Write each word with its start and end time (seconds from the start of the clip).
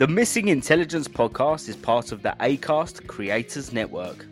The 0.00 0.08
Missing 0.08 0.48
Intelligence 0.48 1.08
podcast 1.08 1.68
is 1.68 1.76
part 1.76 2.10
of 2.10 2.22
the 2.22 2.34
ACAST 2.40 3.06
Creators 3.06 3.70
Network. 3.70 4.24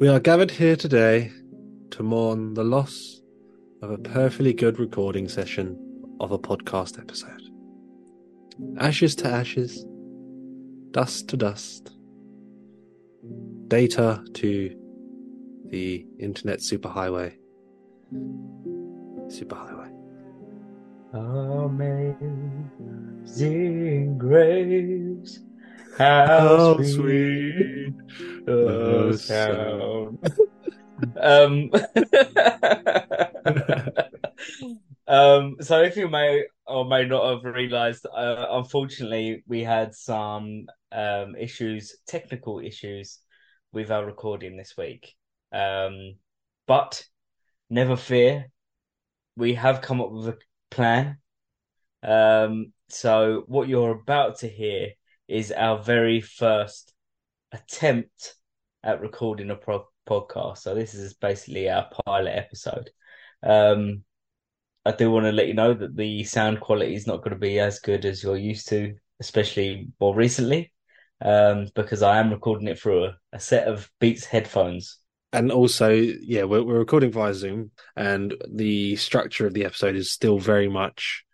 We 0.00 0.08
are 0.08 0.18
gathered 0.18 0.52
here 0.52 0.76
today 0.76 1.30
to 1.90 2.02
mourn 2.02 2.54
the 2.54 2.64
loss 2.64 3.20
of 3.82 3.90
a 3.90 3.98
perfectly 3.98 4.54
good 4.54 4.78
recording 4.78 5.28
session 5.28 5.78
of 6.18 6.32
a 6.32 6.38
podcast 6.38 6.98
episode. 6.98 7.42
Ashes 8.78 9.14
to 9.16 9.28
ashes, 9.28 9.84
dust 10.92 11.28
to 11.28 11.36
dust, 11.36 11.90
data 13.68 14.24
to 14.32 14.74
the 15.66 16.06
internet 16.18 16.60
superhighway. 16.60 17.34
Superhighway. 19.28 19.79
Amazing 21.12 22.70
grace, 24.16 25.40
How 25.98 26.26
how 26.26 26.82
sweet 26.84 27.94
the 28.46 29.18
sound. 29.20 30.18
um, 31.20 31.70
um, 35.08 35.56
so 35.60 35.82
if 35.82 35.96
you 35.96 36.08
may 36.08 36.44
or 36.64 36.84
may 36.84 37.04
not 37.06 37.28
have 37.28 37.54
realised, 37.54 38.06
uh, 38.06 38.46
unfortunately, 38.50 39.42
we 39.48 39.64
had 39.64 39.92
some 39.96 40.66
um, 40.92 41.34
issues, 41.34 41.96
technical 42.06 42.60
issues, 42.60 43.18
with 43.72 43.90
our 43.90 44.04
recording 44.04 44.56
this 44.56 44.76
week. 44.76 45.14
Um, 45.52 46.14
but 46.68 47.04
never 47.68 47.96
fear, 47.96 48.50
we 49.36 49.54
have 49.54 49.80
come 49.80 50.00
up 50.00 50.12
with 50.12 50.28
a 50.28 50.38
plan. 50.70 51.18
Um, 52.02 52.72
so 52.88 53.44
what 53.46 53.68
you're 53.68 53.92
about 53.92 54.38
to 54.38 54.48
hear 54.48 54.90
is 55.28 55.52
our 55.52 55.82
very 55.82 56.20
first 56.20 56.92
attempt 57.52 58.34
at 58.82 59.00
recording 59.00 59.50
a 59.50 59.56
pro- 59.56 59.88
podcast. 60.08 60.58
So 60.58 60.74
this 60.74 60.94
is 60.94 61.14
basically 61.14 61.68
our 61.68 61.88
pilot 62.06 62.32
episode. 62.36 62.90
Um, 63.42 64.04
I 64.84 64.92
do 64.92 65.10
want 65.10 65.26
to 65.26 65.32
let 65.32 65.46
you 65.46 65.54
know 65.54 65.74
that 65.74 65.96
the 65.96 66.24
sound 66.24 66.60
quality 66.60 66.94
is 66.94 67.06
not 67.06 67.18
going 67.18 67.32
to 67.32 67.38
be 67.38 67.58
as 67.60 67.80
good 67.80 68.04
as 68.04 68.22
you're 68.22 68.36
used 68.36 68.68
to, 68.68 68.94
especially 69.20 69.88
more 70.00 70.14
recently, 70.14 70.72
um, 71.20 71.68
because 71.74 72.02
I 72.02 72.18
am 72.18 72.30
recording 72.30 72.68
it 72.68 72.78
through 72.78 73.04
a, 73.04 73.18
a 73.34 73.40
set 73.40 73.68
of 73.68 73.90
Beats 74.00 74.24
headphones. 74.24 74.98
And 75.32 75.52
also, 75.52 75.90
yeah, 75.90 76.44
we're, 76.44 76.62
we're 76.62 76.78
recording 76.78 77.12
via 77.12 77.34
Zoom, 77.34 77.70
and 77.96 78.34
the 78.52 78.96
structure 78.96 79.46
of 79.46 79.54
the 79.54 79.64
episode 79.64 79.94
is 79.94 80.10
still 80.10 80.38
very 80.38 80.68
much 80.68 81.24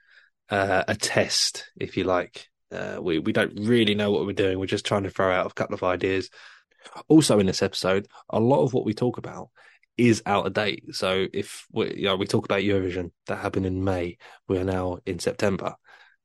uh, 0.50 0.84
a 0.86 0.94
test, 0.94 1.70
if 1.76 1.96
you 1.96 2.04
like. 2.04 2.48
Uh, 2.70 2.98
we 3.00 3.18
we 3.18 3.32
don't 3.32 3.54
really 3.60 3.94
know 3.94 4.10
what 4.10 4.26
we're 4.26 4.32
doing. 4.32 4.58
We're 4.58 4.66
just 4.66 4.84
trying 4.84 5.04
to 5.04 5.10
throw 5.10 5.32
out 5.32 5.50
a 5.50 5.54
couple 5.54 5.74
of 5.74 5.82
ideas. 5.82 6.30
Also, 7.08 7.38
in 7.38 7.46
this 7.46 7.62
episode, 7.62 8.06
a 8.28 8.40
lot 8.40 8.64
of 8.64 8.74
what 8.74 8.84
we 8.84 8.92
talk 8.92 9.18
about 9.18 9.48
is 9.96 10.22
out 10.26 10.46
of 10.46 10.52
date. 10.52 10.94
So 10.94 11.26
if 11.32 11.66
we 11.72 11.94
you 11.94 12.04
know 12.04 12.16
we 12.16 12.26
talk 12.26 12.44
about 12.44 12.62
Eurovision 12.62 13.12
that 13.26 13.38
happened 13.38 13.66
in 13.66 13.84
May, 13.84 14.18
we 14.48 14.58
are 14.58 14.64
now 14.64 14.98
in 15.06 15.18
September. 15.18 15.74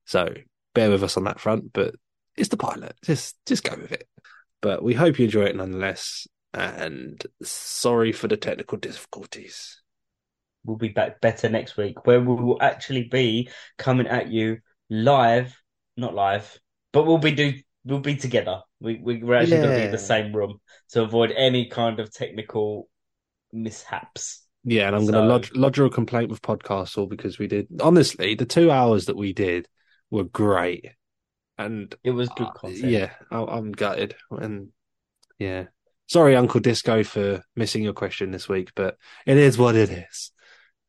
So 0.05 0.33
bear 0.73 0.89
with 0.89 1.03
us 1.03 1.17
on 1.17 1.23
that 1.25 1.39
front, 1.39 1.71
but 1.73 1.95
it's 2.35 2.49
the 2.49 2.57
pilot. 2.57 2.95
Just 3.03 3.37
just 3.45 3.63
go 3.63 3.75
with 3.79 3.91
it. 3.91 4.07
But 4.61 4.83
we 4.83 4.93
hope 4.93 5.19
you 5.19 5.25
enjoy 5.25 5.45
it 5.45 5.55
nonetheless. 5.55 6.27
And 6.53 7.23
sorry 7.43 8.11
for 8.11 8.27
the 8.27 8.37
technical 8.37 8.77
difficulties. 8.77 9.81
We'll 10.63 10.77
be 10.77 10.89
back 10.89 11.21
better 11.21 11.49
next 11.49 11.77
week, 11.77 12.05
where 12.05 12.19
we 12.19 12.35
will 12.35 12.61
actually 12.61 13.03
be 13.05 13.49
coming 13.77 14.07
at 14.07 14.29
you 14.29 14.59
live, 14.89 15.55
not 15.97 16.13
live, 16.13 16.59
but 16.91 17.05
we'll 17.05 17.17
be 17.17 17.31
do 17.31 17.53
we'll 17.83 17.99
be 17.99 18.15
together. 18.15 18.61
We 18.79 18.97
we- 18.97 19.23
we're 19.23 19.35
actually 19.35 19.59
going 19.59 19.73
to 19.73 19.79
be 19.79 19.85
in 19.85 19.91
the 19.91 19.97
same 19.97 20.35
room 20.35 20.59
to 20.89 21.01
avoid 21.03 21.31
any 21.31 21.67
kind 21.67 21.99
of 21.99 22.13
technical 22.13 22.89
mishaps. 23.51 24.45
Yeah, 24.63 24.87
and 24.87 24.95
I'm 24.95 25.03
going 25.03 25.15
to 25.15 25.21
lodge, 25.21 25.51
lodge 25.53 25.79
a 25.79 25.89
complaint 25.89 26.29
with 26.29 26.41
Podcastle 26.41 27.09
because 27.09 27.39
we 27.39 27.47
did 27.47 27.67
honestly 27.81 28.35
the 28.35 28.45
two 28.45 28.69
hours 28.69 29.05
that 29.05 29.17
we 29.17 29.33
did 29.33 29.67
were 30.11 30.25
great, 30.25 30.85
and 31.57 31.93
It 32.03 32.11
was 32.11 32.29
good 32.29 32.49
uh, 32.63 32.67
yeah, 32.69 33.11
I, 33.31 33.41
I'm 33.41 33.71
gutted, 33.71 34.15
and 34.29 34.69
yeah, 35.39 35.65
sorry, 36.11 36.35
Uncle 36.35 36.59
Disco, 36.59 37.03
for 37.05 37.41
missing 37.55 37.83
your 37.83 37.93
question 37.93 38.31
this 38.31 38.49
week, 38.49 38.71
but 38.75 38.97
it 39.25 39.37
is 39.37 39.57
what 39.57 39.75
it 39.75 39.89
is. 39.89 40.31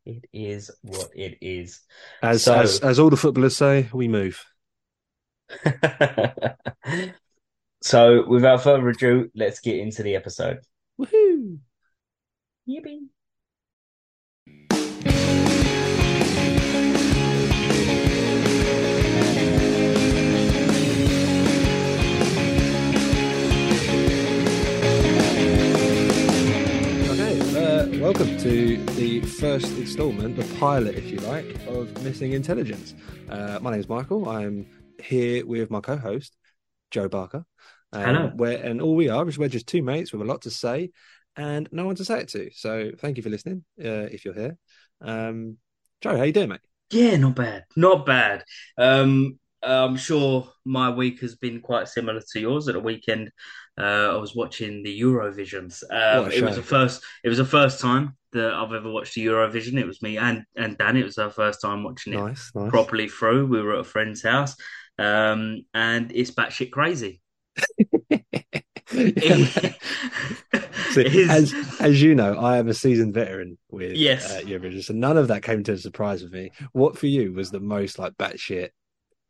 It 0.05 0.25
is 0.33 0.69
what 0.83 1.10
it 1.15 1.38
is. 1.41 1.81
As 2.21 2.43
So- 2.43 2.55
as 2.55 2.81
as 2.81 2.99
all 2.99 3.09
the 3.09 3.16
footballers 3.16 3.56
say, 3.56 3.88
we 3.93 4.09
move. 4.09 4.44
so, 7.83 8.27
without 8.27 8.65
further 8.65 8.88
ado, 8.88 9.31
let's 9.37 9.60
get 9.60 9.77
into 9.78 10.03
the 10.03 10.16
episode. 10.16 10.59
Woohoo! 11.00 11.59
Yippee. 12.69 13.06
Welcome 28.02 28.36
to 28.36 28.78
the 28.96 29.20
first 29.20 29.78
instalment, 29.78 30.34
the 30.34 30.58
pilot, 30.58 30.96
if 30.96 31.08
you 31.08 31.18
like, 31.18 31.46
of 31.68 32.02
Missing 32.02 32.32
Intelligence. 32.32 32.96
Uh, 33.30 33.60
my 33.62 33.70
name 33.70 33.78
is 33.78 33.88
Michael. 33.88 34.28
I'm 34.28 34.66
here 35.00 35.46
with 35.46 35.70
my 35.70 35.80
co-host 35.80 36.36
Joe 36.91 37.08
Barker. 37.08 37.44
Um, 37.92 38.02
Hello. 38.02 38.32
Where 38.34 38.60
and 38.60 38.82
all 38.82 38.96
we 38.96 39.08
are 39.08 39.28
is 39.28 39.38
we're 39.38 39.48
just 39.48 39.68
two 39.68 39.84
mates 39.84 40.10
with 40.10 40.20
a 40.20 40.24
lot 40.24 40.42
to 40.42 40.50
say 40.50 40.91
and 41.36 41.68
no 41.70 41.86
one 41.86 41.94
to 41.94 42.04
say 42.04 42.18
it 42.18 42.28
to. 42.30 42.50
So 42.52 42.91
thank 42.98 43.18
you 43.18 43.22
for 43.22 43.30
listening. 43.30 43.64
Uh, 43.78 44.10
if 44.10 44.24
you're 44.24 44.34
here, 44.34 44.58
um, 45.00 45.58
Joe, 46.00 46.16
how 46.16 46.24
you 46.24 46.32
doing, 46.32 46.48
mate? 46.48 46.60
Yeah, 46.91 47.16
not 47.18 47.36
bad. 47.36 47.66
Not 47.76 48.04
bad. 48.04 48.42
Um, 48.76 49.38
I'm 49.62 49.96
sure 49.96 50.48
my 50.64 50.90
week 50.90 51.20
has 51.20 51.34
been 51.36 51.60
quite 51.60 51.88
similar 51.88 52.20
to 52.32 52.40
yours. 52.40 52.68
At 52.68 52.74
the 52.74 52.80
weekend, 52.80 53.30
uh, 53.78 54.14
I 54.14 54.16
was 54.16 54.34
watching 54.34 54.82
the 54.82 55.00
Eurovisions. 55.00 55.82
Um, 55.90 56.30
it 56.30 56.42
was 56.42 56.56
the 56.56 56.62
first. 56.62 57.02
It 57.24 57.28
was 57.28 57.38
the 57.38 57.44
first 57.44 57.80
time 57.80 58.16
that 58.32 58.52
I've 58.54 58.72
ever 58.72 58.90
watched 58.90 59.14
the 59.14 59.26
Eurovision. 59.26 59.78
It 59.78 59.86
was 59.86 60.02
me 60.02 60.18
and 60.18 60.44
and 60.56 60.76
Dan. 60.78 60.96
It 60.96 61.04
was 61.04 61.18
our 61.18 61.30
first 61.30 61.60
time 61.60 61.84
watching 61.84 62.14
it 62.14 62.16
Nice, 62.16 62.50
nice. 62.54 62.70
properly 62.70 63.08
through. 63.08 63.46
We 63.46 63.62
were 63.62 63.74
at 63.74 63.80
a 63.80 63.84
friend's 63.84 64.22
house, 64.22 64.56
um, 64.98 65.64
and 65.74 66.10
it's 66.14 66.30
batshit 66.30 66.70
crazy. 66.70 67.20
So, 70.92 71.00
as 71.00 71.54
as 71.80 72.02
you 72.02 72.14
know, 72.14 72.34
I 72.34 72.58
am 72.58 72.68
a 72.68 72.74
seasoned 72.74 73.14
veteran 73.14 73.58
with 73.70 73.92
Yes. 73.96 74.30
uh, 74.30 74.40
Eurovision, 74.40 74.82
so 74.84 74.92
none 74.92 75.16
of 75.16 75.28
that 75.28 75.42
came 75.42 75.62
to 75.64 75.72
a 75.72 75.78
surprise 75.78 76.22
with 76.22 76.32
me. 76.32 76.50
What 76.72 76.98
for 76.98 77.06
you 77.06 77.32
was 77.32 77.50
the 77.50 77.60
most 77.60 77.98
like 77.98 78.12
batshit 78.14 78.70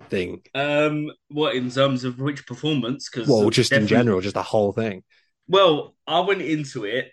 thing? 0.09 0.43
um, 0.55 1.11
what 1.29 1.55
in 1.55 1.71
terms 1.71 2.05
of 2.05 2.19
which 2.19 2.47
performance? 2.47 3.09
Because 3.09 3.29
Well, 3.29 3.51
just 3.51 3.73
in 3.73 3.87
general, 3.87 4.21
just 4.21 4.35
the 4.35 4.43
whole 4.43 4.73
thing. 4.73 5.03
Well, 5.49 5.95
I 6.07 6.21
went 6.21 6.43
into 6.43 6.85
it 6.85 7.11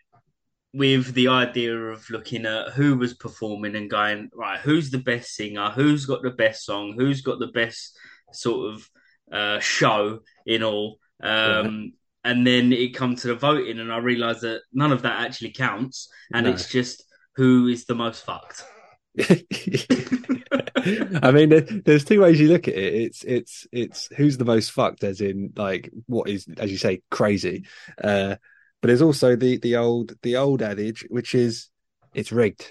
with 0.73 1.13
the 1.13 1.29
idea 1.29 1.75
of 1.75 2.07
looking 2.09 2.45
at 2.45 2.69
who 2.73 2.95
was 2.95 3.15
performing 3.15 3.75
and 3.75 3.89
going, 3.89 4.29
right, 4.33 4.59
who's 4.59 4.91
the 4.91 4.99
best 4.99 5.33
singer, 5.35 5.71
who's 5.71 6.05
got 6.05 6.21
the 6.21 6.29
best 6.31 6.63
song, 6.63 6.93
who's 6.97 7.21
got 7.21 7.39
the 7.39 7.47
best 7.47 7.97
sort 8.33 8.73
of 8.73 8.89
uh, 9.31 9.59
show 9.59 10.19
in 10.45 10.63
all. 10.63 10.99
Um, 11.21 11.93
And 12.25 12.45
then 12.45 12.73
it 12.73 12.93
come 12.95 13.15
to 13.15 13.27
the 13.27 13.35
voting, 13.35 13.79
and 13.79 13.91
I 13.91 13.97
realised 13.97 14.41
that 14.41 14.61
none 14.73 14.91
of 14.91 15.01
that 15.03 15.21
actually 15.25 15.53
counts, 15.53 16.09
and 16.33 16.45
No. 16.45 16.51
it's 16.51 16.69
just 16.69 17.03
who 17.35 17.67
is 17.67 17.85
the 17.85 17.95
most 17.95 18.25
fucked. 18.25 18.63
I 21.21 21.31
mean, 21.31 21.81
there's 21.85 22.05
two 22.05 22.21
ways 22.21 22.39
you 22.39 22.47
look 22.49 22.67
at 22.67 22.75
it. 22.75 22.93
It's 22.93 23.23
it's 23.23 23.67
it's 23.71 24.09
who's 24.15 24.37
the 24.37 24.45
most 24.45 24.71
fucked, 24.71 25.03
as 25.03 25.21
in 25.21 25.53
like 25.55 25.89
what 26.07 26.29
is, 26.29 26.47
as 26.57 26.71
you 26.71 26.77
say, 26.77 27.01
crazy. 27.11 27.65
Uh, 28.01 28.35
but 28.81 28.87
there's 28.87 29.01
also 29.01 29.35
the 29.35 29.57
the 29.57 29.75
old 29.77 30.13
the 30.21 30.37
old 30.37 30.61
adage, 30.61 31.05
which 31.09 31.35
is 31.35 31.69
it's 32.13 32.31
rigged. 32.31 32.65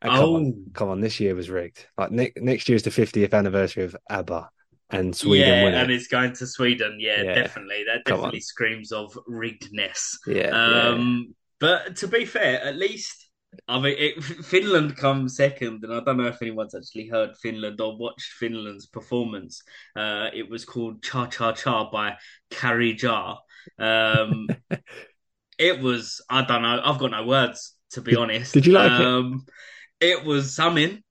And 0.00 0.12
come 0.12 0.34
on, 0.34 0.46
Oh. 0.46 0.70
come 0.74 0.88
on, 0.90 1.00
this 1.00 1.18
year 1.20 1.34
was 1.34 1.50
rigged. 1.50 1.86
Like 1.96 2.10
ne- 2.12 2.32
next 2.36 2.68
year's 2.68 2.84
the 2.84 2.90
50th 2.90 3.34
anniversary 3.34 3.84
of 3.84 3.96
ABBA, 4.08 4.48
and 4.90 5.14
Sweden 5.14 5.72
yeah, 5.72 5.80
and 5.80 5.90
it's 5.90 6.06
going 6.06 6.32
to 6.34 6.46
Sweden. 6.46 6.98
Yeah, 7.00 7.22
Yeah. 7.22 7.34
definitely. 7.34 7.84
That 7.86 8.04
Come 8.04 8.14
on. 8.14 8.18
definitely 8.20 8.40
screams 8.40 8.92
of 8.92 9.18
riggedness. 9.26 10.18
Yeah, 10.26 10.34
yeah. 10.36 10.88
Um, 10.90 11.34
but 11.60 11.96
to 11.96 12.06
be 12.08 12.24
fair, 12.24 12.62
at 12.62 12.76
least 12.76 13.27
I 13.66 13.80
mean, 13.80 13.94
it, 13.98 14.22
Finland 14.44 14.96
comes 14.96 15.36
second, 15.36 15.84
and 15.84 15.92
I 15.92 16.00
don't 16.00 16.16
know 16.16 16.26
if 16.26 16.40
anyone's 16.42 16.74
actually 16.74 17.06
heard 17.06 17.36
Finland 17.36 17.80
or 17.80 17.96
watched 17.96 18.32
Finland's 18.32 18.86
performance. 18.86 19.62
Uh, 19.96 20.28
it 20.34 20.48
was 20.48 20.64
called 20.64 21.02
"Cha 21.02 21.26
Cha 21.26 21.52
Cha" 21.52 21.90
by 21.90 22.14
Käärijä. 22.50 23.36
Um, 23.78 24.48
it 25.58 25.80
was 25.80 26.20
I 26.30 26.42
don't 26.42 26.62
know. 26.62 26.80
I've 26.82 26.98
got 26.98 27.10
no 27.10 27.26
words 27.26 27.74
to 27.92 28.02
be 28.02 28.16
honest. 28.16 28.52
did 28.52 28.66
you 28.66 28.72
like 28.72 28.92
it? 28.92 29.06
um, 29.06 29.46
it? 30.00 30.24
was 30.24 30.54
something. 30.54 31.02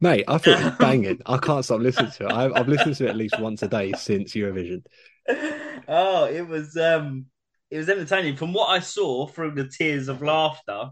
Mate, 0.00 0.24
I 0.28 0.38
thought 0.38 0.60
it 0.60 0.64
was 0.64 0.74
banging. 0.78 1.20
I 1.26 1.38
can't 1.38 1.64
stop 1.64 1.80
listening 1.80 2.10
to 2.12 2.26
it. 2.26 2.32
I've, 2.32 2.52
I've 2.54 2.68
listened 2.68 2.96
to 2.96 3.06
it 3.06 3.10
at 3.10 3.16
least 3.16 3.40
once 3.40 3.62
a 3.62 3.68
day 3.68 3.92
since 3.92 4.34
Eurovision. 4.34 4.82
oh, 5.88 6.26
it 6.26 6.46
was 6.46 6.76
um, 6.76 7.26
it 7.70 7.78
was 7.78 7.88
entertaining. 7.88 8.36
From 8.36 8.52
what 8.52 8.66
I 8.66 8.80
saw 8.80 9.26
through 9.26 9.52
the 9.52 9.68
tears 9.68 10.08
of 10.08 10.22
laughter, 10.22 10.90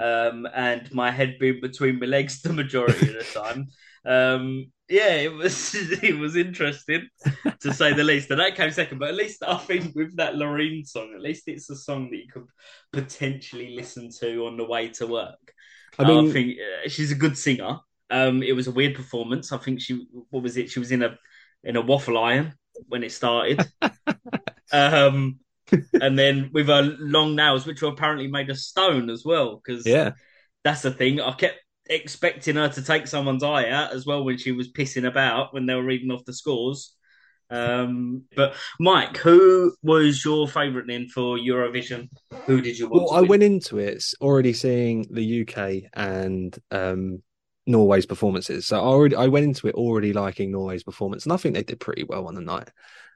um, 0.00 0.48
and 0.54 0.92
my 0.92 1.10
head 1.10 1.36
being 1.38 1.60
between 1.60 1.98
my 1.98 2.06
legs 2.06 2.40
the 2.42 2.52
majority 2.52 3.08
of 3.08 3.14
the 3.14 3.40
time. 3.40 3.68
Um, 4.04 4.72
yeah, 4.88 5.14
it 5.14 5.32
was 5.32 5.74
it 6.02 6.18
was 6.18 6.36
interesting 6.36 7.08
to 7.60 7.72
say 7.72 7.92
the 7.92 8.04
least. 8.04 8.30
And 8.30 8.40
that 8.40 8.56
came 8.56 8.70
second, 8.70 8.98
but 8.98 9.08
at 9.08 9.14
least 9.14 9.42
I 9.46 9.56
think 9.58 9.94
with 9.94 10.16
that 10.16 10.34
Loreen 10.34 10.86
song, 10.86 11.12
at 11.14 11.20
least 11.20 11.44
it's 11.46 11.70
a 11.70 11.76
song 11.76 12.10
that 12.10 12.16
you 12.16 12.28
could 12.32 12.46
potentially 12.92 13.74
listen 13.76 14.10
to 14.20 14.46
on 14.46 14.56
the 14.56 14.64
way 14.64 14.88
to 14.88 15.06
work. 15.06 15.54
I 15.98 16.04
mean, 16.04 16.30
I 16.30 16.32
think 16.32 16.56
uh, 16.58 16.88
she's 16.88 17.12
a 17.12 17.16
good 17.16 17.36
singer. 17.36 17.78
Um, 18.10 18.42
it 18.42 18.52
was 18.52 18.66
a 18.66 18.72
weird 18.72 18.94
performance. 18.94 19.52
I 19.52 19.58
think 19.58 19.80
she, 19.80 20.06
what 20.30 20.42
was 20.42 20.56
it? 20.56 20.70
She 20.70 20.78
was 20.78 20.90
in 20.92 21.02
a 21.02 21.16
in 21.62 21.76
a 21.76 21.80
waffle 21.80 22.18
iron 22.18 22.54
when 22.88 23.04
it 23.04 23.12
started. 23.12 23.62
um, 24.72 25.38
and 25.94 26.18
then 26.18 26.50
with 26.52 26.68
her 26.68 26.82
long 26.98 27.36
nails, 27.36 27.66
which 27.66 27.82
were 27.82 27.88
apparently 27.88 28.28
made 28.28 28.50
of 28.50 28.58
stone 28.58 29.10
as 29.10 29.24
well. 29.24 29.60
Because 29.64 29.86
yeah, 29.86 30.12
that's 30.64 30.82
the 30.82 30.90
thing. 30.90 31.20
I 31.20 31.32
kept 31.32 31.58
expecting 31.86 32.56
her 32.56 32.68
to 32.68 32.82
take 32.82 33.06
someone's 33.06 33.42
eye 33.42 33.68
out 33.68 33.92
as 33.92 34.06
well 34.06 34.24
when 34.24 34.38
she 34.38 34.52
was 34.52 34.72
pissing 34.72 35.06
about 35.06 35.52
when 35.52 35.66
they 35.66 35.74
were 35.74 35.82
reading 35.82 36.10
off 36.10 36.24
the 36.24 36.32
scores. 36.32 36.94
Um, 37.50 38.22
but 38.36 38.54
Mike, 38.78 39.16
who 39.16 39.74
was 39.82 40.24
your 40.24 40.46
favourite 40.46 40.86
then 40.86 41.08
for 41.08 41.36
Eurovision? 41.36 42.08
Who 42.46 42.60
did 42.60 42.78
you 42.78 42.88
want? 42.88 43.04
Well, 43.04 43.14
I 43.14 43.22
went 43.22 43.42
into 43.42 43.78
it 43.78 44.04
already 44.20 44.52
seeing 44.52 45.06
the 45.10 45.42
UK 45.42 45.90
and 45.92 46.56
um, 46.70 47.22
Norway's 47.70 48.06
performances. 48.06 48.66
So 48.66 48.78
I 48.78 48.82
already 48.82 49.16
I 49.16 49.26
went 49.26 49.44
into 49.44 49.68
it 49.68 49.74
already 49.74 50.12
liking 50.12 50.50
Norway's 50.50 50.84
performance, 50.84 51.24
and 51.24 51.32
I 51.32 51.36
think 51.36 51.54
they 51.54 51.62
did 51.62 51.80
pretty 51.80 52.04
well 52.04 52.26
on 52.26 52.34
the 52.34 52.40
night. 52.40 52.70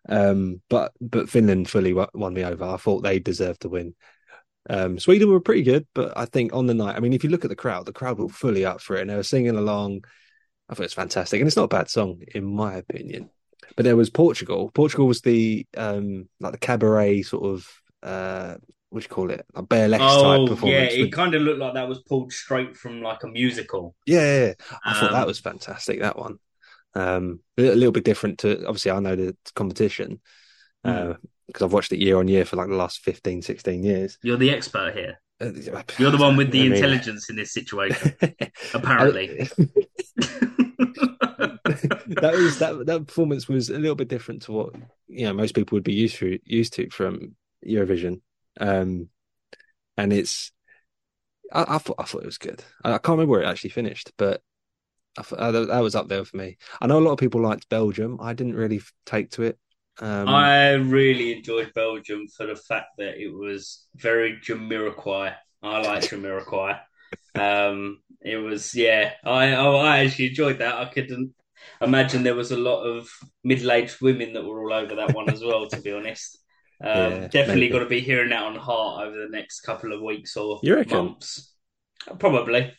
Um, 0.08 0.60
but 0.68 0.92
but 1.00 1.28
Finland 1.28 1.68
fully 1.68 1.92
won 1.92 2.34
me 2.34 2.44
over. 2.44 2.64
I 2.64 2.76
thought 2.76 3.02
they 3.02 3.18
deserved 3.18 3.62
to 3.62 3.68
win. 3.68 3.94
Um, 4.68 4.98
Sweden 4.98 5.28
were 5.30 5.40
pretty 5.40 5.62
good, 5.62 5.86
but 5.94 6.16
I 6.16 6.24
think 6.24 6.54
on 6.54 6.66
the 6.66 6.74
night, 6.74 6.96
I 6.96 7.00
mean, 7.00 7.12
if 7.12 7.22
you 7.22 7.30
look 7.30 7.44
at 7.44 7.50
the 7.50 7.56
crowd, 7.56 7.86
the 7.86 7.92
crowd 7.92 8.18
were 8.18 8.28
fully 8.28 8.64
up 8.64 8.80
for 8.80 8.96
it, 8.96 9.02
and 9.02 9.10
they 9.10 9.16
were 9.16 9.22
singing 9.22 9.56
along. 9.56 10.04
I 10.68 10.74
thought 10.74 10.84
it's 10.84 10.94
fantastic, 10.94 11.40
and 11.40 11.46
it's 11.46 11.56
not 11.56 11.64
a 11.64 11.68
bad 11.68 11.90
song 11.90 12.22
in 12.34 12.44
my 12.44 12.74
opinion. 12.74 13.30
But 13.76 13.84
there 13.84 13.96
was 13.96 14.10
Portugal. 14.10 14.70
Portugal 14.74 15.06
was 15.06 15.20
the 15.20 15.66
um 15.76 16.28
like 16.40 16.52
the 16.52 16.58
cabaret 16.58 17.22
sort 17.22 17.44
of 17.44 17.68
uh 18.02 18.56
what 18.94 19.02
do 19.02 19.06
you 19.06 19.14
call 19.14 19.30
it? 19.30 19.44
A 19.56 19.62
burlesque 19.62 20.04
oh, 20.04 20.22
type 20.22 20.48
performance. 20.48 20.94
Yeah, 20.94 21.04
it 21.04 21.12
kind 21.12 21.34
of 21.34 21.42
looked 21.42 21.58
like 21.58 21.74
that 21.74 21.88
was 21.88 21.98
pulled 21.98 22.32
straight 22.32 22.76
from 22.76 23.02
like 23.02 23.24
a 23.24 23.26
musical. 23.26 23.96
Yeah, 24.06 24.20
yeah, 24.20 24.46
yeah. 24.46 24.52
I 24.84 24.92
um, 24.92 24.96
thought 24.96 25.10
that 25.10 25.22
um, 25.22 25.26
was 25.26 25.40
fantastic. 25.40 26.00
That 26.00 26.16
one, 26.16 26.38
um, 26.94 27.40
a 27.58 27.62
little 27.62 27.90
bit 27.90 28.04
different 28.04 28.38
to 28.40 28.64
obviously 28.68 28.92
I 28.92 29.00
know 29.00 29.16
the 29.16 29.36
competition 29.56 30.20
because 30.84 31.16
mm. 31.16 31.60
uh, 31.60 31.64
I've 31.64 31.72
watched 31.72 31.90
it 31.90 31.98
year 31.98 32.18
on 32.18 32.28
year 32.28 32.44
for 32.44 32.54
like 32.54 32.68
the 32.68 32.76
last 32.76 33.00
15, 33.00 33.42
16 33.42 33.82
years. 33.82 34.16
You're 34.22 34.36
the 34.36 34.50
expert 34.50 34.94
here. 34.94 35.20
Uh, 35.40 35.50
You're 35.98 36.12
the 36.12 36.18
one 36.18 36.36
with 36.36 36.52
the 36.52 36.60
I 36.60 36.62
mean... 36.62 36.74
intelligence 36.74 37.28
in 37.28 37.34
this 37.34 37.52
situation, 37.52 38.14
apparently. 38.74 39.48
that 41.66 42.32
was 42.32 42.58
that 42.60 42.86
that 42.86 43.06
performance 43.08 43.48
was 43.48 43.70
a 43.70 43.78
little 43.78 43.96
bit 43.96 44.06
different 44.06 44.42
to 44.42 44.52
what 44.52 44.74
you 45.08 45.24
know 45.24 45.32
most 45.32 45.56
people 45.56 45.74
would 45.74 45.82
be 45.82 45.92
used 45.92 46.16
to 46.18 46.38
used 46.44 46.74
to 46.74 46.88
from 46.90 47.34
Eurovision. 47.66 48.20
Um, 48.60 49.08
and 49.96 50.12
it's, 50.12 50.52
I, 51.52 51.64
I, 51.68 51.78
thought 51.78 51.96
I 51.98 52.04
thought 52.04 52.22
it 52.22 52.26
was 52.26 52.38
good. 52.38 52.62
I, 52.82 52.90
I, 52.90 52.98
can't 52.98 53.16
remember 53.16 53.32
where 53.32 53.42
it 53.42 53.46
actually 53.46 53.70
finished, 53.70 54.12
but 54.16 54.42
I 55.18 55.22
thought, 55.22 55.38
uh, 55.38 55.64
that 55.66 55.80
was 55.80 55.94
up 55.94 56.08
there 56.08 56.24
for 56.24 56.36
me. 56.36 56.58
I 56.80 56.86
know 56.86 56.98
a 56.98 57.00
lot 57.00 57.12
of 57.12 57.18
people 57.18 57.40
liked 57.40 57.68
Belgium. 57.68 58.18
I 58.20 58.32
didn't 58.32 58.56
really 58.56 58.80
take 59.06 59.30
to 59.32 59.42
it. 59.42 59.58
Um, 60.00 60.28
I 60.28 60.72
really 60.72 61.32
enjoyed 61.32 61.72
Belgium 61.74 62.26
for 62.26 62.46
the 62.46 62.56
fact 62.56 62.88
that 62.98 63.16
it 63.16 63.32
was 63.32 63.86
very 63.94 64.40
Jamiroquai. 64.44 65.34
I 65.62 65.80
like 65.82 66.02
Jamiroquai. 66.02 66.80
um, 67.36 68.00
it 68.20 68.36
was 68.36 68.74
yeah. 68.74 69.12
I 69.24 69.54
I 69.54 69.98
actually 69.98 70.28
enjoyed 70.30 70.58
that. 70.58 70.74
I 70.74 70.86
couldn't 70.86 71.32
imagine 71.80 72.22
there 72.22 72.34
was 72.34 72.50
a 72.50 72.56
lot 72.56 72.82
of 72.82 73.08
middle-aged 73.44 74.00
women 74.00 74.32
that 74.32 74.44
were 74.44 74.60
all 74.60 74.72
over 74.72 74.96
that 74.96 75.14
one 75.14 75.30
as 75.30 75.42
well. 75.42 75.68
To 75.68 75.80
be 75.80 75.92
honest, 75.92 76.38
um, 76.82 77.12
yeah, 77.12 77.28
definitely 77.28 77.68
got 77.68 77.80
to 77.80 77.86
be 77.86 78.00
hearing 78.00 78.30
that 78.30 78.42
on 78.42 78.56
heart 78.56 79.06
over 79.06 79.16
the 79.16 79.28
next 79.28 79.60
couple 79.60 79.92
of 79.92 80.02
weeks 80.02 80.36
or 80.36 80.60
months. 80.62 81.54
Probably. 82.18 82.72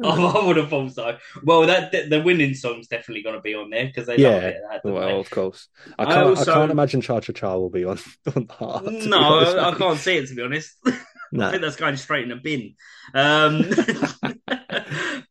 I 0.04 0.46
would 0.46 0.56
have 0.56 0.70
thought 0.70 0.92
so. 0.92 1.18
Well, 1.42 1.66
that 1.66 1.92
the 1.92 2.22
winning 2.22 2.54
song's 2.54 2.88
definitely 2.88 3.22
going 3.22 3.34
to 3.34 3.42
be 3.42 3.54
on 3.54 3.70
there 3.70 3.86
because 3.86 4.06
they 4.06 4.16
yeah, 4.16 4.30
love 4.30 4.42
it. 4.44 4.56
Well, 4.84 5.08
they? 5.08 5.20
of 5.20 5.30
course. 5.30 5.68
I 5.98 6.04
can't. 6.04 6.16
I, 6.16 6.22
also, 6.22 6.50
I, 6.50 6.54
can't 6.54 6.70
imagine 6.70 7.00
Cha 7.02 7.20
Cha 7.20 7.32
Cha 7.32 7.56
will 7.56 7.68
be 7.68 7.84
on 7.84 7.98
on 8.34 8.46
heart. 8.48 8.84
No, 8.84 9.40
I, 9.40 9.70
I, 9.70 9.74
can't 9.74 9.98
see 9.98 10.16
it 10.16 10.28
to 10.28 10.34
be 10.34 10.42
honest. 10.42 10.74
No. 11.32 11.46
I 11.48 11.50
think 11.50 11.62
that's 11.62 11.76
going 11.76 11.96
straight 11.96 12.24
in 12.24 12.32
a 12.32 12.36
bin. 12.36 12.76
Um, 13.12 13.60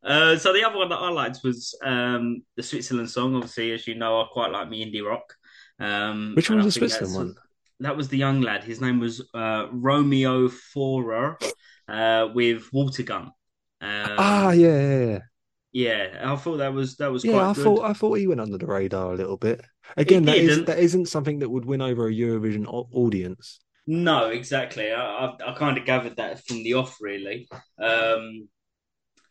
uh, 0.03 0.37
so 0.37 0.53
the 0.53 0.63
other 0.65 0.77
one 0.77 0.89
that 0.89 0.99
I 0.99 1.09
liked 1.09 1.39
was 1.43 1.75
um, 1.83 2.43
the 2.55 2.63
Switzerland 2.63 3.09
song. 3.09 3.35
Obviously, 3.35 3.71
as 3.71 3.87
you 3.87 3.95
know, 3.95 4.21
I 4.21 4.27
quite 4.31 4.51
like 4.51 4.69
me 4.69 4.85
indie 4.85 5.05
rock. 5.05 5.33
Um, 5.79 6.33
Which 6.35 6.49
one 6.49 6.59
was 6.59 6.75
the 6.75 6.79
Switzerland 6.79 7.15
one? 7.15 7.35
That 7.81 7.95
was 7.95 8.09
the 8.09 8.17
young 8.17 8.41
lad. 8.41 8.63
His 8.63 8.81
name 8.81 8.99
was 8.99 9.21
uh, 9.33 9.67
Romeo 9.71 10.49
Forrer 10.49 11.37
uh, 11.87 12.27
with 12.33 12.71
Water 12.73 13.03
Gun. 13.03 13.31
Um, 13.81 14.15
ah, 14.17 14.51
yeah, 14.51 14.79
yeah, 14.79 15.05
yeah. 15.05 15.19
Yeah, 15.71 16.33
I 16.33 16.35
thought 16.35 16.57
that 16.57 16.73
was 16.73 16.95
that 16.97 17.11
was 17.11 17.23
yeah. 17.23 17.37
I 17.37 17.53
good. 17.53 17.63
thought 17.63 17.85
I 17.85 17.93
thought 17.93 18.15
he 18.15 18.25
went 18.25 18.41
under 18.41 18.57
the 18.57 18.65
radar 18.65 19.13
a 19.13 19.15
little 19.15 19.37
bit. 19.37 19.61
Again, 19.97 20.25
that 20.25 20.37
is 20.37 20.65
that 20.65 20.79
isn't 20.79 21.07
something 21.07 21.39
that 21.39 21.49
would 21.49 21.65
win 21.65 21.81
over 21.81 22.07
a 22.07 22.11
Eurovision 22.11 22.65
audience. 22.67 23.59
No, 23.85 24.29
exactly. 24.29 24.91
I 24.91 25.01
I, 25.01 25.37
I 25.47 25.53
kind 25.53 25.77
of 25.77 25.85
gathered 25.85 26.17
that 26.17 26.43
from 26.45 26.63
the 26.63 26.73
off, 26.73 26.97
really. 26.99 27.47
Um, 27.79 28.49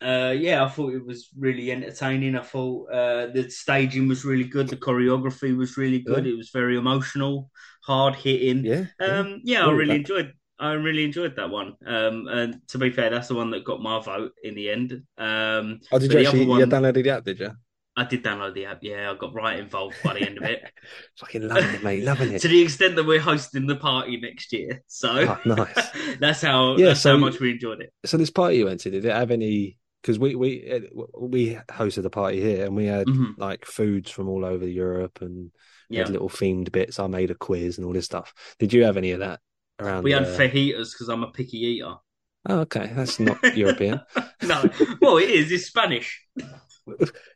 uh, 0.01 0.33
yeah, 0.37 0.63
I 0.63 0.69
thought 0.69 0.93
it 0.93 1.05
was 1.05 1.29
really 1.37 1.71
entertaining. 1.71 2.37
I 2.37 2.41
thought 2.41 2.91
uh, 2.91 3.27
the 3.27 3.49
staging 3.49 4.07
was 4.07 4.23
really 4.23 4.45
good. 4.45 4.69
The 4.69 4.77
choreography 4.77 5.55
was 5.55 5.77
really 5.77 5.99
good. 5.99 6.25
Yeah. 6.25 6.33
It 6.33 6.37
was 6.37 6.51
very 6.51 6.77
emotional, 6.77 7.51
hard 7.83 8.15
hitting. 8.15 8.63
Yeah, 8.63 8.85
um, 8.99 9.41
yeah, 9.43 9.65
I 9.65 9.71
really 9.71 9.95
enjoyed. 9.95 10.33
I 10.57 10.73
really 10.73 11.05
enjoyed 11.05 11.35
that 11.37 11.49
one. 11.49 11.75
Um, 11.85 12.27
and 12.27 12.61
to 12.69 12.77
be 12.77 12.91
fair, 12.91 13.09
that's 13.09 13.29
the 13.29 13.35
one 13.35 13.51
that 13.51 13.63
got 13.63 13.81
my 13.81 14.01
vote 14.01 14.33
in 14.43 14.55
the 14.55 14.69
end. 14.69 14.91
Um, 15.17 15.79
oh, 15.91 15.99
did 15.99 16.11
you 16.11 16.19
actually 16.19 16.45
one, 16.45 16.59
you 16.59 16.65
downloaded 16.65 17.03
the 17.03 17.09
app? 17.09 17.23
Did 17.23 17.39
you? 17.39 17.51
I 17.99 18.05
did 18.05 18.23
download 18.23 18.53
the 18.53 18.65
app. 18.65 18.79
Yeah, 18.81 19.11
I 19.11 19.15
got 19.15 19.33
right 19.33 19.59
involved 19.59 19.97
by 20.01 20.13
the 20.13 20.21
end 20.21 20.37
of 20.37 20.45
it. 20.45 20.63
Fucking 21.19 21.45
loving 21.45 21.75
it, 21.75 21.83
mate. 21.83 22.03
Loving 22.05 22.31
it. 22.31 22.41
to 22.41 22.47
the 22.47 22.61
extent 22.61 22.95
that 22.95 23.05
we're 23.05 23.19
hosting 23.19 23.67
the 23.67 23.75
party 23.75 24.17
next 24.17 24.53
year. 24.53 24.81
So 24.87 25.09
oh, 25.11 25.39
nice. 25.45 26.17
that's 26.19 26.41
how. 26.41 26.77
Yeah, 26.77 26.87
that's 26.87 27.01
so, 27.01 27.11
how 27.11 27.17
much 27.17 27.41
we 27.41 27.51
enjoyed 27.51 27.81
it. 27.81 27.91
So 28.05 28.15
this 28.15 28.29
party 28.29 28.57
you 28.57 28.65
went 28.65 28.79
to, 28.81 28.91
did 28.91 29.03
it 29.03 29.13
have 29.13 29.31
any 29.31 29.77
because 30.01 30.19
we 30.19 30.35
we 30.35 30.87
we 31.17 31.55
hosted 31.69 32.05
a 32.05 32.09
party 32.09 32.39
here 32.39 32.65
and 32.65 32.75
we 32.75 32.85
had 32.85 33.07
mm-hmm. 33.07 33.39
like 33.39 33.65
foods 33.65 34.09
from 34.09 34.29
all 34.29 34.45
over 34.45 34.67
Europe 34.67 35.21
and 35.21 35.51
yeah. 35.89 35.99
had 35.99 36.09
little 36.09 36.29
themed 36.29 36.71
bits. 36.71 36.99
I 36.99 37.07
made 37.07 37.31
a 37.31 37.35
quiz 37.35 37.77
and 37.77 37.85
all 37.85 37.93
this 37.93 38.05
stuff. 38.05 38.33
Did 38.59 38.73
you 38.73 38.83
have 38.85 38.97
any 38.97 39.11
of 39.11 39.19
that 39.19 39.39
around? 39.79 40.03
We 40.03 40.11
had 40.11 40.23
uh... 40.23 40.37
fajitas 40.37 40.93
because 40.93 41.09
I'm 41.09 41.23
a 41.23 41.31
picky 41.31 41.57
eater. 41.57 41.95
Oh, 42.47 42.59
okay, 42.59 42.91
that's 42.93 43.19
not 43.19 43.37
European. 43.57 44.01
no, 44.43 44.63
well, 45.01 45.17
it 45.17 45.29
is. 45.29 45.51
It's 45.51 45.65
Spanish. 45.65 46.25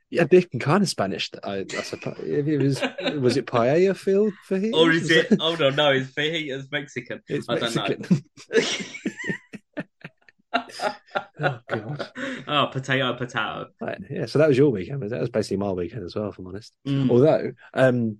Yeah, 0.10 0.26
they 0.26 0.44
can 0.44 0.60
kind 0.60 0.84
of 0.84 0.90
Spanish. 0.90 1.32
I, 1.44 1.66
I 1.68 1.82
suppose 1.82 2.20
if 2.20 2.48
it 2.48 2.60
was 2.60 2.80
was 3.20 3.36
it 3.36 3.48
paella 3.48 3.98
field 3.98 4.32
for 4.46 4.60
here, 4.60 4.72
or 4.76 4.92
is 4.92 5.10
it? 5.10 5.26
Oh 5.40 5.56
no, 5.56 5.72
no, 5.72 5.90
it's 5.92 6.12
fajitas 6.12 6.72
Mexican. 6.72 7.20
It's 7.28 7.50
I 7.50 7.56
Mexican. 7.56 8.02
don't 8.04 8.12
know. 8.12 9.10
oh 11.42 11.60
god. 11.68 12.12
Oh, 12.46 12.68
potato, 12.72 13.14
potato. 13.14 13.68
Right, 13.80 13.98
yeah, 14.10 14.26
so 14.26 14.38
that 14.40 14.50
was 14.50 14.58
your 14.58 14.70
weekend. 14.70 15.02
That 15.02 15.22
was 15.22 15.30
basically 15.30 15.58
my 15.58 15.72
weekend 15.72 16.04
as 16.04 16.14
well, 16.14 16.30
if 16.30 16.38
I'm 16.38 16.48
honest. 16.48 16.74
Mm. 16.86 17.10
Although, 17.10 17.54
um, 17.74 18.18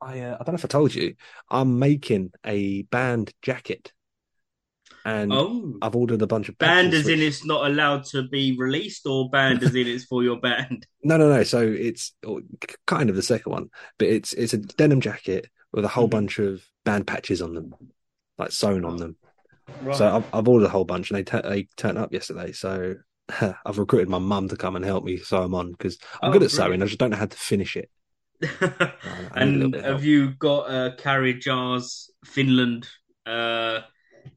I 0.00 0.20
uh, 0.20 0.34
I 0.34 0.44
don't 0.44 0.48
know 0.48 0.54
if 0.54 0.64
I 0.64 0.68
told 0.68 0.94
you, 0.94 1.14
I'm 1.48 1.78
making 1.78 2.32
a 2.44 2.82
band 2.82 3.32
jacket, 3.40 3.92
and 5.04 5.32
oh. 5.32 5.78
I've 5.80 5.94
ordered 5.94 6.22
a 6.22 6.26
bunch 6.26 6.48
of 6.48 6.58
band 6.58 6.92
as 6.92 7.04
which... 7.04 7.14
in 7.14 7.20
it's 7.20 7.44
not 7.44 7.70
allowed 7.70 8.04
to 8.06 8.28
be 8.28 8.56
released, 8.56 9.06
or 9.06 9.30
band 9.30 9.62
as 9.62 9.74
in 9.74 9.86
it's 9.86 10.04
for 10.04 10.22
your 10.22 10.38
band. 10.38 10.86
No, 11.04 11.16
no, 11.16 11.28
no. 11.28 11.42
So 11.42 11.60
it's 11.60 12.12
kind 12.86 13.10
of 13.10 13.16
the 13.16 13.22
second 13.22 13.50
one, 13.50 13.68
but 13.98 14.06
it's 14.06 14.32
it's 14.34 14.52
a 14.52 14.58
denim 14.58 15.00
jacket 15.00 15.50
with 15.72 15.84
a 15.84 15.88
whole 15.88 16.04
mm-hmm. 16.04 16.10
bunch 16.10 16.38
of 16.38 16.64
band 16.84 17.08
patches 17.08 17.42
on 17.42 17.54
them, 17.54 17.74
like 18.38 18.52
sewn 18.52 18.84
on 18.84 18.98
them. 18.98 19.16
Right. 19.82 19.96
So 19.96 20.16
I've, 20.16 20.24
I've, 20.34 20.48
ordered 20.48 20.66
a 20.66 20.70
whole 20.70 20.84
bunch, 20.84 21.10
and 21.10 21.18
they 21.18 21.24
t- 21.24 21.48
they 21.48 21.68
turned 21.76 21.98
up 21.98 22.12
yesterday. 22.12 22.52
So 22.52 22.96
I've 23.40 23.78
recruited 23.78 24.08
my 24.08 24.18
mum 24.18 24.48
to 24.48 24.56
come 24.56 24.76
and 24.76 24.84
help 24.84 25.04
me 25.04 25.18
sew 25.18 25.42
them 25.42 25.54
on 25.54 25.72
because 25.72 25.98
I'm 26.22 26.30
oh, 26.30 26.32
good 26.32 26.42
at 26.42 26.50
brilliant. 26.50 26.70
sewing. 26.70 26.82
I 26.82 26.86
just 26.86 26.98
don't 26.98 27.10
know 27.10 27.16
how 27.16 27.26
to 27.26 27.36
finish 27.36 27.76
it. 27.76 27.90
and 29.36 29.74
have 29.76 30.04
you 30.04 30.32
got 30.32 30.68
a 30.68 30.96
Käärijä's 30.98 32.10
Finland 32.24 32.88
uh, 33.24 33.80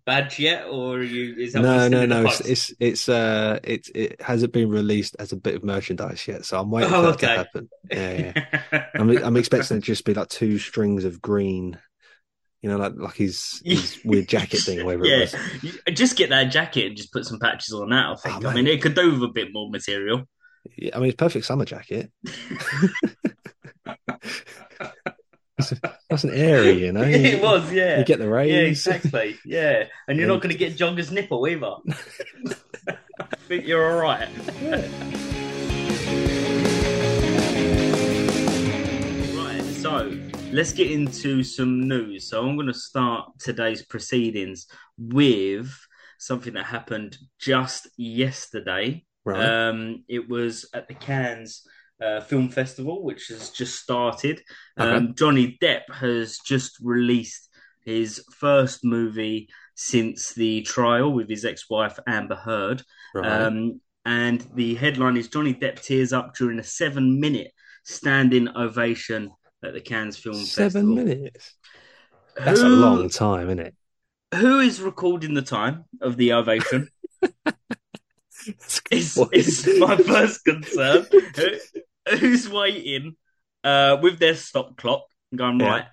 badge 0.05 0.39
yet, 0.39 0.67
or 0.67 0.97
are 0.97 1.03
you? 1.03 1.35
Is 1.37 1.53
that 1.53 1.61
No, 1.61 1.87
no, 1.87 2.05
no. 2.05 2.25
It's, 2.25 2.41
it's 2.41 2.73
it's 2.79 3.09
uh 3.09 3.59
it 3.63 3.89
it 3.95 4.21
hasn't 4.21 4.53
been 4.53 4.69
released 4.69 5.15
as 5.19 5.31
a 5.31 5.37
bit 5.37 5.55
of 5.55 5.63
merchandise 5.63 6.27
yet, 6.27 6.45
so 6.45 6.59
I'm 6.59 6.69
waiting 6.69 6.93
Oh, 6.93 7.11
for 7.13 7.17
that 7.17 7.19
to 7.19 7.27
happen. 7.27 7.69
Yeah, 7.91 8.33
yeah. 8.71 8.85
I'm 8.95 9.09
I'm 9.17 9.37
expecting 9.37 9.77
it 9.77 9.81
to 9.81 9.85
just 9.85 10.05
be 10.05 10.13
like 10.13 10.29
two 10.29 10.59
strings 10.59 11.03
of 11.03 11.21
green, 11.21 11.79
you 12.65 12.71
know, 12.71 12.77
like 12.77 12.93
like 12.95 13.13
his 13.13 13.61
his 13.65 13.99
weird 14.03 14.27
jacket 14.27 14.61
thing, 14.61 14.79
or 14.79 14.85
whatever 14.85 15.05
yeah, 15.05 15.17
it 15.17 15.35
was. 15.61 15.77
Just 15.93 16.17
get 16.17 16.31
that 16.31 16.45
jacket 16.45 16.87
and 16.87 16.97
just 16.97 17.13
put 17.13 17.23
some 17.23 17.37
patches 17.37 17.75
on 17.75 17.89
that. 17.91 18.05
I 18.07 18.11
oh, 18.11 18.15
think. 18.15 18.43
Oh, 18.43 18.49
I 18.49 18.55
mean, 18.55 18.65
it 18.65 18.81
could 18.81 18.95
do 18.95 19.11
with 19.11 19.21
a 19.21 19.27
bit 19.27 19.53
more 19.53 19.69
material. 19.69 20.23
Yeah, 20.75 20.95
I 20.95 20.99
mean, 20.99 21.09
it's 21.09 21.15
perfect 21.15 21.45
summer 21.45 21.65
jacket. 21.65 22.11
Nice 26.11 26.25
and 26.25 26.33
airy, 26.33 26.85
you 26.85 26.91
know. 26.91 27.01
it 27.01 27.41
was, 27.41 27.71
yeah. 27.71 27.97
You 27.99 28.03
get 28.03 28.19
the 28.19 28.27
rays. 28.27 28.51
Yeah, 28.51 28.59
exactly. 28.59 29.37
Yeah, 29.45 29.85
and 30.07 30.19
you're 30.19 30.27
not 30.27 30.41
going 30.41 30.51
to 30.51 30.57
get 30.57 30.75
Jogger's 30.75 31.11
nipple 31.11 31.47
either. 31.47 31.77
I 33.19 33.35
think 33.47 33.65
you're 33.65 33.89
all 33.89 34.01
right. 34.01 34.27
Right, 39.33 39.63
so 39.77 40.11
let's 40.55 40.71
get 40.71 40.89
into 40.89 41.43
some 41.43 41.85
news. 41.87 42.29
So 42.29 42.45
I'm 42.45 42.55
going 42.55 42.67
to 42.67 42.73
start 42.73 43.29
today's 43.39 43.85
proceedings 43.85 44.67
with 44.97 45.69
something 46.17 46.53
that 46.53 46.65
happened 46.65 47.17
just 47.39 47.89
yesterday. 47.97 49.03
Right. 49.25 49.43
Um, 49.43 50.05
it 50.07 50.29
was 50.29 50.69
at 50.73 50.87
the 50.87 50.93
Cannes 50.93 51.61
uh, 52.01 52.21
Film 52.21 52.47
Festival, 52.49 53.03
which 53.03 53.27
has 53.27 53.49
just 53.49 53.81
started. 53.81 54.41
Okay. 54.79 54.89
Um, 54.89 55.13
Johnny 55.15 55.57
Depp 55.61 55.91
has 55.91 56.39
just 56.45 56.77
released 56.81 57.49
his 57.83 58.23
first 58.37 58.85
movie 58.85 59.49
since 59.75 60.33
the 60.33 60.61
trial 60.61 61.11
with 61.11 61.29
his 61.29 61.43
ex-wife 61.43 61.99
Amber 62.07 62.35
Heard. 62.35 62.81
right. 63.13 63.41
Um, 63.41 63.81
and 64.05 64.45
the 64.53 64.75
headline 64.75 65.17
is 65.17 65.27
Johnny 65.27 65.53
Depp 65.53 65.81
tears 65.81 66.13
up 66.13 66.35
during 66.35 66.59
a 66.59 66.63
seven-minute 66.63 67.51
standing 67.83 68.47
ovation 68.55 69.31
at 69.65 69.73
the 69.73 69.81
Cannes 69.81 70.17
Film 70.17 70.35
Seven 70.35 70.95
Festival. 70.95 70.95
minutes. 70.95 71.55
That's 72.37 72.61
a 72.61 72.67
long 72.67 73.09
time, 73.09 73.47
isn't 73.49 73.59
it? 73.59 73.75
Who 74.35 74.59
is 74.59 74.81
recording 74.81 75.33
the 75.33 75.41
time 75.41 75.85
of 76.01 76.17
the 76.17 76.33
ovation? 76.33 76.89
That's 78.47 78.81
a 79.17 79.27
is, 79.31 79.67
my 79.79 79.97
first 80.11 80.43
concern. 80.45 81.05
Who- 81.35 82.17
Who's 82.19 82.47
waiting 82.47 83.15
uh, 83.63 83.97
with 83.99 84.19
their 84.19 84.35
stop 84.35 84.77
clock 84.77 85.05
and 85.31 85.39
going 85.39 85.59
Yeah. 85.59 85.67
right, 85.67 85.85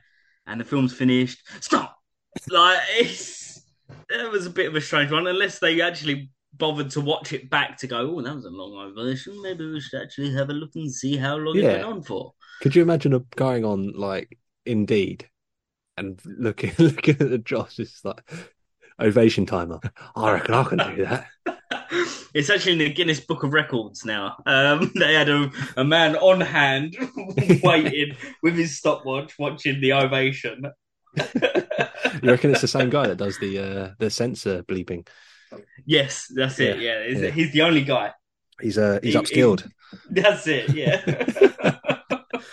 and 0.46 0.60
the 0.60 0.64
film's 0.64 0.92
finished. 0.92 1.38
Stop. 1.60 1.96
Like 2.50 2.80
it's 2.98 3.62
it 4.10 4.30
was 4.30 4.44
a 4.44 4.50
bit 4.50 4.66
of 4.68 4.74
a 4.74 4.80
strange 4.82 5.10
one, 5.10 5.26
unless 5.26 5.58
they 5.58 5.80
actually 5.80 6.30
bothered 6.52 6.90
to 6.90 7.00
watch 7.00 7.32
it 7.32 7.48
back 7.48 7.78
to 7.78 7.86
go. 7.86 8.14
Oh, 8.14 8.20
that 8.20 8.34
was 8.34 8.44
a 8.44 8.50
long 8.50 8.74
ovation. 8.74 9.40
Maybe 9.40 9.64
we 9.66 9.80
should 9.80 10.02
actually 10.02 10.34
have 10.34 10.50
a 10.50 10.52
look 10.52 10.72
and 10.74 10.92
see 10.92 11.16
how 11.16 11.36
long 11.36 11.56
it 11.56 11.64
went 11.64 11.84
on 11.84 12.02
for. 12.02 12.32
Could 12.62 12.74
you 12.74 12.80
imagine 12.82 13.12
a, 13.12 13.18
going 13.36 13.64
on 13.66 13.92
like 13.92 14.38
Indeed 14.64 15.28
and 15.98 16.18
looking 16.24 16.72
looking 16.78 17.16
at 17.20 17.28
the 17.30 17.38
jobs, 17.38 17.78
it's 17.78 18.02
like 18.04 18.22
ovation 19.00 19.44
timer. 19.46 19.80
I 20.16 20.32
reckon 20.32 20.54
I 20.54 20.64
can 20.64 20.78
do 20.96 21.04
that. 21.04 21.26
It's 22.34 22.48
actually 22.48 22.72
in 22.72 22.78
the 22.78 22.90
Guinness 22.90 23.20
Book 23.20 23.42
of 23.42 23.52
Records 23.52 24.06
now. 24.06 24.36
Um, 24.46 24.90
they 24.98 25.12
had 25.12 25.28
a, 25.28 25.50
a 25.76 25.84
man 25.84 26.16
on 26.16 26.40
hand 26.40 26.96
waiting 27.62 28.16
with 28.42 28.54
his 28.54 28.78
stopwatch 28.78 29.38
watching 29.38 29.82
the 29.82 29.92
ovation. 29.92 30.64
You 31.14 32.30
reckon 32.30 32.52
it's 32.52 32.62
the 32.62 32.68
same 32.68 32.88
guy 32.88 33.06
that 33.08 33.18
does 33.18 33.38
the 33.38 33.58
uh, 33.58 33.90
the 33.98 34.08
censor 34.08 34.62
bleeping? 34.62 35.06
Yes, 35.84 36.26
that's 36.34 36.58
it. 36.58 36.78
Yeah, 36.80 37.00
Yeah, 37.02 37.06
He's- 37.08 37.20
yeah. 37.20 37.30
he's 37.32 37.52
the 37.52 37.62
only 37.62 37.82
guy. 37.84 38.12
He's 38.62 38.78
uh 38.78 38.98
he's 39.02 39.12
He- 39.12 39.20
upskilled. 39.20 39.70
That's 40.08 40.46
it. 40.46 40.70
Yeah. 40.70 41.76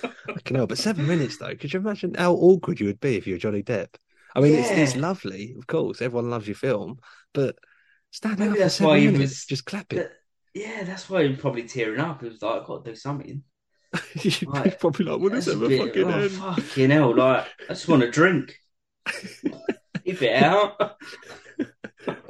I 0.04 0.40
can 0.44 0.56
know, 0.56 0.68
but 0.68 0.78
seven 0.78 1.08
minutes 1.08 1.38
though. 1.38 1.56
Could 1.56 1.74
you 1.74 1.80
imagine 1.80 2.14
how 2.16 2.34
awkward 2.34 2.80
you 2.80 2.86
would 2.88 3.00
be 3.00 3.16
if 3.18 3.26
you 3.28 3.34
were 3.36 3.40
Johnny 3.40 3.64
Depp? 3.64 3.96
I 4.36 4.42
mean, 4.42 4.54
it's 4.56 4.70
it's 4.70 4.96
lovely, 4.96 5.56
of 5.58 5.66
course. 5.68 6.02
Everyone 6.02 6.30
loves 6.30 6.48
your 6.48 6.56
film, 6.56 7.00
but 7.34 7.56
stand 8.12 8.40
Maybe 8.40 8.52
out 8.62 8.66
for 8.66 8.70
seven 8.70 8.88
why 8.90 9.00
minutes, 9.00 9.20
was- 9.22 9.46
just 9.46 9.66
clap 9.66 9.92
it. 9.94 10.12
yeah, 10.54 10.84
that's 10.84 11.10
why 11.10 11.24
he 11.24 11.30
was 11.30 11.40
probably 11.40 11.64
tearing 11.64 12.00
up. 12.00 12.22
He 12.22 12.30
was 12.30 12.42
like, 12.42 12.62
I've 12.62 12.68
got 12.68 12.86
to 12.86 12.92
do 12.92 12.96
something. 12.96 13.44
You'd 14.22 14.40
be 14.40 14.70
probably 14.80 15.06
like, 15.06 15.20
"Will 15.20 15.32
this 15.32 15.46
That's 15.46 15.58
a 15.58 15.60
ever 15.60 15.68
bit- 15.68 15.80
fucking 15.88 16.04
oh, 16.12 16.20
end?" 16.20 16.32
fucking 16.32 16.90
hell. 16.92 17.16
Like, 17.16 17.48
I 17.68 17.74
just 17.74 17.88
want 17.88 18.04
a 18.04 18.12
drink. 18.12 18.56
Keep 20.06 20.22
it 20.22 20.44
out. 20.44 20.96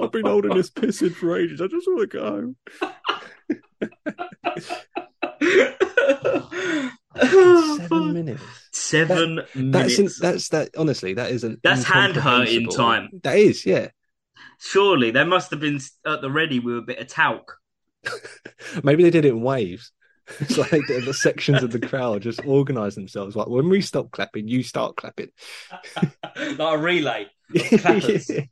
I've 0.00 0.10
been 0.10 0.24
holding 0.26 0.54
this 0.54 0.70
piss 0.70 1.02
in 1.02 1.10
for 1.10 1.38
ages. 1.38 1.60
I 1.60 1.66
just 1.66 1.86
want 1.86 2.10
to 2.10 2.54
go. 5.40 6.90
Seven 7.20 8.12
minutes. 8.12 8.42
Seven 8.72 9.36
That's 9.36 9.98
minutes. 9.98 9.98
in, 9.98 10.08
that's 10.20 10.48
that. 10.50 10.70
Honestly, 10.76 11.14
that 11.14 11.30
isn't. 11.32 11.60
That's 11.62 11.82
hand 11.84 12.14
hurting 12.14 12.62
incomprehensible- 12.62 12.72
time. 12.76 13.08
That 13.24 13.36
is, 13.36 13.66
yeah. 13.66 13.88
Surely 14.60 15.10
they 15.10 15.24
must 15.24 15.50
have 15.50 15.60
been 15.60 15.80
at 16.06 16.20
the 16.20 16.30
ready 16.30 16.60
with 16.60 16.78
a 16.78 16.82
bit 16.82 16.98
of 16.98 17.08
talc. 17.08 17.56
Maybe 18.84 19.02
they 19.02 19.10
did 19.10 19.24
it 19.24 19.30
in 19.30 19.42
waves. 19.42 19.92
It's 20.38 20.56
like 20.56 20.70
the, 20.70 21.02
the 21.04 21.12
sections 21.12 21.64
of 21.64 21.72
the 21.72 21.80
crowd 21.80 22.22
just 22.22 22.46
organise 22.46 22.94
themselves. 22.94 23.34
Like 23.34 23.48
when 23.48 23.68
we 23.68 23.80
stop 23.80 24.12
clapping, 24.12 24.46
you 24.46 24.62
start 24.62 24.94
clapping. 24.94 25.30
like 25.96 26.58
a 26.60 26.78
relay. 26.78 27.26
clappers. 27.52 28.30
Yeah. 28.30 28.44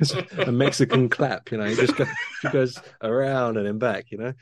It's 0.00 0.12
a 0.38 0.50
Mexican 0.50 1.08
clap, 1.08 1.52
you 1.52 1.58
know, 1.58 1.66
it 1.66 1.76
just 1.76 1.94
goes, 1.94 2.08
goes 2.50 2.80
around 3.00 3.58
and 3.58 3.66
then 3.66 3.78
back, 3.78 4.06
you 4.10 4.18
know. 4.18 4.32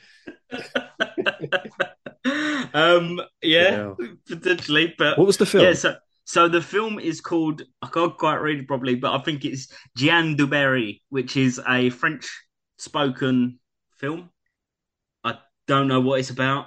Um, 2.75 3.21
yeah, 3.43 3.95
Yeah. 3.99 4.07
potentially, 4.29 4.95
but 4.99 5.17
What 5.19 5.27
was 5.27 5.37
the 5.39 5.47
film? 5.47 5.65
yeah. 5.65 5.73
So, 5.75 5.97
so 6.25 6.49
the 6.49 6.61
film 6.61 6.99
is 6.99 7.21
called 7.21 7.63
I 7.83 7.89
can't 7.89 8.17
quite 8.17 8.37
read 8.37 8.59
it 8.59 8.69
properly, 8.69 8.95
but 8.95 9.15
I 9.19 9.23
think 9.23 9.45
it's 9.45 9.69
Jeanne 9.97 10.37
du 10.37 10.47
Barry, 10.47 11.03
which 11.09 11.37
is 11.37 11.61
a 11.67 11.91
French-spoken 11.91 13.59
film. 13.97 14.31
I 15.25 15.39
don't 15.67 15.89
know 15.89 16.01
what 16.01 16.21
it's 16.21 16.31
about. 16.31 16.67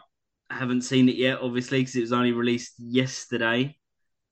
I 0.50 0.56
haven't 0.56 0.82
seen 0.82 1.08
it 1.10 1.16
yet, 1.16 1.40
obviously, 1.42 1.80
because 1.80 1.96
it 1.96 2.02
was 2.02 2.12
only 2.14 2.32
released 2.32 2.74
yesterday. 2.80 3.78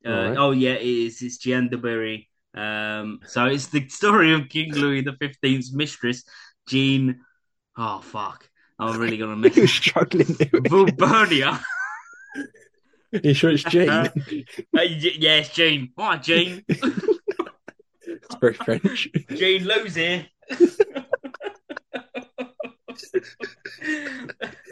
Uh, 0.05 0.09
Alright. 0.09 0.37
Oh 0.37 0.51
yeah, 0.51 0.71
it 0.73 0.81
is. 0.87 1.21
It's 1.21 1.37
Jeanne 1.37 1.69
du 1.69 1.77
Barry. 1.77 2.29
Um, 2.55 3.19
so 3.27 3.45
it's 3.45 3.67
the 3.67 3.87
story 3.89 4.33
of 4.33 4.49
King 4.49 4.73
Louis 4.73 5.01
the 5.01 5.13
Fifteenth's 5.13 5.71
mistress, 5.71 6.23
Jean. 6.67 7.19
Oh 7.77 7.99
fuck! 7.99 8.48
I'm 8.79 8.99
really 8.99 9.17
gonna 9.17 9.35
miss 9.37 9.55
You're 9.57 9.67
struggling. 9.67 10.25
Bulbernia. 10.25 11.61
you 13.23 13.33
sure 13.33 13.51
it's 13.51 13.63
Gene? 13.69 13.89
Uh, 13.89 14.09
y- 14.73 14.95
yes, 15.19 15.49
Jean. 15.53 15.91
Hi, 15.97 16.17
Jean. 16.17 16.63
it's 16.67 18.35
very 18.39 18.53
French. 18.53 19.09
Jean 19.35 19.65
Lou's 19.65 19.95
here. 19.95 20.27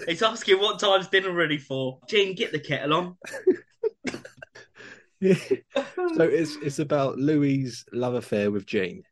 He's 0.08 0.22
asking 0.24 0.60
what 0.60 0.80
time's 0.80 1.08
dinner 1.08 1.32
ready 1.34 1.58
for. 1.58 2.00
Jean, 2.08 2.34
get 2.36 2.52
the 2.52 2.60
kettle 2.60 2.94
on. 2.94 3.18
so 5.22 6.24
it's 6.24 6.56
it's 6.58 6.80
about 6.80 7.18
Louis's 7.18 7.84
love 7.92 8.14
affair 8.14 8.52
with 8.52 8.66
Jean. 8.66 9.04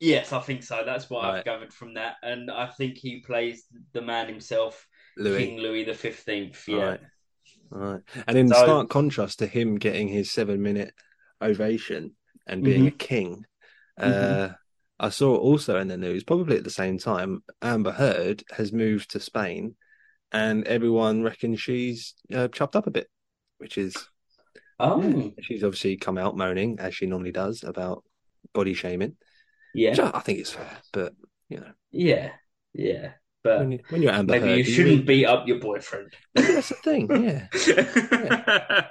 Yes, 0.00 0.32
I 0.32 0.40
think 0.40 0.62
so. 0.62 0.82
That's 0.84 1.08
what 1.08 1.24
I've 1.24 1.44
gathered 1.44 1.72
from 1.72 1.94
that, 1.94 2.16
and 2.22 2.50
I 2.50 2.66
think 2.66 2.98
he 2.98 3.20
plays 3.20 3.64
the 3.92 4.02
man 4.02 4.28
himself, 4.28 4.86
Louis. 5.16 5.38
King 5.46 5.58
Louis 5.58 5.84
the 5.84 5.94
Fifteenth. 5.94 6.62
Yeah. 6.68 6.76
Right. 6.76 7.00
Right. 7.70 8.00
And 8.26 8.36
in 8.38 8.48
So- 8.48 8.62
stark 8.62 8.90
contrast 8.90 9.38
to 9.40 9.46
him 9.46 9.76
getting 9.78 10.08
his 10.08 10.30
seven 10.30 10.62
minute 10.62 10.92
ovation 11.42 12.14
and 12.46 12.62
being 12.62 12.86
a 12.86 12.90
king, 12.92 13.44
uh, 13.98 14.50
I 15.00 15.08
saw 15.08 15.36
also 15.36 15.78
in 15.78 15.88
the 15.88 15.96
news, 15.96 16.22
probably 16.24 16.56
at 16.58 16.64
the 16.64 16.70
same 16.70 16.98
time, 16.98 17.42
Amber 17.62 17.92
Heard 17.92 18.44
has 18.52 18.72
moved 18.72 19.10
to 19.12 19.20
Spain 19.20 19.76
and 20.32 20.66
everyone 20.66 21.22
reckons 21.22 21.60
she's 21.60 22.14
uh, 22.32 22.48
chopped 22.48 22.76
up 22.76 22.86
a 22.86 22.90
bit, 22.90 23.08
which 23.58 23.78
is, 23.78 23.96
Oh, 24.78 25.32
she's 25.40 25.64
obviously 25.64 25.96
come 25.96 26.18
out 26.18 26.36
moaning, 26.36 26.78
as 26.78 26.94
she 26.94 27.06
normally 27.06 27.32
does, 27.32 27.64
about 27.64 28.04
body 28.52 28.74
shaming. 28.74 29.16
Yeah, 29.76 29.90
Which 29.90 30.00
I 30.00 30.20
think 30.20 30.38
it's 30.40 30.52
fair, 30.52 30.78
but, 30.92 31.12
you 31.48 31.58
know, 31.60 31.72
yeah, 31.92 32.30
yeah. 32.72 33.12
But 33.44 33.60
when, 33.60 33.72
you, 33.72 33.78
when 33.90 34.02
you're 34.02 34.12
Amber 34.12 34.32
maybe 34.32 34.48
Heard, 34.48 34.58
you 34.58 34.64
shouldn't 34.64 34.86
really- 34.86 35.02
beat 35.04 35.26
up 35.26 35.46
your 35.46 35.60
boyfriend. 35.60 36.12
Maybe 36.34 36.52
that's 36.54 36.68
the 36.70 36.74
thing, 36.76 37.08
yeah. 37.24 38.86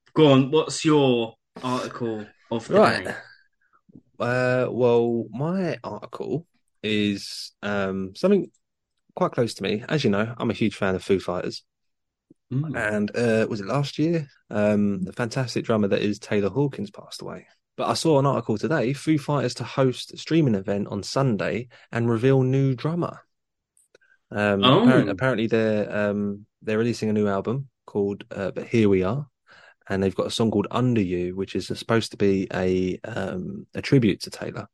Go 0.14 0.32
on. 0.32 0.50
What's 0.50 0.84
your 0.84 1.34
article 1.62 2.26
of 2.50 2.66
the 2.66 2.74
Right. 2.74 3.04
day? 3.04 3.14
Uh, 4.18 4.66
well, 4.70 5.26
my 5.30 5.78
article 5.84 6.46
is 6.82 7.52
um 7.62 8.14
something 8.16 8.50
quite 9.14 9.32
close 9.32 9.54
to 9.54 9.62
me. 9.62 9.84
As 9.88 10.02
you 10.04 10.10
know, 10.10 10.34
I'm 10.38 10.50
a 10.50 10.54
huge 10.54 10.74
fan 10.76 10.94
of 10.94 11.04
Foo 11.04 11.20
Fighters, 11.20 11.62
Mm. 12.52 12.74
and 12.76 13.14
uh, 13.14 13.46
was 13.50 13.60
it 13.60 13.66
last 13.66 13.98
year? 13.98 14.26
Um, 14.50 15.02
the 15.04 15.12
fantastic 15.12 15.64
drummer 15.66 15.88
that 15.88 16.00
is 16.00 16.18
Taylor 16.18 16.48
Hawkins 16.48 16.90
passed 16.90 17.20
away. 17.20 17.46
But 17.78 17.88
I 17.88 17.94
saw 17.94 18.18
an 18.18 18.26
article 18.26 18.58
today: 18.58 18.92
Foo 18.92 19.18
Fighters 19.18 19.54
to 19.54 19.64
host 19.64 20.18
streaming 20.18 20.56
event 20.56 20.88
on 20.88 21.04
Sunday 21.04 21.68
and 21.92 22.10
reveal 22.10 22.42
new 22.42 22.74
drummer. 22.74 23.20
Um, 24.32 24.64
Oh. 24.64 24.82
apparently, 24.82 25.12
apparently 25.12 25.46
they're 25.46 25.96
um, 26.10 26.44
they're 26.60 26.76
releasing 26.76 27.08
a 27.08 27.12
new 27.12 27.28
album 27.28 27.68
called 27.86 28.24
uh, 28.32 28.50
"But 28.50 28.66
Here 28.66 28.88
We 28.88 29.04
Are," 29.04 29.28
and 29.88 30.02
they've 30.02 30.14
got 30.14 30.26
a 30.26 30.30
song 30.30 30.50
called 30.50 30.66
"Under 30.72 31.00
You," 31.00 31.36
which 31.36 31.54
is 31.54 31.68
supposed 31.68 32.10
to 32.10 32.16
be 32.16 32.48
a 32.52 32.98
um, 33.04 33.68
a 33.74 33.80
tribute 33.80 34.22
to 34.22 34.30
Taylor. 34.30 34.66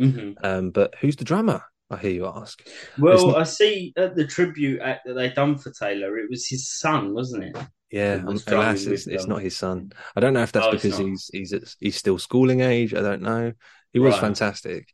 Mhm. 0.00 0.36
Um, 0.42 0.70
but 0.70 0.94
who's 1.00 1.16
the 1.16 1.24
drummer? 1.26 1.62
I 1.90 1.96
hear 1.96 2.10
you 2.10 2.26
ask. 2.26 2.62
Well, 2.98 3.28
not- 3.28 3.38
I 3.40 3.42
see 3.44 3.92
at 3.96 4.14
the 4.14 4.26
tribute 4.26 4.80
act 4.80 5.06
that 5.06 5.14
they 5.14 5.30
done 5.30 5.56
for 5.58 5.70
Taylor, 5.70 6.18
it 6.18 6.28
was 6.30 6.46
his 6.46 6.68
son, 6.68 7.14
wasn't 7.14 7.44
it? 7.44 7.56
Yeah, 7.90 8.22
was 8.24 8.46
alas, 8.46 8.84
it's, 8.84 9.06
it's 9.06 9.26
not 9.26 9.40
his 9.40 9.56
son. 9.56 9.92
I 10.14 10.20
don't 10.20 10.34
know 10.34 10.42
if 10.42 10.52
that's 10.52 10.66
Oh, 10.66 10.72
because 10.72 10.98
he's 10.98 11.30
he's 11.32 11.52
at- 11.54 11.74
he's 11.80 11.96
still 11.96 12.18
schooling 12.18 12.60
age. 12.60 12.92
I 12.94 13.00
don't 13.00 13.22
know. 13.22 13.52
He 13.94 13.98
was 13.98 14.12
Right. 14.12 14.20
fantastic, 14.20 14.88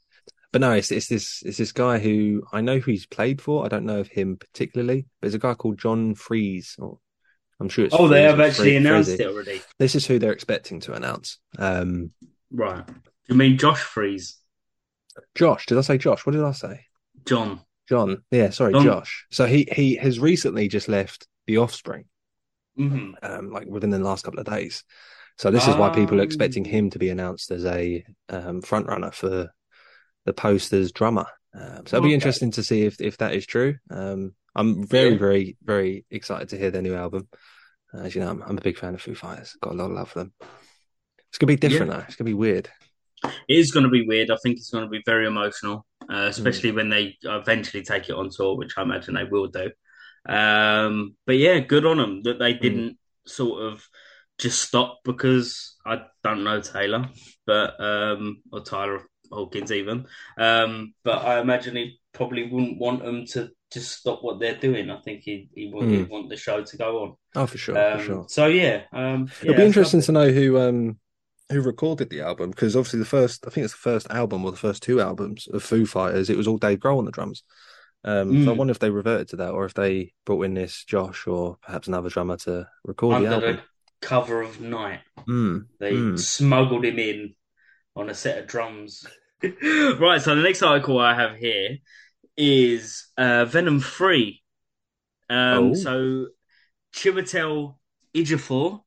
but 0.53 0.61
no, 0.61 0.71
it's 0.71 0.93
it's 0.93 1.09
this 1.09 1.43
it's 1.45 1.59
this 1.59 1.73
guy 1.73 1.99
who 1.99 2.45
I 2.53 2.61
know 2.61 2.79
who 2.79 2.93
he's 2.93 3.07
played 3.07 3.43
for. 3.43 3.65
I 3.65 3.69
don't 3.69 3.85
know 3.87 3.99
of 3.99 4.07
him 4.07 4.37
particularly, 4.37 5.03
but 5.21 5.27
there's 5.27 5.35
a 5.35 5.41
guy 5.41 5.55
called 5.55 5.79
John 5.81 6.15
Freese. 6.15 6.77
Or 6.79 7.01
I'm 7.59 7.69
sure 7.69 7.85
it's. 7.87 7.95
Oh, 7.99 8.07
they 8.07 8.23
have 8.23 8.39
actually 8.39 8.75
Fre- 8.75 8.77
announced 8.87 9.11
Freezy. 9.11 9.21
it 9.21 9.27
already. 9.27 9.63
This 9.81 9.97
is 9.97 10.07
who 10.07 10.21
they're 10.21 10.31
expecting 10.33 10.79
to 10.81 10.93
announce. 10.93 11.39
Um, 11.59 12.13
Right. 12.53 12.85
You 13.29 13.35
mean 13.35 13.59
Josh 13.59 13.81
Freese? 13.81 14.37
Josh, 15.35 15.67
did 15.67 15.79
I 15.79 15.83
say 15.83 15.99
Josh? 15.99 16.25
What 16.27 16.33
did 16.33 16.43
I 16.45 16.53
say? 16.53 16.87
John. 17.27 17.61
John. 17.89 18.23
Yeah, 18.31 18.51
sorry, 18.51 18.73
John. 18.73 18.85
Josh. 18.85 19.27
So 19.31 19.47
he 19.47 19.69
he 19.73 19.97
has 19.97 20.19
recently 20.19 20.69
just 20.69 20.89
left 20.89 21.27
The 21.47 21.59
Offspring. 21.59 22.07
hmm 22.77 23.13
um, 23.23 23.51
like 23.53 23.67
within 23.67 23.91
the 23.91 23.99
last 23.99 24.25
couple 24.25 24.41
of 24.41 24.47
days. 24.47 24.85
So 25.37 25.51
this 25.51 25.67
is 25.67 25.75
why 25.77 25.91
people 25.91 26.21
are 26.21 26.25
expecting 26.25 26.65
him 26.65 26.91
to 26.91 26.99
be 26.99 27.09
announced 27.11 27.51
as 27.51 27.65
a 27.65 28.05
um, 28.29 28.63
front 28.63 28.87
runner 28.87 29.11
for 29.11 29.53
the 30.25 30.33
posters 30.33 30.93
drummer. 30.93 31.27
Um, 31.53 31.87
so 31.87 31.97
it'll 31.97 32.09
be 32.09 32.15
interesting 32.15 32.51
to 32.53 32.63
see 32.63 32.83
if 32.85 33.01
if 33.01 33.17
that 33.19 33.35
is 33.35 33.45
true. 33.47 33.77
Um, 33.91 34.35
I'm 34.55 34.87
very 34.87 35.13
Yeah. 35.13 35.19
very 35.19 35.57
very 35.63 36.05
excited 36.11 36.49
to 36.51 36.59
hear 36.59 36.71
their 36.71 36.83
new 36.83 36.95
album. 36.95 37.29
Uh, 37.93 38.03
as 38.03 38.15
you 38.15 38.21
know, 38.23 38.31
I'm, 38.31 38.43
I'm 38.43 38.59
a 38.59 38.63
big 38.63 38.79
fan 38.79 38.95
of 38.95 39.03
Foo 39.03 39.15
Fighters. 39.15 39.57
Got 39.61 39.73
a 39.73 39.77
lot 39.77 39.87
of 39.87 39.93
love 39.93 40.09
for 40.11 40.21
them. 40.21 40.33
It's 41.29 41.39
gonna 41.39 41.49
be 41.49 41.57
different 41.57 41.91
though. 41.93 42.05
It's 42.07 42.17
gonna 42.17 42.31
be 42.31 42.35
weird. 42.35 42.71
It 43.23 43.57
is 43.59 43.73
going 43.73 43.85
to 43.85 43.91
be 43.91 44.07
weird. 44.07 44.31
I 44.31 44.37
think 44.43 44.57
it's 44.57 44.71
going 44.71 44.85
to 44.85 44.91
be 44.91 45.03
very 45.07 45.27
emotional, 45.27 45.87
Hmm. 46.09 46.15
uh, 46.15 46.27
especially 46.29 46.73
when 46.73 46.91
they 46.91 47.17
eventually 47.23 47.83
take 47.83 48.09
it 48.09 48.15
on 48.15 48.31
tour, 48.31 48.57
which 48.57 48.75
I 48.77 48.83
imagine 48.83 49.15
they 49.15 49.25
will 49.25 49.49
do. 49.49 49.71
Um, 50.27 51.17
but 51.27 51.37
yeah, 51.37 51.59
good 51.61 51.85
on 51.87 51.99
them 51.99 52.23
that 52.23 52.35
Hmm. 52.35 52.39
they 52.39 52.55
didn't 52.55 52.99
sort 53.27 53.63
of 53.63 53.87
just 54.39 54.63
stop 54.63 54.99
because 55.05 55.77
I 55.87 56.03
don't 56.23 56.45
know 56.45 56.61
Taylor, 56.61 57.09
but 57.47 57.81
um, 57.81 58.43
or 58.53 58.61
Tyler 58.61 59.03
Hawkins 59.31 59.71
even. 59.73 60.07
Um, 60.39 60.95
but 61.05 61.25
I 61.25 61.41
imagine 61.41 61.77
he 61.77 62.01
probably 62.13 62.51
wouldn't 62.51 62.79
want 62.79 63.03
them 63.05 63.27
to 63.27 63.51
just 63.73 63.99
stop 63.99 64.23
what 64.23 64.41
they're 64.41 64.57
doing. 64.57 64.91
I 64.91 65.01
think 65.01 65.23
he 65.23 65.49
he 65.55 65.71
would 65.73 65.89
Hmm. 65.89 65.95
he'd 65.97 66.09
want 66.09 66.31
the 66.31 66.37
show 66.37 66.63
to 66.63 66.77
go 66.77 67.03
on. 67.03 67.15
Oh, 67.35 67.47
for 67.47 67.59
sure, 67.59 67.77
Um, 67.77 67.99
for 67.99 68.05
sure. 68.05 68.27
So 68.29 68.47
yeah, 68.47 68.83
um, 68.93 69.29
It'll 69.43 69.55
be 69.57 69.65
interesting 69.67 70.01
to 70.03 70.13
know 70.13 70.31
who 70.31 70.59
um 70.59 70.99
who 71.51 71.61
recorded 71.61 72.11
the 72.11 72.21
album 72.23 72.51
because 72.51 72.75
obviously 72.77 72.99
the 72.99 73.05
first 73.05 73.47
I 73.47 73.51
think 73.51 73.65
it's 73.65 73.75
the 73.75 73.79
first 73.79 74.11
album 74.11 74.45
or 74.45 74.51
the 74.51 74.57
first 74.57 74.83
two 74.83 75.01
albums 75.01 75.47
of 75.49 75.63
Foo 75.63 75.85
Fighters 75.87 76.31
it 76.31 76.37
was 76.37 76.49
all 76.49 76.57
Dave 76.59 76.79
Grohl 76.81 76.99
on 76.99 77.05
the 77.05 77.11
drums. 77.11 77.43
Um, 78.07 78.45
so 78.45 78.51
I 78.51 78.55
Mm. 78.55 78.57
wonder 78.59 78.71
if 78.71 78.79
they 78.79 78.91
reverted 78.91 79.29
to 79.29 79.37
that 79.37 79.53
or 79.53 79.65
if 79.65 79.73
they 79.75 80.13
brought 80.27 80.43
in 80.43 80.55
this 80.55 80.85
Josh 80.85 81.27
or 81.27 81.57
perhaps 81.63 81.89
another 81.89 82.11
drummer 82.11 82.37
to 82.39 82.69
record 82.85 83.23
the 83.23 83.29
album. 83.29 83.57
the 83.57 83.63
cover 84.07 84.43
of 84.43 84.61
night. 84.61 85.01
Mm. 85.27 85.67
They 85.81 85.93
Mm. 85.93 86.19
smuggled 86.19 86.85
him 86.85 86.99
in 86.99 87.35
on 87.97 88.11
a 88.11 88.15
set 88.15 88.39
of 88.39 88.47
drums. 88.47 89.07
right, 89.43 90.21
so 90.21 90.35
the 90.35 90.43
next 90.43 90.63
article 90.63 90.99
I 90.99 91.15
have 91.15 91.37
here 91.37 91.79
is 92.37 93.07
uh, 93.17 93.45
Venom 93.47 93.81
3. 93.81 94.43
Um, 95.31 95.37
Oh. 95.71 95.75
So, 95.75 96.27
Chiwetel 96.95 97.77
Ejiofor. 98.15 98.83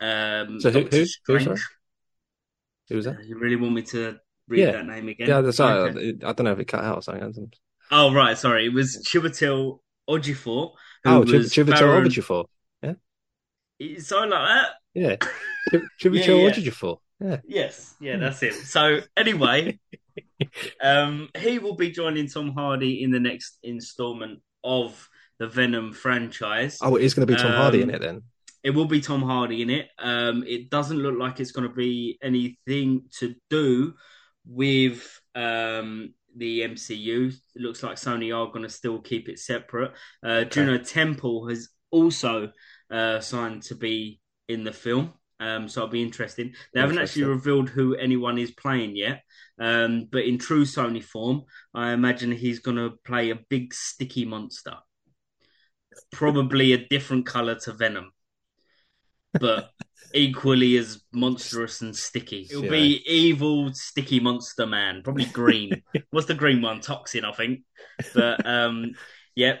Um, 0.00 0.60
So 0.60 0.70
who- 0.70 0.80
who- 0.80 0.88
who, 0.98 1.04
Strange. 1.06 1.44
sorry? 1.44 1.58
Who 2.90 2.96
was 2.96 3.06
that? 3.06 3.24
You 3.24 3.38
really 3.38 3.56
want 3.56 3.72
me 3.74 3.82
to 3.82 4.18
read 4.48 4.60
Yeah. 4.60 4.72
that 4.72 4.86
name 4.86 5.08
again? 5.08 5.28
Yeah, 5.28 5.40
that's 5.40 5.56
sorry, 5.56 5.90
Okay. 5.90 6.08
I 6.24 6.32
don't 6.32 6.44
know 6.44 6.52
if 6.52 6.58
it 6.58 6.66
cut 6.66 6.84
out 6.84 6.98
or 6.98 7.02
something. 7.02 7.52
Oh, 7.90 8.12
right, 8.12 8.36
sorry. 8.36 8.66
It 8.66 8.74
was 8.74 9.02
Chiwetel 9.08 9.78
Ejiofor. 10.08 10.72
Who 11.04 11.10
Oh, 11.10 11.24
Chiv- 11.24 11.34
was 11.34 11.52
Chiwetel 11.52 11.80
Baron- 11.80 12.04
Ejiofor. 12.08 12.44
Something 13.98 14.30
like 14.30 14.48
that. 14.48 14.68
Yeah, 14.92 15.16
Chiv- 15.72 15.82
Chiwetel 16.12 16.26
Yeah, 16.26 16.34
yeah. 16.34 16.50
Ejiofor. 16.50 16.98
Yeah. 17.20 17.36
Yes, 17.46 17.94
yeah, 18.00 18.16
that's 18.16 18.42
it. 18.42 18.54
So 18.54 19.00
anyway, 19.16 19.78
um, 20.82 21.28
he 21.38 21.58
will 21.58 21.76
be 21.76 21.90
joining 21.90 22.26
Tom 22.28 22.52
Hardy 22.52 23.02
in 23.02 23.10
the 23.10 23.20
next 23.20 23.58
installment 23.62 24.40
of 24.64 25.08
the 25.38 25.46
Venom 25.46 25.92
franchise. 25.92 26.78
Oh, 26.82 26.96
it 26.96 27.02
is 27.04 27.14
going 27.14 27.26
to 27.26 27.32
be 27.34 27.40
Tom 27.40 27.52
Hardy 27.52 27.82
in 27.82 27.88
Um, 27.90 27.94
it 27.94 28.00
then. 28.00 28.22
It 28.62 28.70
will 28.70 28.86
be 28.86 29.00
Tom 29.00 29.22
Hardy 29.22 29.62
in 29.62 29.70
it. 29.70 29.88
Um, 29.98 30.44
it 30.46 30.70
doesn't 30.70 30.98
look 30.98 31.18
like 31.18 31.40
it's 31.40 31.52
going 31.52 31.68
to 31.68 31.74
be 31.74 32.18
anything 32.22 33.04
to 33.18 33.34
do 33.48 33.94
with 34.46 35.20
um, 35.34 36.14
the 36.36 36.60
MCU. 36.60 37.28
It 37.28 37.62
looks 37.62 37.82
like 37.82 37.96
Sony 37.96 38.36
are 38.36 38.50
going 38.50 38.64
to 38.64 38.68
still 38.68 39.00
keep 39.00 39.28
it 39.28 39.38
separate. 39.38 39.92
Uh, 40.22 40.44
Juno 40.44 40.78
Temple 40.78 41.48
has 41.48 41.68
also 41.90 42.52
uh, 42.90 43.20
signed 43.20 43.62
to 43.64 43.74
be 43.74 44.20
in 44.48 44.64
the 44.64 44.72
film. 44.72 45.14
Um, 45.40 45.68
so 45.68 45.80
it'll 45.80 45.92
be 45.92 46.02
interesting. 46.02 46.52
They 46.74 46.80
haven't 46.80 46.98
actually 46.98 47.24
revealed 47.24 47.70
who 47.70 47.94
anyone 47.94 48.36
is 48.36 48.50
playing 48.50 48.94
yet. 48.94 49.22
Um, 49.58 50.06
but 50.10 50.24
in 50.24 50.38
true 50.38 50.64
Sony 50.64 51.02
form, 51.02 51.44
I 51.74 51.92
imagine 51.92 52.30
he's 52.30 52.58
going 52.58 52.76
to 52.76 52.96
play 53.04 53.30
a 53.30 53.38
big 53.48 53.72
sticky 53.72 54.26
monster. 54.26 54.74
Probably 56.12 56.72
a 56.72 56.86
different 56.88 57.26
color 57.26 57.54
to 57.60 57.72
Venom, 57.72 58.12
but 59.38 59.70
equally 60.14 60.76
as 60.76 61.02
monstrous 61.12 61.82
and 61.82 61.94
sticky. 61.94 62.48
It'll 62.50 62.62
be 62.70 63.02
evil, 63.06 63.72
sticky 63.74 64.20
monster 64.20 64.66
man. 64.66 65.02
Probably 65.02 65.26
green. 65.26 65.82
What's 66.10 66.26
the 66.26 66.34
green 66.34 66.62
one? 66.62 66.80
Toxin, 66.80 67.24
I 67.24 67.32
think. 67.32 67.60
But 68.14 68.44
um, 68.46 68.92
yep, 69.34 69.60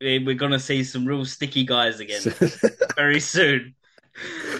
we- 0.00 0.20
we're 0.24 0.34
gonna 0.34 0.58
see 0.58 0.84
some 0.84 1.04
real 1.04 1.24
sticky 1.24 1.64
guys 1.64 2.00
again 2.00 2.22
very 2.96 3.20
soon. 3.20 3.74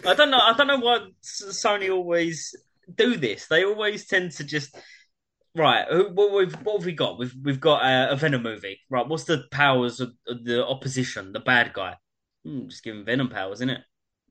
I 0.06 0.14
don't 0.14 0.30
know. 0.30 0.38
I 0.40 0.54
don't 0.56 0.66
know 0.66 0.78
why 0.78 1.08
Sony 1.22 1.90
always 1.90 2.54
do 2.94 3.16
this. 3.16 3.46
They 3.46 3.64
always 3.64 4.06
tend 4.06 4.32
to 4.32 4.44
just 4.44 4.74
right. 5.56 5.86
What 6.12 6.32
we've 6.32 6.54
what 6.62 6.78
have 6.78 6.86
we 6.86 6.92
got? 6.92 7.18
We've 7.18 7.34
we've 7.42 7.60
got 7.60 7.82
a, 7.82 8.12
a 8.12 8.16
Venom 8.16 8.42
movie. 8.42 8.78
Right. 8.90 9.06
What's 9.06 9.24
the 9.24 9.44
powers 9.50 10.00
of, 10.00 10.12
of 10.28 10.44
the 10.44 10.66
opposition? 10.66 11.32
The 11.32 11.40
bad 11.40 11.72
guy. 11.72 11.96
Hmm, 12.44 12.68
just 12.68 12.84
give 12.84 12.94
him 12.94 13.04
Venom 13.04 13.28
powers, 13.28 13.58
isn't 13.58 13.70
it? 13.70 13.80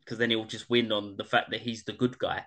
Because 0.10 0.18
then 0.18 0.32
he'll 0.32 0.46
just 0.46 0.72
win 0.72 0.92
on 0.92 1.18
the 1.18 1.24
fact 1.24 1.52
that 1.52 1.62
he's 1.62 1.84
the 1.84 1.94
good 1.94 2.18
guy, 2.18 2.44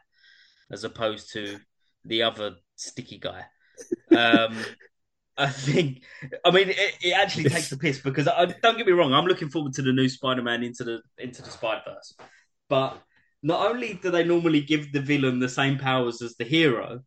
as 0.68 0.82
opposed 0.82 1.32
to 1.34 1.60
the 2.04 2.24
other 2.24 2.56
sticky 2.74 3.18
guy. 3.18 3.44
Um, 4.10 4.58
I 5.38 5.46
think. 5.46 6.02
I 6.44 6.50
mean, 6.50 6.70
it, 6.70 6.96
it 7.00 7.12
actually 7.12 7.44
takes 7.44 7.70
the 7.70 7.76
piss 7.76 8.00
because 8.00 8.26
I, 8.26 8.46
don't 8.46 8.76
get 8.76 8.86
me 8.88 8.92
wrong. 8.92 9.14
I'm 9.14 9.26
looking 9.26 9.48
forward 9.48 9.74
to 9.74 9.82
the 9.82 9.92
new 9.92 10.08
Spider-Man 10.08 10.64
into 10.64 10.82
the 10.82 11.02
into 11.18 11.40
the 11.40 11.50
Spider-Verse, 11.50 12.16
but 12.68 13.00
not 13.44 13.70
only 13.70 13.94
do 13.94 14.10
they 14.10 14.24
normally 14.24 14.62
give 14.62 14.90
the 14.90 15.00
villain 15.00 15.38
the 15.38 15.48
same 15.48 15.78
powers 15.78 16.20
as 16.20 16.34
the 16.34 16.44
hero, 16.44 17.02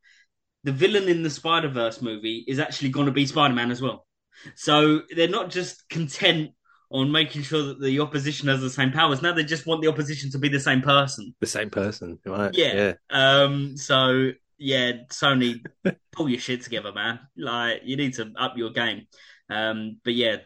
the 0.64 0.72
villain 0.72 1.10
in 1.10 1.22
the 1.22 1.30
Spider-Verse 1.30 2.02
movie 2.02 2.46
is 2.48 2.60
actually 2.60 2.92
going 2.92 3.08
to 3.08 3.12
be 3.12 3.26
Spider-Man 3.26 3.72
as 3.72 3.82
well. 3.82 4.08
So 4.56 5.02
they're 5.14 5.28
not 5.28 5.50
just 5.50 5.90
content 5.90 6.52
on 6.92 7.12
making 7.12 7.42
sure 7.42 7.64
that 7.64 7.82
the 7.82 8.00
opposition 8.00 8.48
has 8.48 8.62
the 8.62 8.70
same 8.70 8.92
powers. 8.92 9.22
Now 9.22 9.34
they 9.34 9.44
just 9.44 9.66
want 9.66 9.82
the 9.82 9.88
opposition 9.88 10.32
to 10.32 10.38
be 10.40 10.50
the 10.50 10.60
same 10.60 10.82
person. 10.82 11.34
the 11.40 11.48
same 11.48 11.70
person, 11.70 12.20
right? 12.26 12.54
Yeah. 12.54 12.94
Um. 13.10 13.78
So 13.78 14.32
yeah, 14.58 14.92
Sony, 15.10 15.66
pull 16.12 16.30
your 16.30 16.40
shit 16.40 16.62
together, 16.64 16.92
man. 16.94 17.20
Like 17.38 17.82
you 17.84 17.98
need 17.98 18.14
to 18.16 18.32
up 18.38 18.58
your 18.58 18.72
game. 18.72 19.08
Um. 19.50 19.98
But 20.04 20.14
yeah, 20.14 20.38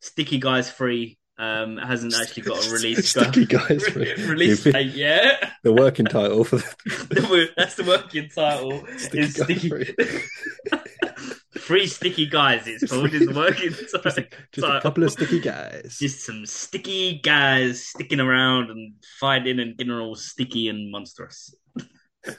Sticky 0.00 0.38
Guys 0.38 0.70
Free 0.70 1.18
um 1.40 1.76
hasn't 1.76 2.14
actually 2.20 2.42
got 2.42 2.66
a 2.66 2.70
release 2.72 3.10
Sticky 3.10 3.46
Guys 3.46 3.86
Free. 3.88 4.12
release 4.26 4.64
date 4.64 4.94
yet. 4.94 5.52
The 5.62 5.72
working 5.72 6.06
title 6.06 6.42
for 6.44 6.56
the 6.56 7.48
That's 7.56 7.76
the 7.76 7.84
working 7.84 8.28
title. 8.28 8.84
Sticky 8.96 9.18
is 9.20 9.36
Guys 9.36 9.60
Sticky 9.60 9.70
Free 11.68 11.86
Sticky 11.86 12.24
Guys. 12.24 12.66
It's 12.66 12.90
called. 12.90 13.12
Is 13.12 13.28
working 13.28 13.68
just, 13.68 13.92
title. 13.92 14.24
just 14.52 14.66
a 14.66 14.80
couple 14.80 15.04
of 15.04 15.12
sticky 15.12 15.38
guys. 15.38 15.98
Just 16.00 16.24
some 16.24 16.46
sticky 16.46 17.18
guys 17.18 17.84
sticking 17.84 18.20
around 18.20 18.70
and 18.70 18.94
fighting 19.20 19.60
and 19.60 19.76
getting 19.76 19.92
all 19.92 20.14
sticky 20.14 20.68
and 20.68 20.90
monstrous. 20.90 21.54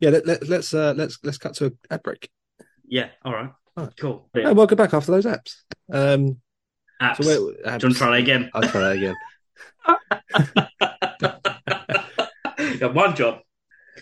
Yeah, 0.00 0.10
let, 0.10 0.26
let, 0.26 0.48
let's 0.48 0.74
uh, 0.74 0.94
let's 0.96 1.16
let's 1.22 1.38
cut 1.38 1.54
to 1.54 1.66
a 1.66 1.70
ad 1.94 2.02
break. 2.02 2.28
Yeah. 2.84 3.10
All 3.24 3.32
right. 3.32 3.50
Oh. 3.76 3.88
Cool. 3.96 4.28
Oh, 4.34 4.52
welcome 4.52 4.76
back 4.76 4.92
after 4.92 5.12
those 5.12 5.26
apps. 5.26 5.54
Um, 5.92 6.40
Apps. 7.00 7.22
so 7.22 7.24
where, 7.24 7.36
Do 7.36 7.42
you 7.52 7.70
want 7.70 7.82
to 7.82 7.94
try 7.94 8.10
that 8.10 8.18
again? 8.18 8.50
I'll 8.52 8.62
try 8.62 8.80
that 8.80 8.96
again. 8.96 9.14
got 12.80 12.94
one 12.94 13.14
job. 13.14 13.42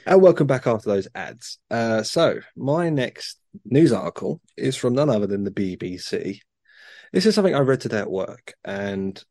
And 0.06 0.22
welcome 0.22 0.46
back 0.46 0.66
after 0.66 0.88
those 0.88 1.08
ads. 1.14 1.58
Uh, 1.70 2.02
so, 2.02 2.40
my 2.56 2.90
next 2.90 3.38
news 3.64 3.92
article 3.92 4.40
is 4.56 4.76
from 4.76 4.94
none 4.94 5.10
other 5.10 5.26
than 5.26 5.44
the 5.44 5.50
BBC. 5.50 6.40
This 7.12 7.26
is 7.26 7.34
something 7.34 7.54
I 7.54 7.60
read 7.60 7.80
today 7.80 7.98
at 7.98 8.10
work, 8.10 8.54
and 8.64 9.22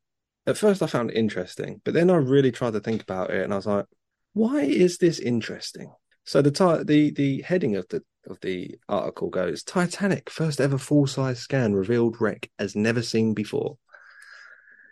at 0.46 0.58
first 0.58 0.82
I 0.82 0.88
found 0.88 1.12
it 1.12 1.18
interesting, 1.18 1.82
but 1.86 1.94
then 1.94 2.10
I 2.10 2.16
really 2.16 2.52
tried 2.52 2.74
to 2.74 2.82
think 2.82 3.02
about 3.02 3.32
it, 3.32 3.44
and 3.44 3.54
I 3.54 3.56
was 3.56 3.66
like, 3.66 3.86
"Why 4.34 4.62
is 4.62 4.98
this 4.98 5.20
interesting?" 5.20 5.94
So 6.26 6.42
the 6.42 6.52
ti- 6.52 6.84
the 6.84 7.12
the 7.12 7.42
heading 7.42 7.76
of 7.78 7.88
the 7.88 8.04
of 8.28 8.40
the 8.42 8.78
article 8.90 9.30
goes: 9.30 9.64
"Titanic 9.64 10.30
first 10.30 10.60
ever 10.60 10.78
full 10.78 11.08
size 11.08 11.40
scan 11.40 11.74
revealed 11.74 12.20
wreck 12.20 12.52
as 12.60 12.76
never 12.76 13.02
seen 13.02 13.34
before." 13.34 13.78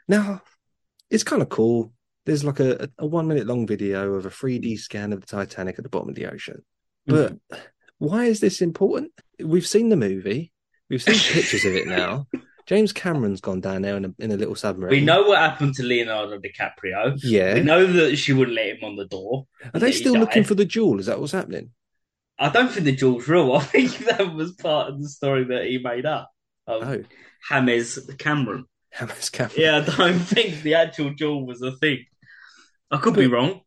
Now, 0.07 0.43
it's 1.09 1.23
kind 1.23 1.41
of 1.41 1.49
cool. 1.49 1.91
There's 2.27 2.43
like 2.43 2.59
a, 2.59 2.89
a 2.99 3.05
one 3.05 3.27
minute 3.27 3.47
long 3.47 3.65
video 3.65 4.13
of 4.15 4.25
a 4.25 4.29
3D 4.29 4.77
scan 4.79 5.13
of 5.13 5.21
the 5.21 5.27
Titanic 5.27 5.77
at 5.79 5.83
the 5.83 5.89
bottom 5.89 6.09
of 6.09 6.15
the 6.15 6.27
ocean. 6.27 6.63
But 7.05 7.33
Mm-hmm. 7.33 7.57
why 7.99 8.25
is 8.25 8.41
this 8.41 8.61
important? 8.61 9.11
We've 9.43 9.65
seen 9.65 9.87
the 9.89 9.95
movie, 9.95 10.51
we've 10.89 11.01
seen 11.01 11.15
pictures 11.15 11.63
of 11.65 11.73
it 11.73 11.87
now. 11.87 12.27
James 12.65 12.91
Cameron's 12.91 13.39
gone 13.39 13.61
down 13.61 13.81
there 13.81 13.95
in 13.95 14.03
a, 14.03 14.13
in 14.19 14.31
a 14.33 14.35
little 14.35 14.53
submarine. 14.55 14.91
We 14.91 14.99
know 14.99 15.21
what 15.23 15.39
happened 15.39 15.75
to 15.75 15.83
Leonardo 15.83 16.37
DiCaprio. 16.37 17.17
Yeah. 17.23 17.53
We 17.53 17.61
know 17.61 17.85
that 17.87 18.17
she 18.17 18.33
wouldn't 18.33 18.57
let 18.57 18.75
him 18.75 18.83
on 18.83 18.97
the 18.97 19.05
door. 19.05 19.47
Are 19.73 19.79
they 19.79 19.93
still 19.93 20.15
looking 20.15 20.43
for 20.43 20.53
the 20.53 20.65
jewel? 20.65 20.99
Is 20.99 21.05
that 21.05 21.17
what's 21.21 21.31
happening? 21.31 21.69
I 22.37 22.49
don't 22.49 22.69
think 22.69 22.83
the 22.83 22.91
jewel's 22.91 23.25
real. 23.29 23.53
I 23.55 23.61
think 23.61 23.97
that 23.99 24.33
was 24.33 24.51
part 24.51 24.89
of 24.89 25.01
the 25.01 25.07
story 25.07 25.45
that 25.45 25.65
he 25.67 25.77
made 25.77 26.05
up. 26.05 26.29
Of 26.67 26.83
Oh, 26.83 27.03
James 27.49 27.97
Cameron. 28.19 28.65
James 28.99 29.29
Cameron. 29.29 29.55
Yeah, 29.57 29.77
I 29.77 29.95
don't 29.95 30.19
think 30.35 30.61
the 30.61 30.73
actual 30.73 31.13
jewel 31.13 31.45
was 31.47 31.61
a 31.61 31.71
thing. 31.77 32.03
I 32.91 32.97
could 32.97 33.15
be 33.15 33.27
wrong. 33.27 33.61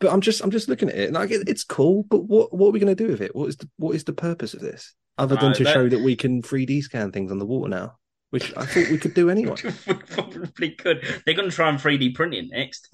But 0.00 0.12
I'm 0.12 0.20
just 0.20 0.42
I'm 0.42 0.50
just 0.50 0.68
looking 0.68 0.88
at 0.88 0.96
it. 0.96 1.12
Like 1.12 1.30
it, 1.30 1.48
it's 1.48 1.64
cool, 1.64 2.04
but 2.04 2.20
what 2.24 2.52
what 2.54 2.68
are 2.68 2.72
we 2.72 2.78
going 2.80 2.94
to 2.94 3.04
do 3.04 3.10
with 3.10 3.20
it? 3.20 3.34
What 3.34 3.48
is 3.48 3.56
the 3.56 3.68
what 3.78 3.94
is 3.96 4.04
the 4.04 4.12
purpose 4.12 4.54
of 4.54 4.60
this 4.60 4.94
other 5.16 5.34
than 5.36 5.48
Right, 5.48 5.56
to 5.56 5.64
that- 5.64 5.74
show 5.74 5.88
that 5.88 6.00
we 6.00 6.14
can 6.16 6.42
3D 6.42 6.82
scan 6.82 7.10
things 7.12 7.32
on 7.32 7.38
the 7.38 7.46
water 7.46 7.68
now, 7.68 7.98
which 8.30 8.56
I 8.56 8.64
thought 8.64 8.90
we 8.90 8.98
could 8.98 9.14
do 9.14 9.28
anyway. 9.30 9.56
we 9.86 9.94
probably 9.94 10.70
could. 10.70 11.02
They're 11.26 11.34
going 11.34 11.50
to 11.50 11.54
try 11.54 11.68
and 11.68 11.78
3D 11.78 12.14
print 12.14 12.34
it 12.34 12.46
next. 12.50 12.88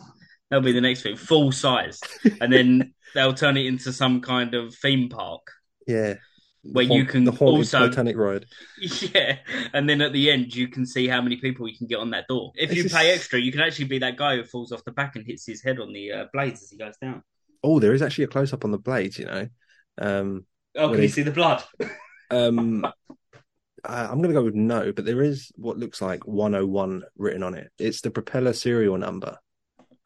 That'll 0.50 0.62
be 0.64 0.72
the 0.72 0.80
next 0.80 1.02
thing, 1.02 1.16
full 1.16 1.52
size, 1.52 2.00
and 2.40 2.52
then 2.52 2.94
they'll 3.14 3.34
turn 3.34 3.56
it 3.56 3.66
into 3.66 3.92
some 3.92 4.20
kind 4.20 4.54
of 4.54 4.74
theme 4.74 5.08
park. 5.08 5.42
Yeah. 5.86 6.14
Where 6.66 6.86
The 6.86 6.94
you 6.94 7.04
can 7.04 7.24
the 7.24 7.32
also- 7.32 7.88
Titanic 7.88 8.16
ride. 8.16 8.46
Yeah, 8.80 9.36
and 9.74 9.88
then 9.88 10.00
at 10.00 10.12
the 10.12 10.30
end 10.30 10.54
you 10.54 10.68
can 10.68 10.86
see 10.86 11.06
how 11.06 11.20
many 11.20 11.36
people 11.36 11.68
you 11.68 11.76
can 11.76 11.86
get 11.86 11.98
on 11.98 12.10
that 12.10 12.26
door. 12.26 12.52
If 12.56 12.70
This 12.70 12.78
you 12.78 12.84
is- 12.84 12.92
pay 12.92 13.12
extra, 13.12 13.38
you 13.38 13.52
can 13.52 13.60
actually 13.60 13.84
be 13.86 13.98
that 13.98 14.16
guy 14.16 14.36
who 14.36 14.44
falls 14.44 14.72
off 14.72 14.84
the 14.84 14.92
back 14.92 15.14
and 15.16 15.26
hits 15.26 15.46
his 15.46 15.62
head 15.62 15.78
on 15.78 15.92
the 15.92 16.10
uh, 16.12 16.24
blades 16.32 16.62
as 16.62 16.70
he 16.70 16.76
goes 16.78 16.96
down. 17.00 17.22
Oh, 17.62 17.78
there 17.78 17.92
is 17.94 18.02
actually 18.02 18.24
a 18.24 18.28
close 18.28 18.52
up 18.52 18.64
on 18.64 18.70
the 18.70 18.78
blades. 18.78 19.18
You 19.18 19.26
know. 19.26 19.48
Um. 19.98 20.46
Oh, 20.76 20.86
can 20.88 20.90
Really? 20.92 21.02
you 21.04 21.08
see 21.08 21.22
the 21.22 21.30
blood? 21.30 21.62
Um. 22.30 22.84
I- 23.84 24.06
I'm 24.06 24.16
going 24.22 24.30
to 24.30 24.40
go 24.40 24.42
with 24.42 24.54
no, 24.54 24.90
but 24.92 25.04
there 25.04 25.22
is 25.22 25.52
what 25.56 25.76
looks 25.76 26.00
like 26.00 26.26
101 26.26 27.02
written 27.18 27.42
on 27.42 27.54
it. 27.54 27.70
It's 27.78 28.00
the 28.00 28.10
propeller 28.10 28.54
serial 28.54 28.96
number. 28.96 29.36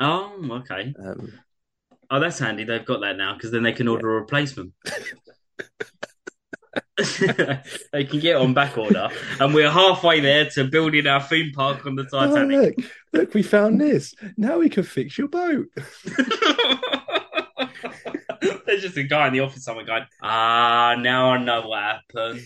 Oh, 0.00 0.32
okay. 0.62 0.92
Um, 1.00 1.32
Oh, 2.10 2.18
that's 2.20 2.38
handy. 2.38 2.64
They've 2.64 2.84
got 2.84 3.02
that 3.02 3.16
now 3.18 3.34
because 3.34 3.50
then 3.52 3.62
they 3.62 3.72
can 3.72 3.86
order 3.86 4.16
a 4.16 4.20
replacement. 4.20 4.72
they 7.92 8.04
can 8.04 8.18
get 8.20 8.36
on 8.36 8.54
back 8.54 8.76
order, 8.76 9.08
and 9.40 9.54
we're 9.54 9.70
halfway 9.70 10.20
there 10.20 10.48
to 10.50 10.64
building 10.64 11.06
our 11.06 11.22
theme 11.22 11.52
park 11.52 11.86
on 11.86 11.94
the 11.96 12.06
oh, 12.12 12.26
Titanic. 12.26 12.76
look, 12.76 12.86
look, 13.12 13.34
we 13.34 13.42
found 13.42 13.80
this. 13.80 14.14
Now 14.36 14.58
we 14.58 14.68
can 14.68 14.82
fix 14.82 15.16
your 15.16 15.28
boat. 15.28 15.66
There's 18.66 18.82
just 18.82 18.96
a 18.96 19.02
guy 19.04 19.26
in 19.28 19.32
the 19.32 19.40
office 19.40 19.64
somewhere 19.64 19.84
going, 19.84 20.04
Ah, 20.22 20.94
now 20.98 21.30
I 21.30 21.38
know 21.38 21.68
what 21.68 21.82
happened. 21.82 22.42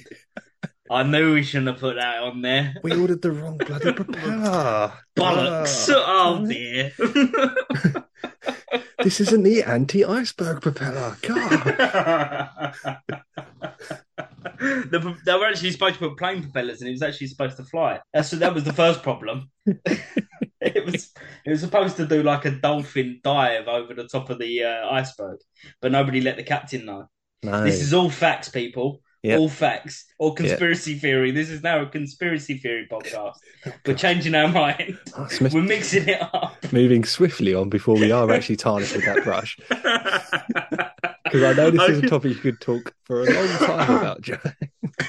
I 0.91 1.03
knew 1.03 1.35
we 1.35 1.43
shouldn't 1.43 1.69
have 1.69 1.79
put 1.81 1.97
that 1.97 2.23
on 2.23 2.43
there. 2.43 2.75
We 2.83 2.95
ordered 2.95 3.23
the 3.23 3.33
wrong 3.33 3.57
bloody 3.59 3.93
propeller. 3.95 4.93
Bollocks. 5.17 5.89
Ah, 5.91 6.39
Oh, 6.41 6.47
dear. 6.47 6.93
This 9.03 9.21
isn't 9.21 9.43
the 9.43 9.63
anti-iceberg 9.65 10.61
propeller. 10.63 11.17
God. 11.23 12.75
The, 14.43 15.17
they 15.25 15.35
were 15.35 15.47
actually 15.47 15.71
supposed 15.71 15.95
to 15.95 16.09
put 16.09 16.19
plane 16.19 16.43
propellers 16.43 16.81
and 16.81 16.89
it 16.89 16.93
was 16.93 17.03
actually 17.03 17.29
supposed 17.29 17.57
to 17.57 17.65
fly. 17.65 18.01
That's 18.13 18.31
that 18.31 18.55
was 18.55 18.65
the 18.65 18.73
first 18.73 19.03
problem. 19.03 19.51
it 19.67 20.85
was 20.85 21.13
it 21.45 21.51
was 21.51 21.61
supposed 21.61 21.97
to 21.97 22.07
do 22.07 22.23
like 22.23 22.45
a 22.45 22.51
dolphin 22.51 23.21
dive 23.23 23.69
over 23.69 23.95
the 23.95 24.09
top 24.09 24.31
of 24.31 24.39
the 24.39 24.65
uh, 24.65 24.89
iceberg, 24.91 25.39
but 25.81 25.93
nobody 25.93 26.21
let 26.21 26.37
the 26.37 26.43
captain 26.43 26.85
know. 26.87 27.09
No. 27.43 27.65
This 27.65 27.81
is 27.81 27.93
all 27.93 28.11
facts, 28.11 28.49
people. 28.49 29.01
Yep. 29.23 29.39
All 29.39 29.49
facts. 29.49 30.05
All 30.19 30.35
conspiracy 30.35 30.99
theory. 30.99 31.31
This 31.31 31.49
is 31.49 31.63
now 31.63 31.83
a 31.83 31.87
conspiracy 31.87 32.59
theory 32.59 32.89
podcast. 32.91 33.35
We're 33.87 33.95
changing 33.95 34.35
our 34.35 34.49
mind. 34.49 34.99
Oh, 35.17 35.29
We're 35.41 35.63
mixing 35.63 36.09
it 36.09 36.21
up. 36.21 36.57
moving 36.73 37.05
swiftly 37.05 37.55
on 37.55 37.69
before 37.69 37.95
we 37.95 38.11
are 38.11 38.31
actually 38.33 38.57
tarnished 38.57 38.97
with 38.97 39.05
that 39.05 39.23
brush. 39.23 39.59
Because 41.33 41.59
I 41.59 41.63
know 41.63 41.71
this 41.71 41.89
is 41.89 42.03
a 42.03 42.09
topic 42.09 42.35
you 42.35 42.41
could 42.41 42.61
talk 42.61 42.95
for 43.05 43.23
a 43.23 43.25
long 43.25 43.49
time 43.57 43.97
about, 43.97 44.21
Joe. 44.21 44.37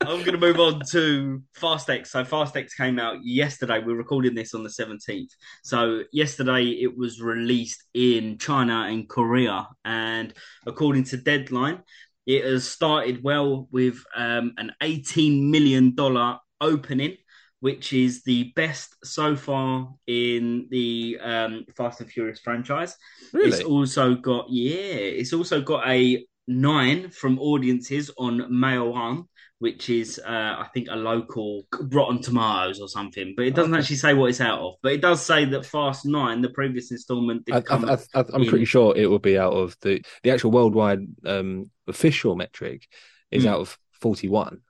I'm 0.00 0.20
going 0.20 0.32
to 0.32 0.38
move 0.38 0.58
on 0.58 0.80
to 0.92 1.42
FastX. 1.54 2.06
So 2.06 2.24
FastX 2.24 2.74
came 2.74 2.98
out 2.98 3.18
yesterday. 3.22 3.82
We're 3.84 3.94
recording 3.94 4.34
this 4.34 4.54
on 4.54 4.62
the 4.62 4.70
17th. 4.70 5.28
So 5.64 6.04
yesterday 6.14 6.64
it 6.80 6.96
was 6.96 7.20
released 7.20 7.84
in 7.92 8.38
China 8.38 8.86
and 8.88 9.06
Korea, 9.06 9.68
and 9.84 10.32
according 10.66 11.04
to 11.04 11.18
Deadline, 11.18 11.82
it 12.24 12.42
has 12.42 12.66
started 12.66 13.22
well 13.22 13.68
with 13.70 14.02
um, 14.16 14.54
an 14.56 14.72
18 14.80 15.50
million 15.50 15.94
dollar 15.94 16.38
opening. 16.58 17.18
Which 17.60 17.92
is 17.92 18.22
the 18.22 18.52
best 18.54 18.94
so 19.02 19.34
far 19.34 19.92
in 20.06 20.68
the 20.70 21.18
um, 21.20 21.64
Fast 21.76 22.00
and 22.00 22.08
Furious 22.10 22.38
franchise. 22.40 22.94
It's 23.34 23.62
also 23.62 24.14
got 24.14 24.46
yeah, 24.48 24.74
it's 25.20 25.32
also 25.32 25.60
got 25.60 25.88
a 25.88 26.24
nine 26.46 27.10
from 27.10 27.38
audiences 27.40 28.10
on 28.16 28.38
Maoyan, 28.50 29.24
which 29.58 29.90
is 29.90 30.20
uh, 30.24 30.30
I 30.64 30.68
think 30.72 30.86
a 30.88 30.94
local 30.94 31.66
Rotten 31.80 32.22
Tomatoes 32.22 32.80
or 32.80 32.88
something. 32.88 33.34
But 33.36 33.46
it 33.46 33.54
doesn't 33.56 33.74
Okay. 33.74 33.80
actually 33.80 33.96
say 33.96 34.14
what 34.14 34.30
it's 34.30 34.40
out 34.40 34.60
of. 34.60 34.74
But 34.80 34.92
it 34.92 35.00
does 35.00 35.20
say 35.26 35.44
that 35.46 35.66
Fast 35.66 36.06
Nine, 36.06 36.40
the 36.42 36.50
previous 36.50 36.92
installment, 36.92 37.44
did 37.44 37.56
I, 37.56 37.60
come. 37.60 37.84
I, 37.84 37.98
in- 38.36 38.46
pretty 38.48 38.66
sure 38.66 38.96
it 38.96 39.10
will 39.10 39.18
be 39.18 39.36
out 39.36 39.52
of 39.52 39.76
the 39.82 40.00
the 40.22 40.30
actual 40.30 40.52
worldwide 40.52 41.00
um, 41.26 41.70
official 41.88 42.36
metric 42.36 42.86
is 43.32 43.42
Hmm. 43.42 43.48
out 43.50 43.60
of 43.60 43.76
41. 44.00 44.60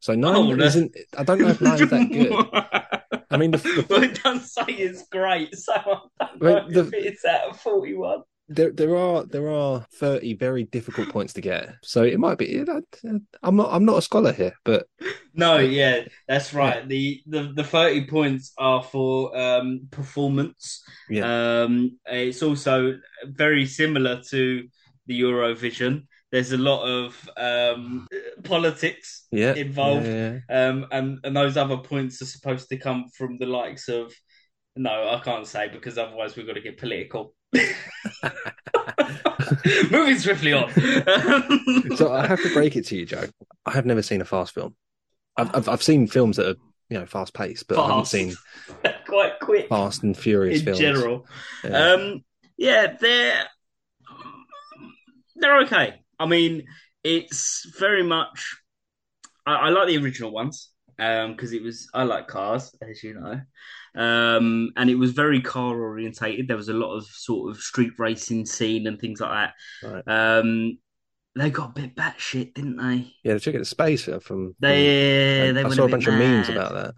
So 0.00 0.12
Oh, 0.12 0.16
nine 0.16 0.48
that's- 0.58 0.76
isn't. 0.76 0.96
I 1.16 1.22
don't 1.24 1.40
know 1.40 1.48
if 1.48 1.60
nine 1.60 1.82
is 1.82 1.90
that 1.90 2.10
good. 3.12 3.22
I 3.30 3.36
mean, 3.36 3.50
the, 3.50 3.58
the, 3.58 3.86
well, 3.90 4.02
it 4.02 4.22
does 4.22 4.52
say 4.52 4.64
it's 4.68 5.06
great, 5.08 5.54
so 5.56 5.72
I 6.20 6.28
don't 6.38 6.40
know 6.40 6.68
the- 6.82 6.96
if 6.96 7.04
it's 7.06 7.24
out 7.24 7.50
of 7.50 7.60
forty-one. 7.60 8.22
there 8.48 8.70
there 8.70 8.94
are 8.96 9.24
there 9.24 9.50
are 9.50 9.84
30 9.94 10.34
very 10.34 10.64
difficult 10.64 11.08
points 11.08 11.32
to 11.34 11.40
get. 11.40 11.74
So 11.82 12.02
it 12.04 12.20
might 12.20 12.38
be. 12.38 12.64
I'm 13.42 13.56
not 13.56 13.68
I'm 13.72 13.84
not 13.84 13.98
a 13.98 14.02
scholar 14.02 14.32
here, 14.32 14.52
but 14.64 14.86
No, 15.34 15.58
yeah, 15.58 16.04
that's 16.28 16.54
right. 16.54 16.86
The, 16.88 17.20
the 17.26 17.52
the 17.54 17.64
thirty 17.64 18.06
points 18.06 18.52
are 18.56 18.82
for 18.82 19.36
um, 19.36 19.88
performance. 19.90 20.82
Yeah. 21.10 21.62
Um, 21.64 21.98
it's 22.06 22.42
also 22.42 22.98
very 23.24 23.66
similar 23.66 24.22
to 24.30 24.66
the 25.06 25.20
Eurovision. 25.20 26.06
There's 26.32 26.52
a 26.52 26.58
lot 26.58 26.84
of 26.84 27.30
um, 27.36 28.08
politics 28.42 29.26
yeah, 29.30 29.54
involved. 29.54 30.06
yeah, 30.06 30.40
yeah. 30.48 30.68
um, 30.68 30.86
and 30.90 31.20
and 31.22 31.36
those 31.36 31.56
other 31.56 31.76
points 31.78 32.20
are 32.20 32.26
supposed 32.26 32.68
to 32.70 32.76
come 32.76 33.06
from 33.16 33.38
the 33.38 33.46
likes 33.46 33.88
of. 33.88 34.12
No, 34.78 35.08
I 35.08 35.20
can't 35.24 35.46
say 35.46 35.68
because 35.68 35.96
otherwise 35.96 36.36
we've 36.36 36.46
got 36.46 36.54
to 36.54 36.60
get 36.60 36.78
political. 36.78 37.32
Moving 39.90 40.18
swiftly 40.18 40.52
on. 40.52 40.70
So 41.96 42.12
I 42.12 42.26
have 42.26 42.42
to 42.42 42.52
break 42.52 42.76
it 42.76 42.86
to 42.86 42.96
you, 42.96 43.06
Joe. 43.06 43.24
I 43.64 43.70
have 43.70 43.86
never 43.86 44.02
seen 44.02 44.20
a 44.20 44.24
fast 44.24 44.52
film. 44.54 44.74
I've 45.36 45.54
I've, 45.54 45.68
I've 45.68 45.82
seen 45.82 46.06
films 46.06 46.36
that 46.36 46.48
are 46.48 46.56
you 46.90 46.98
know 46.98 47.06
fast 47.06 47.32
paced, 47.34 47.68
but 47.68 47.78
I 47.78 47.88
haven't 47.88 48.06
seen 48.06 48.34
quite 49.06 49.38
quick 49.40 49.68
Fast 49.68 50.02
and 50.02 50.16
Furious 50.16 50.60
in 50.60 50.64
films. 50.66 50.78
general. 50.78 51.26
Yeah. 51.64 51.92
Um, 51.92 52.24
yeah, 52.56 52.96
they're 53.00 53.44
they're 55.36 55.60
okay. 55.62 56.02
I 56.18 56.26
mean, 56.26 56.64
it's 57.04 57.66
very 57.78 58.02
much. 58.02 58.56
I, 59.44 59.54
I 59.54 59.68
like 59.70 59.88
the 59.88 59.98
original 59.98 60.30
ones 60.32 60.70
because 60.96 61.52
it 61.52 61.62
was. 61.62 61.88
I 61.94 62.04
like 62.04 62.26
cars, 62.28 62.74
as 62.82 63.02
you 63.02 63.14
know, 63.14 63.40
um, 64.02 64.70
and 64.76 64.90
it 64.90 64.94
was 64.96 65.12
very 65.12 65.40
car 65.40 65.76
orientated. 65.80 66.48
There 66.48 66.56
was 66.56 66.68
a 66.68 66.74
lot 66.74 66.96
of 66.96 67.06
sort 67.06 67.50
of 67.50 67.58
street 67.60 67.92
racing 67.98 68.46
scene 68.46 68.86
and 68.86 68.98
things 68.98 69.20
like 69.20 69.50
Right. 69.82 70.02
that. 70.06 70.40
Um, 70.40 70.78
they 71.34 71.50
got 71.50 71.70
a 71.76 71.80
bit 71.80 71.94
batshit, 71.94 72.54
didn't 72.54 72.78
they? 72.78 73.12
Yeah, 73.22 73.34
they 73.34 73.38
took 73.38 73.54
it 73.54 73.58
to 73.58 73.64
space 73.66 74.08
uh, 74.08 74.20
from. 74.20 74.54
They 74.58 75.48
from- 75.48 75.54
they 75.54 75.60
I 75.60 75.64
went 75.64 75.74
saw 75.74 75.82
a 75.82 75.86
bit 75.86 75.90
bunch 75.92 76.06
of 76.06 76.14
memes 76.14 76.48
about 76.48 76.72
that. 76.72 76.94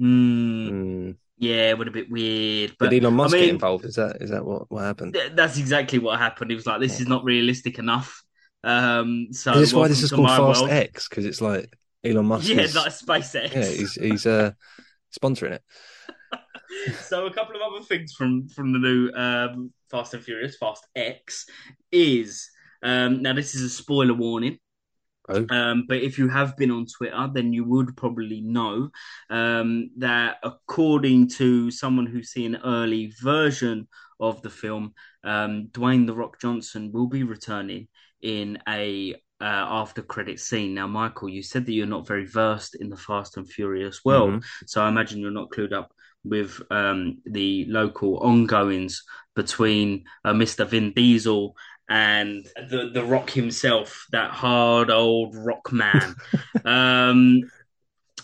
Mm. 0.00 0.70
Mm. 0.70 1.16
Yeah, 1.38 1.70
it 1.70 1.78
would 1.78 1.86
have 1.86 1.94
been 1.94 2.10
weird. 2.10 2.76
But 2.78 2.90
Did 2.90 3.02
Elon 3.04 3.14
Musk 3.14 3.34
I 3.34 3.38
mean, 3.38 3.46
get 3.46 3.54
involved? 3.54 3.84
Is 3.84 3.94
that 3.94 4.16
is 4.20 4.30
that 4.30 4.44
what, 4.44 4.70
what 4.70 4.82
happened? 4.84 5.14
th- 5.14 5.32
that's 5.34 5.56
exactly 5.56 5.98
what 5.98 6.18
happened. 6.18 6.50
He 6.50 6.54
was 6.56 6.66
like, 6.66 6.80
"This 6.80 7.00
is 7.00 7.06
not 7.08 7.24
realistic 7.24 7.78
enough." 7.78 8.22
Um, 8.64 9.28
so 9.32 9.52
is 9.52 9.60
this 9.60 9.72
why 9.72 9.88
this 9.88 10.02
is 10.02 10.10
called 10.10 10.28
Fast 10.28 10.62
world. 10.62 10.70
X? 10.70 11.08
Because 11.08 11.24
it's 11.24 11.40
like 11.40 11.76
Elon 12.04 12.26
Musk. 12.26 12.48
Yeah, 12.48 12.62
is, 12.62 12.74
like 12.74 12.92
SpaceX. 12.92 13.54
yeah, 13.54 13.64
he's 13.64 13.94
he's 13.94 14.26
uh, 14.26 14.52
sponsoring 15.18 15.52
it. 15.52 15.62
so 17.00 17.26
a 17.26 17.32
couple 17.32 17.56
of 17.56 17.62
other 17.62 17.84
things 17.84 18.12
from 18.12 18.48
from 18.48 18.72
the 18.72 18.78
new 18.78 19.10
um, 19.12 19.72
Fast 19.90 20.14
and 20.14 20.24
Furious, 20.24 20.56
Fast 20.56 20.86
X, 20.94 21.46
is 21.92 22.48
um, 22.82 23.22
now 23.22 23.32
this 23.32 23.54
is 23.54 23.62
a 23.62 23.70
spoiler 23.70 24.14
warning. 24.14 24.58
Oh. 25.30 25.46
Um, 25.50 25.84
but 25.86 25.98
if 25.98 26.18
you 26.18 26.28
have 26.28 26.56
been 26.56 26.70
on 26.70 26.86
Twitter, 26.86 27.28
then 27.32 27.52
you 27.52 27.64
would 27.64 27.96
probably 27.96 28.40
know 28.40 28.88
um, 29.28 29.90
that 29.98 30.38
according 30.42 31.28
to 31.30 31.70
someone 31.70 32.06
who's 32.06 32.30
seen 32.30 32.54
an 32.54 32.62
early 32.64 33.12
version 33.22 33.88
of 34.20 34.40
the 34.40 34.48
film, 34.48 34.94
um, 35.24 35.68
Dwayne 35.72 36.06
the 36.06 36.14
Rock 36.14 36.40
Johnson 36.40 36.92
will 36.92 37.08
be 37.08 37.24
returning 37.24 37.88
in 38.22 38.58
a 38.68 39.14
uh, 39.40 39.44
after 39.44 40.02
credit 40.02 40.40
scene. 40.40 40.74
Now, 40.74 40.88
Michael, 40.88 41.28
you 41.28 41.42
said 41.44 41.64
that 41.66 41.72
you're 41.72 41.86
not 41.86 42.08
very 42.08 42.26
versed 42.26 42.74
in 42.74 42.88
the 42.88 42.96
Fast 42.96 43.36
and 43.36 43.48
Furious 43.48 44.04
world, 44.04 44.30
Mhm. 44.30 44.44
so 44.66 44.82
I 44.82 44.88
imagine 44.88 45.20
you're 45.20 45.30
not 45.30 45.50
clued 45.50 45.72
up 45.72 45.92
with 46.24 46.60
um, 46.70 47.18
the 47.24 47.64
local 47.68 48.18
ongoings 48.18 49.04
between 49.36 50.04
uh, 50.24 50.32
Mr. 50.32 50.66
Vin 50.66 50.92
Diesel 50.92 51.54
and 51.88 52.44
the 52.68 52.90
the 52.92 53.04
Rock 53.04 53.30
himself, 53.30 54.06
that 54.10 54.32
hard 54.32 54.90
old 54.90 55.36
rock 55.36 55.72
man. 55.72 56.16
um, 56.64 57.42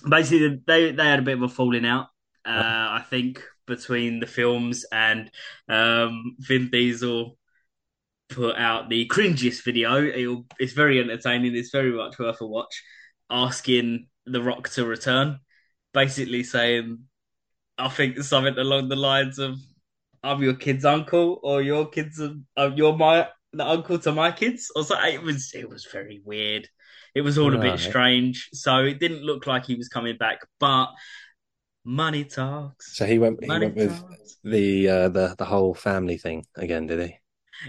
basically, 0.09 0.61
they 0.67 0.91
they 0.91 1.05
had 1.05 1.21
a 1.21 1.23
bit 1.23 1.37
of 1.37 1.43
a 1.43 1.49
falling 1.49 1.87
out, 1.87 2.09
uh, 2.45 2.51
I 3.01 3.05
think, 3.09 3.41
between 3.67 4.21
the 4.21 4.27
films 4.27 4.85
and 4.91 5.31
um, 5.69 6.37
Vin 6.41 6.71
Diesel 6.71 7.39
put 8.29 8.57
out 8.57 8.89
the 8.89 9.07
cringiest 9.07 9.65
video. 9.65 10.03
It'll, 10.03 10.47
it's 10.59 10.73
very 10.73 11.01
entertaining. 11.01 11.55
It's 11.55 11.71
very 11.71 11.93
much 11.93 12.19
worth 12.19 12.41
a 12.41 12.47
watch. 12.47 12.83
Asking 13.31 14.09
the 14.27 14.43
Rock 14.43 14.69
to 14.71 14.85
return, 14.85 15.41
basically 15.93 16.43
saying, 16.43 17.01
I 17.79 17.89
think 17.89 18.19
something 18.19 18.57
along 18.59 18.89
the 18.89 18.97
lines 18.97 19.39
of, 19.39 19.59
"I'm 20.23 20.43
your 20.43 20.55
kid's 20.55 20.85
uncle, 20.85 21.41
or 21.43 21.63
your 21.63 21.89
kid's, 21.89 22.21
uh, 22.21 22.71
you're 22.75 22.97
my 22.97 23.29
the 23.53 23.67
uncle 23.67 23.99
to 24.01 24.13
my 24.13 24.31
kids." 24.31 24.71
Or 24.77 24.85
so 24.85 24.97
it 25.05 25.23
was. 25.23 25.53
It 25.55 25.69
was 25.69 25.87
very 25.87 26.21
weird. 26.25 26.69
It 27.15 27.23
was 27.23 27.39
all 27.39 27.55
a 27.55 27.59
bit 27.59 27.81
strange. 27.81 28.51
So 28.53 28.85
it 28.85 29.01
didn't 29.01 29.23
look 29.23 29.47
like 29.47 29.67
he 29.67 29.75
was 29.75 29.89
coming 29.89 30.17
back, 30.17 30.41
but 30.61 30.89
money 31.85 32.25
talks. 32.25 32.97
So 32.97 33.07
he 33.07 33.19
went 33.19 33.43
he 33.43 33.49
went 33.49 33.75
with 33.75 34.03
the 34.43 34.89
uh, 34.89 35.09
the 35.09 35.35
the 35.37 35.45
whole 35.45 35.75
family 35.75 36.19
thing 36.19 36.45
again, 36.57 36.87
did 36.87 37.01
he? 37.01 37.17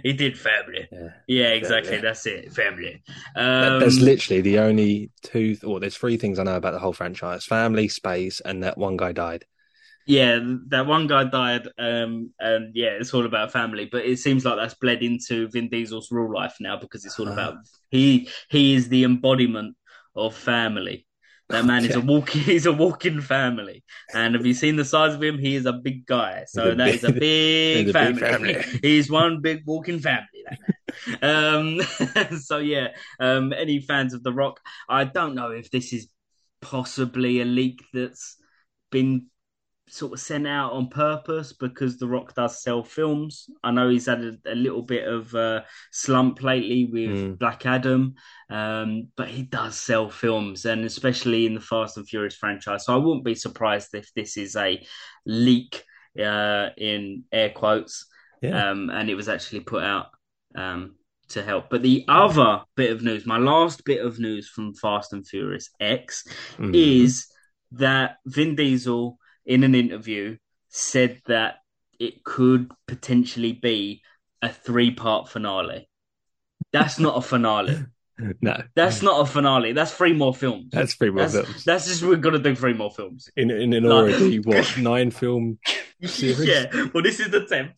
He 0.03 0.13
did 0.13 0.37
family. 0.37 0.87
Yeah. 0.91 1.09
Yeah, 1.27 1.49
exactly. 1.49 1.95
Yeah. 1.95 2.01
That's 2.01 2.25
it. 2.25 2.53
Family. 2.53 3.03
Um, 3.35 3.79
That's 3.79 3.99
literally 3.99 4.41
the 4.41 4.59
only 4.59 5.11
two, 5.23 5.57
or 5.63 5.79
there's 5.79 5.97
three 5.97 6.17
things 6.17 6.39
I 6.39 6.43
know 6.43 6.55
about 6.55 6.71
the 6.73 6.79
whole 6.79 6.93
franchise: 6.93 7.45
family, 7.45 7.87
space, 7.87 8.39
and 8.41 8.63
that 8.63 8.77
one 8.77 8.97
guy 8.97 9.11
died. 9.11 9.45
yeah, 10.07 10.39
that 10.67 10.85
one 10.85 11.07
guy 11.07 11.23
died, 11.23 11.67
um, 11.79 12.31
and 12.39 12.71
yeah, 12.75 12.89
it's 12.99 13.13
all 13.13 13.25
about 13.25 13.51
family. 13.51 13.85
But 13.91 14.05
it 14.05 14.19
seems 14.19 14.45
like 14.45 14.57
that's 14.57 14.75
bled 14.75 15.01
into 15.01 15.47
Vin 15.49 15.69
Diesel's 15.69 16.11
real 16.11 16.31
life 16.31 16.55
now 16.59 16.77
because 16.77 17.05
it's 17.05 17.19
all 17.19 17.29
Ah. 17.29 17.33
about 17.33 17.55
he 17.89 18.29
he 18.49 18.75
is 18.75 18.87
the 18.89 19.03
embodiment 19.03 19.75
of 20.15 20.35
family. 20.35 21.07
That 21.49 21.65
man 21.65 21.85
is 21.85 21.95
a 21.95 21.99
Okay. 21.99 22.07
walking 22.07 22.41
he's 22.51 22.65
a 22.65 22.71
walking 22.73 23.21
family. 23.21 23.83
And 24.13 24.35
have 24.35 24.45
you 24.45 24.53
seen 24.53 24.75
the 24.75 24.85
size 24.85 25.13
of 25.13 25.21
him? 25.23 25.37
He 25.37 25.55
is 25.55 25.65
a 25.65 25.73
big 25.73 26.05
guy. 26.05 26.45
So 26.47 26.73
that 26.75 26.93
is 26.93 27.03
a 27.03 27.11
big- 27.11 27.89
a 27.89 27.93
family. 27.93 28.13
big 28.13 28.19
family. 28.19 28.65
he's 28.81 29.09
one 29.11 29.41
big 29.41 29.63
walking 29.65 29.99
family, 29.99 30.43
that 30.45 30.59
man. 31.21 31.79
um 32.31 32.37
so 32.39 32.57
yeah, 32.57 32.89
um 33.19 33.53
any 33.53 33.79
fans 33.79 34.13
of 34.13 34.23
The 34.23 34.33
Rock, 34.33 34.59
I 34.89 35.03
don't 35.03 35.35
know 35.35 35.51
if 35.51 35.69
this 35.71 35.93
is 35.93 36.07
possibly 36.61 37.41
a 37.41 37.45
leak 37.45 37.83
that's 37.93 38.37
been 38.91 39.27
sort 39.87 40.13
of 40.13 40.19
sent 40.19 40.47
out 40.47 40.73
on 40.73 40.89
purpose 40.89 41.53
because 41.53 41.97
The 41.97 42.07
Rock 42.07 42.33
does 42.33 42.61
sell 42.63 42.83
films. 42.83 43.49
I 43.63 43.71
know 43.71 43.89
he's 43.89 44.07
had 44.07 44.21
a, 44.23 44.33
a 44.47 44.55
little 44.55 44.81
bit 44.81 45.07
of 45.07 45.33
a 45.35 45.65
slump 45.91 46.41
lately 46.41 46.85
with 46.85 47.09
Mm. 47.11 47.37
Black 47.39 47.65
Adam, 47.65 48.15
um, 48.49 49.09
but 49.15 49.27
he 49.27 49.43
does 49.43 49.79
sell 49.79 50.09
films, 50.09 50.65
and 50.65 50.83
especially 50.85 51.45
in 51.45 51.53
the 51.53 51.61
Fast 51.61 51.97
and 51.97 52.07
Furious 52.07 52.35
franchise. 52.35 52.85
So 52.85 52.93
I 52.93 52.97
wouldn't 52.97 53.25
be 53.25 53.35
surprised 53.35 53.93
if 53.93 54.11
this 54.15 54.37
is 54.37 54.55
a 54.55 54.83
leak 55.25 55.83
uh, 56.19 56.69
in 56.77 57.23
air 57.31 57.51
quotes, 57.51 58.07
Yeah. 58.41 58.71
um, 58.71 58.89
and 58.89 59.09
it 59.09 59.15
was 59.15 59.29
actually 59.29 59.61
put 59.61 59.83
out. 59.83 60.07
Um, 60.55 60.95
to 61.29 61.41
help. 61.41 61.71
But 61.71 61.81
the 61.81 62.05
other 62.07 62.61
bit 62.75 62.91
of 62.91 63.01
news, 63.01 63.25
my 63.25 63.39
last 63.39 63.83
bit 63.83 63.99
of 64.05 64.19
news 64.19 64.47
from 64.47 64.75
Fast 64.75 65.11
and 65.11 65.27
Furious 65.27 65.71
X, 65.79 66.23
Mhm. 66.57 66.75
is 66.75 67.25
that 67.71 68.17
Vin 68.27 68.55
Diesel, 68.55 69.17
in 69.45 69.63
an 69.63 69.75
interview, 69.75 70.37
said 70.69 71.21
that 71.27 71.55
it 71.99 72.23
could 72.23 72.71
potentially 72.87 73.53
be 73.53 74.01
a 74.41 74.49
three 74.49 74.91
part 74.91 75.29
finale. 75.29 75.89
That's 76.73 76.99
not 76.99 77.17
a 77.17 77.21
finale. 77.21 77.77
no, 78.41 78.61
That's 78.75 79.01
not 79.01 79.21
a 79.21 79.25
finale. 79.25 79.73
That's 79.73 79.91
three 79.93 80.13
more 80.13 80.33
films. 80.33 80.67
that's 80.71 80.93
three 80.95 81.09
more 81.09 81.27
That's, 81.27 81.33
films. 81.47 81.63
that's 81.65 81.85
just 81.87 82.01
we're 82.03 82.15
gonna 82.15 82.39
do 82.39 82.55
three 82.55 82.73
more 82.73 82.89
films. 82.91 83.29
in 83.35 83.51
in 83.51 83.73
an 83.73 83.83
Like- 83.83 84.13
already 84.13 84.39
what 84.39 84.77
nine 84.77 85.11
film 85.11 85.59
series? 86.03 86.45
Yeah. 86.45 86.65
Well, 86.93 87.03
this 87.03 87.19
is 87.19 87.29
the 87.29 87.45
tenth, 87.45 87.73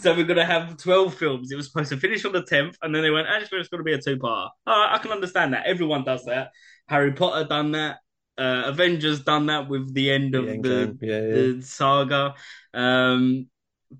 so 0.00 0.14
we're 0.14 0.24
gonna 0.24 0.44
have 0.46 0.76
twelve 0.78 1.14
films. 1.14 1.50
It 1.52 1.56
was 1.56 1.66
supposed 1.68 1.90
to 1.90 1.96
finish 1.98 2.24
on 2.24 2.32
the 2.32 2.42
tenth, 2.42 2.76
and 2.82 2.94
then 2.94 3.02
they 3.02 3.10
went, 3.10 3.28
"Actually, 3.28 3.60
it's 3.60 3.68
gonna 3.68 3.82
be 3.82 3.92
a 3.94 4.00
two-part." 4.00 4.52
All 4.66 4.78
right, 4.80 4.94
I 4.94 4.98
can 4.98 5.12
understand 5.12 5.52
that. 5.54 5.66
Everyone 5.66 6.04
does 6.04 6.24
that. 6.24 6.50
Harry 6.88 7.12
Potter 7.12 7.46
done 7.48 7.72
that. 7.72 7.98
Uh, 8.42 8.62
Avengers 8.66 9.20
done 9.22 9.46
that 9.46 9.68
with 9.68 9.94
the 9.94 10.10
end 10.10 10.34
of 10.34 10.46
The 10.46 10.56
the, 10.62 10.98
yeah, 11.00 11.20
yeah. 11.20 11.34
the 11.34 11.62
saga. 11.62 12.34
Um, 12.74 13.46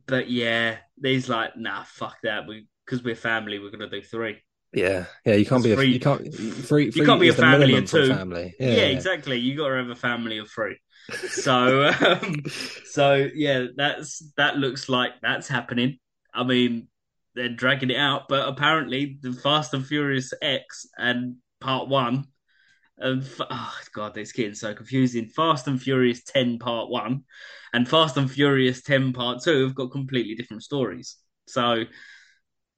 but 0.06 0.28
yeah, 0.30 0.78
he's 1.00 1.28
like, 1.28 1.56
nah, 1.56 1.84
fuck 1.84 2.16
that. 2.22 2.48
We 2.48 2.66
because 2.84 3.04
we're 3.04 3.14
family, 3.14 3.58
we're 3.58 3.70
gonna 3.70 3.88
do 3.88 4.02
three. 4.02 4.38
Yeah, 4.72 5.04
yeah, 5.24 5.34
you 5.34 5.44
can't 5.44 5.62
be 5.62 5.72
a 5.72 5.82
you 5.82 6.00
can't 6.00 6.22
three, 6.34 6.90
three 6.90 7.04
can't 7.04 7.20
be 7.20 7.28
a 7.28 7.34
family 7.34 7.76
of 7.76 7.84
two. 7.90 8.08
family. 8.08 8.54
Yeah, 8.58 8.68
Yeah, 8.70 8.84
exactly. 8.84 9.38
You 9.38 9.56
got 9.56 9.68
to 9.68 9.76
have 9.76 9.90
a 9.90 9.94
family 9.94 10.38
of 10.38 10.50
three. 10.50 10.78
So, 11.28 11.88
um, 12.00 12.42
so 12.84 13.28
yeah, 13.34 13.66
that's 13.76 14.22
that 14.36 14.56
looks 14.56 14.88
like 14.88 15.12
that's 15.20 15.48
happening. 15.48 15.98
I 16.32 16.44
mean, 16.44 16.88
they're 17.34 17.48
dragging 17.48 17.90
it 17.90 17.96
out, 17.96 18.28
but 18.28 18.48
apparently, 18.48 19.18
the 19.20 19.32
Fast 19.32 19.74
and 19.74 19.86
Furious 19.86 20.32
X 20.40 20.86
and 20.96 21.36
Part 21.60 21.88
One, 21.88 22.26
oh 23.02 23.74
god, 23.94 24.16
it's 24.16 24.32
getting 24.32 24.54
so 24.54 24.74
confusing. 24.74 25.26
Fast 25.28 25.66
and 25.66 25.80
Furious 25.80 26.22
Ten 26.24 26.58
Part 26.58 26.88
One 26.90 27.24
and 27.72 27.88
Fast 27.88 28.16
and 28.16 28.30
Furious 28.30 28.82
Ten 28.82 29.12
Part 29.12 29.42
Two 29.42 29.64
have 29.64 29.74
got 29.74 29.90
completely 29.90 30.34
different 30.34 30.62
stories. 30.62 31.16
So, 31.46 31.84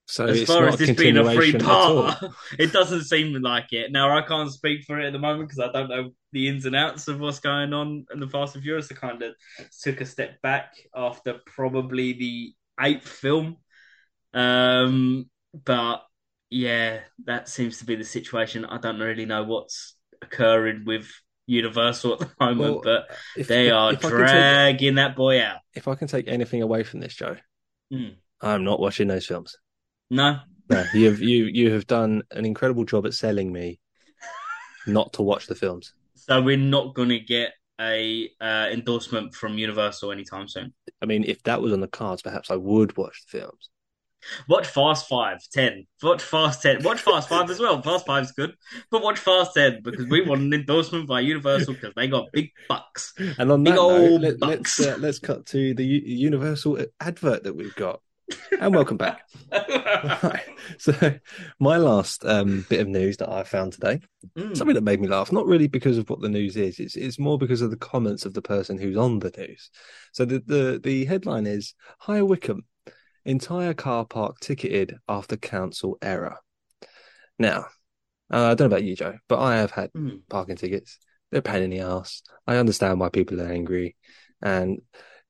So 0.07 0.25
as 0.25 0.43
far 0.43 0.67
as 0.67 0.77
this 0.77 0.91
being 0.91 1.17
a 1.17 1.23
free 1.23 1.51
continuation 1.51 1.61
at 1.61 1.79
all. 1.79 2.11
part, 2.11 2.31
it 2.59 2.71
doesn't 2.71 3.03
seem 3.03 3.33
like 3.41 3.73
it. 3.73 3.91
Now 3.91 4.17
I 4.17 4.21
can't 4.21 4.51
speak 4.51 4.83
for 4.85 4.99
it 4.99 5.05
at 5.05 5.13
the 5.13 5.19
moment 5.19 5.49
because 5.49 5.67
I 5.67 5.71
don't 5.71 5.89
know 5.89 6.11
the 6.31 6.47
ins 6.47 6.65
and 6.65 6.75
outs 6.75 7.07
of 7.07 7.19
what's 7.19 7.39
going 7.39 7.73
on 7.73 8.05
in 8.13 8.19
the 8.19 8.27
Fast 8.27 8.55
and 8.55 8.63
Furious. 8.63 8.91
I 8.91 8.95
kind 8.95 9.21
of 9.21 9.33
took 9.81 10.01
a 10.01 10.05
step 10.05 10.41
back 10.41 10.73
after 10.95 11.39
probably 11.45 12.13
the 12.13 12.53
eighth 12.81 13.07
film, 13.07 13.57
um, 14.33 15.29
but 15.63 16.03
yeah, 16.49 16.99
that 17.25 17.49
seems 17.49 17.79
to 17.79 17.85
be 17.85 17.95
the 17.95 18.03
situation. 18.03 18.65
I 18.65 18.77
don't 18.77 18.99
really 18.99 19.25
know 19.25 19.43
what's 19.43 19.95
occurring 20.21 20.83
with 20.85 21.07
Universal 21.47 22.13
at 22.13 22.19
the 22.19 22.31
moment, 22.39 22.59
Well, 22.59 22.81
but 22.83 23.17
If- 23.37 23.47
they 23.47 23.67
if- 23.67 23.73
are 23.73 23.93
if 23.93 23.99
can 24.01 24.09
take- 24.09 24.17
dragging 24.19 24.95
that 24.95 25.15
boy 25.15 25.41
out. 25.41 25.59
if 25.75 25.87
I 25.87 25.95
can 25.95 26.07
take 26.07 26.27
anything 26.27 26.61
away 26.61 26.83
from 26.83 26.99
this, 27.01 27.13
Joe, 27.15 27.37
Hmm. 27.91 28.09
I'm 28.41 28.63
not 28.63 28.79
watching 28.79 29.07
those 29.07 29.25
films. 29.25 29.55
No, 30.09 30.39
No, 30.69 30.83
you 30.95 31.05
have 31.09 31.19
you 31.21 31.45
you 31.45 31.71
have 31.73 31.85
done 31.85 32.23
an 32.31 32.45
incredible 32.45 32.85
job 32.85 33.05
at 33.05 33.13
selling 33.13 33.51
me 33.53 33.79
not 34.87 35.13
to 35.13 35.21
watch 35.21 35.45
the 35.47 35.53
films. 35.55 35.93
So 36.15 36.41
we're 36.41 36.57
not 36.57 36.95
going 36.95 37.09
to 37.09 37.19
get 37.19 37.53
a 37.79 38.29
uh, 38.41 38.69
endorsement 38.71 39.35
from 39.35 39.57
Universal 39.59 40.11
anytime 40.11 40.47
soon. 40.47 40.73
I 41.01 41.05
mean, 41.05 41.23
if 41.25 41.43
that 41.43 41.61
was 41.61 41.73
on 41.73 41.81
the 41.81 41.87
cards, 41.87 42.21
perhaps 42.23 42.49
I 42.49 42.55
would 42.55 42.95
watch 42.97 43.23
the 43.25 43.39
films. 43.39 43.69
Watch 44.47 44.67
Fast 44.67 45.07
Five, 45.07 45.39
Ten. 45.51 45.85
Watch 46.01 46.21
Fast 46.23 46.61
Ten. 46.61 46.83
Watch 46.83 47.01
Fast 47.01 47.29
Five 47.29 47.49
as 47.49 47.59
well. 47.59 47.81
Fast 47.81 48.05
Five's 48.05 48.31
good, 48.31 48.53
but 48.91 49.01
watch 49.03 49.19
Fast 49.19 49.53
Ten 49.55 49.81
because 49.83 50.07
we 50.07 50.21
want 50.21 50.41
an 50.41 50.53
endorsement 50.53 51.07
by 51.07 51.19
Universal 51.21 51.73
because 51.75 51.93
they 51.95 52.07
got 52.07 52.25
big 52.31 52.51
bucks. 52.67 53.13
And 53.37 53.51
on 53.51 53.63
Big 53.63 53.73
that 53.73 53.77
note, 53.77 54.09
old 54.11 54.21
let, 54.21 54.41
let's 54.41 54.79
uh, 54.79 54.97
let's 54.99 55.19
cut 55.19 55.45
to 55.47 55.73
the 55.73 55.83
U- 55.85 56.01
Universal 56.05 56.79
advert 56.99 57.43
that 57.43 57.55
we've 57.55 57.75
got. 57.75 58.01
and 58.59 58.73
welcome 58.73 58.97
back. 58.97 59.21
Right. 60.23 60.41
So, 60.77 60.93
my 61.59 61.77
last 61.77 62.25
um, 62.25 62.65
bit 62.69 62.79
of 62.81 62.87
news 62.87 63.17
that 63.17 63.29
I 63.29 63.43
found 63.43 63.73
today, 63.73 64.01
Mm. 64.37 64.57
something 64.57 64.73
that 64.75 64.83
made 64.83 64.99
me 64.99 65.07
laugh, 65.07 65.31
not 65.31 65.45
really 65.45 65.67
because 65.67 65.97
of 65.97 66.09
what 66.09 66.19
the 66.21 66.29
news 66.29 66.57
is, 66.57 66.79
it's, 66.79 66.95
it's 66.95 67.17
more 67.19 67.37
because 67.37 67.61
of 67.61 67.69
the 67.69 67.77
comments 67.77 68.25
of 68.25 68.33
the 68.33 68.41
person 68.41 68.77
who's 68.77 68.97
on 68.97 69.19
the 69.19 69.31
news. 69.37 69.69
So, 70.11 70.25
the, 70.25 70.43
the, 70.45 70.79
the 70.83 71.05
headline 71.05 71.45
is 71.47 71.75
High 71.99 72.21
Wycombe, 72.23 72.65
entire 73.25 73.73
car 73.73 74.05
park 74.05 74.39
ticketed 74.39 74.97
after 75.07 75.35
council 75.35 75.97
error. 76.01 76.37
Now, 77.37 77.65
uh, 78.31 78.45
I 78.45 78.55
don't 78.55 78.61
know 78.69 78.75
about 78.77 78.83
you, 78.83 78.95
Joe, 78.95 79.17
but 79.27 79.39
I 79.39 79.57
have 79.57 79.71
had 79.71 79.91
Mm. 79.93 80.21
parking 80.29 80.55
tickets. 80.55 80.99
They're 81.31 81.39
a 81.39 81.43
pain 81.43 81.63
in 81.63 81.69
the 81.69 81.79
ass. 81.79 82.21
I 82.47 82.57
understand 82.57 82.99
why 82.99 83.09
people 83.09 83.41
are 83.41 83.51
angry. 83.51 83.95
And 84.41 84.81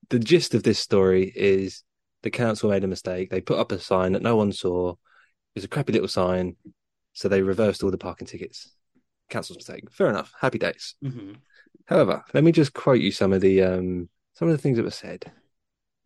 the 0.08 0.18
gist 0.18 0.54
of 0.54 0.62
this 0.62 0.78
story 0.78 1.32
is 1.34 1.82
the 2.22 2.30
council 2.30 2.70
made 2.70 2.84
a 2.84 2.88
mistake. 2.88 3.30
They 3.30 3.40
put 3.40 3.58
up 3.58 3.72
a 3.72 3.78
sign 3.78 4.12
that 4.12 4.22
no 4.22 4.36
one 4.36 4.52
saw. 4.52 4.90
It 4.92 4.96
was 5.56 5.64
a 5.64 5.68
crappy 5.68 5.92
little 5.92 6.08
sign. 6.08 6.56
So 7.12 7.28
they 7.28 7.42
reversed 7.42 7.82
all 7.82 7.90
the 7.90 7.98
parking 7.98 8.26
tickets. 8.26 8.74
Council's 9.30 9.56
mistake. 9.58 9.90
Fair 9.90 10.08
enough. 10.08 10.32
Happy 10.38 10.58
days. 10.58 10.94
Mhm. 11.02 11.36
However, 11.86 12.22
let 12.34 12.44
me 12.44 12.52
just 12.52 12.74
quote 12.74 13.00
you 13.00 13.10
some 13.10 13.32
of 13.32 13.40
the 13.40 13.62
um 13.62 14.08
some 14.34 14.48
of 14.48 14.52
the 14.52 14.58
things 14.62 14.76
that 14.76 14.84
were 14.84 14.90
said. 14.90 15.32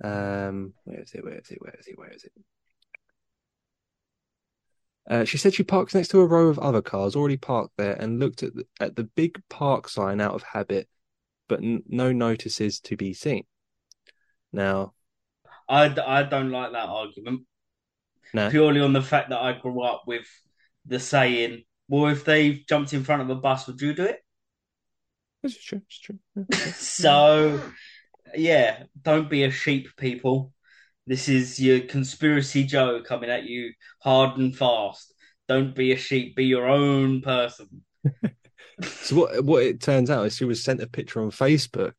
Um, 0.03 0.73
where 0.85 1.01
is 1.01 1.13
it? 1.15 1.25
Where 1.25 1.39
is 1.39 1.51
it? 1.51 1.59
Where 1.61 1.75
is 1.79 1.87
it? 1.87 1.99
Where 1.99 2.11
is 2.11 2.25
it? 2.25 2.33
Uh, 5.09 5.25
she 5.25 5.39
said 5.39 5.55
she 5.55 5.65
parks 5.65 5.95
next 5.95 6.09
to 6.09 6.21
a 6.21 6.27
row 6.27 6.49
of 6.49 6.59
other 6.59 6.83
cars 6.83 7.17
already 7.17 7.37
parked 7.37 7.77
there 7.77 7.95
and 7.95 8.21
looked 8.21 8.43
at 8.43 8.55
the, 8.55 8.65
at 8.81 8.97
the 8.97 9.05
big 9.05 9.43
park 9.49 9.89
sign 9.89 10.21
out 10.21 10.35
of 10.35 10.43
habit, 10.43 10.89
but 11.49 11.61
n- 11.61 11.83
no 11.89 12.13
notices 12.13 12.81
to 12.81 12.97
be 12.97 13.13
seen. 13.13 13.45
Now, 14.53 14.95
I, 15.69 15.89
d- 15.89 16.01
I 16.01 16.23
don't 16.23 16.51
like 16.51 16.73
that 16.73 16.89
argument 16.89 17.43
no, 18.33 18.51
purely 18.51 18.81
on 18.81 18.93
the 18.93 19.03
fact 19.03 19.31
that 19.31 19.41
I 19.41 19.59
grew 19.59 19.83
up 19.83 20.03
with 20.07 20.27
the 20.87 21.01
saying, 21.01 21.65
"Well, 21.89 22.11
if 22.13 22.25
they 22.25 22.65
jumped 22.69 22.93
in 22.93 23.05
front 23.05 23.23
of 23.23 23.31
a 23.31 23.35
bus, 23.35 23.67
would 23.67 23.81
you 23.81 23.95
do 23.95 24.05
it?" 24.05 24.21
it's 25.43 25.63
true. 25.63 25.83
It's 25.87 25.99
true. 25.99 26.19
So, 26.75 27.61
yeah, 28.35 28.85
don't 29.01 29.31
be 29.31 29.45
a 29.45 29.51
sheep, 29.51 29.89
people. 29.97 30.53
This 31.07 31.29
is 31.29 31.59
your 31.61 31.81
conspiracy 31.81 32.65
Joe 32.65 33.03
coming 33.05 33.31
at 33.31 33.45
you 33.45 33.73
hard 34.01 34.39
and 34.39 34.57
fast. 34.57 35.13
Don't 35.49 35.75
be 35.75 35.93
a 35.93 35.97
sheep. 35.97 36.37
Be 36.37 36.45
your 36.45 36.69
own 36.69 37.21
person. 37.23 37.85
So 38.83 39.15
what 39.15 39.45
what 39.45 39.63
it 39.63 39.83
turns 39.83 40.09
out 40.09 40.25
is 40.25 40.37
she 40.37 40.47
was 40.47 40.65
sent 40.65 40.81
a 40.81 40.89
picture 40.89 41.21
on 41.21 41.31
Facebook. 41.31 41.93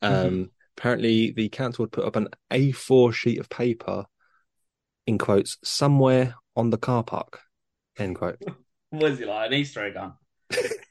Um, 0.00 0.50
Apparently, 0.76 1.30
the 1.30 1.48
council 1.48 1.84
had 1.84 1.92
put 1.92 2.04
up 2.04 2.16
an 2.16 2.28
A4 2.50 3.12
sheet 3.12 3.38
of 3.38 3.48
paper, 3.48 4.06
in 5.06 5.18
quotes, 5.18 5.56
somewhere 5.62 6.34
on 6.56 6.70
the 6.70 6.78
car 6.78 7.04
park. 7.04 7.40
End 7.98 8.16
quote. 8.16 8.38
What 8.90 9.10
is 9.10 9.20
it 9.20 9.26
like? 9.26 9.48
An 9.48 9.54
Easter 9.54 9.84
egg 9.84 9.96
hunt? 9.96 10.14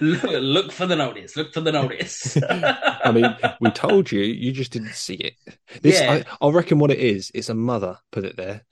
look, 0.00 0.22
look 0.24 0.72
for 0.72 0.86
the 0.86 0.96
notice. 0.96 1.36
Look 1.36 1.52
for 1.52 1.60
the 1.60 1.72
notice. 1.72 2.36
I 2.50 3.10
mean, 3.12 3.36
we 3.60 3.70
told 3.70 4.10
you, 4.12 4.20
you 4.20 4.52
just 4.52 4.72
didn't 4.72 4.94
see 4.94 5.14
it. 5.14 5.34
This, 5.80 6.00
Yeah. 6.00 6.22
I, 6.40 6.46
I 6.46 6.50
reckon, 6.50 6.78
what 6.78 6.90
it 6.90 6.98
is, 7.00 7.30
it's 7.34 7.48
a 7.48 7.54
mother 7.54 7.98
put 8.10 8.24
it 8.24 8.36
there. 8.36 8.62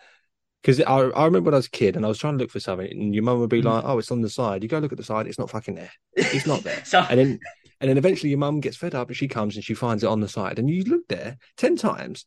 Because 0.63 0.81
I, 0.83 0.99
I 0.99 1.25
remember 1.25 1.49
when 1.49 1.55
I 1.55 1.59
was 1.59 1.67
a 1.67 1.71
kid 1.71 1.97
and 1.97 2.05
I 2.05 2.09
was 2.09 2.19
trying 2.19 2.35
to 2.37 2.43
look 2.45 2.51
for 2.51 2.61
something, 2.61 2.87
and 2.91 3.15
your 3.15 3.25
mum 3.25 3.41
would 3.41 3.49
be 3.49 3.63
Mm. 3.63 3.65
like, 3.65 3.85
"Oh, 3.87 3.99
it's 3.99 4.11
on 4.11 4.21
the 4.21 4.29
side." 4.29 4.63
You 4.63 4.69
go 4.69 4.79
look 4.79 4.93
at 4.93 4.99
the 4.99 5.05
side; 5.05 5.27
it's 5.27 5.39
not 5.39 5.49
fucking 5.49 5.75
there. 5.75 5.91
It's 6.15 6.47
not 6.47 6.63
there. 6.65 6.81
So, 6.85 7.01
And 7.09 7.19
then, 7.19 7.39
and 7.81 7.89
then 7.89 7.97
eventually, 7.97 8.29
your 8.29 8.39
mum 8.39 8.61
gets 8.61 8.77
fed 8.77 8.95
up 8.95 9.09
and 9.09 9.17
she 9.17 9.27
comes 9.27 9.57
and 9.57 9.65
she 9.65 9.73
finds 9.73 10.05
it 10.05 10.09
on 10.11 10.21
the 10.21 10.29
side, 10.29 10.59
and 10.59 10.69
you 10.69 10.85
look 10.85 11.09
there 11.09 11.39
ten 11.57 11.77
times. 11.77 12.27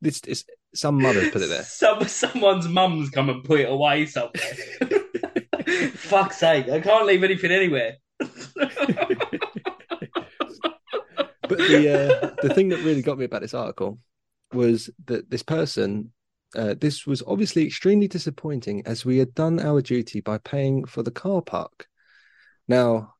This 0.00 0.20
is 0.20 0.44
some 0.72 1.02
mothers 1.02 1.30
put 1.30 1.42
it 1.42 1.48
there. 1.48 1.62
Some 1.64 2.04
someone's 2.06 2.68
mum's 2.68 3.10
come 3.10 3.28
and 3.28 3.42
put 3.42 3.58
it 3.58 3.68
away 3.68 4.06
somewhere. 4.06 4.32
Fuck's 5.94 6.38
sake! 6.38 6.68
I 6.68 6.80
can't 6.80 7.06
leave 7.06 7.24
anything 7.24 7.50
anywhere. 7.50 7.96
But 11.48 11.58
the 11.58 11.88
uh, 11.88 12.30
the 12.42 12.54
thing 12.54 12.68
that 12.68 12.84
really 12.84 13.02
got 13.02 13.18
me 13.18 13.24
about 13.24 13.40
this 13.40 13.54
article 13.54 13.98
was 14.52 14.90
that 15.06 15.30
this 15.30 15.42
person, 15.42 16.12
uh, 16.54 16.74
this 16.78 17.06
was 17.06 17.22
obviously 17.26 17.66
extremely 17.66 18.06
disappointing 18.06 18.82
as 18.86 19.04
we 19.04 19.18
had 19.18 19.34
done 19.34 19.58
our 19.58 19.80
duty 19.80 20.20
by 20.20 20.38
paying 20.38 20.84
for 20.84 21.02
the 21.02 21.10
car 21.10 21.42
park. 21.42 21.88
Now, 22.66 23.14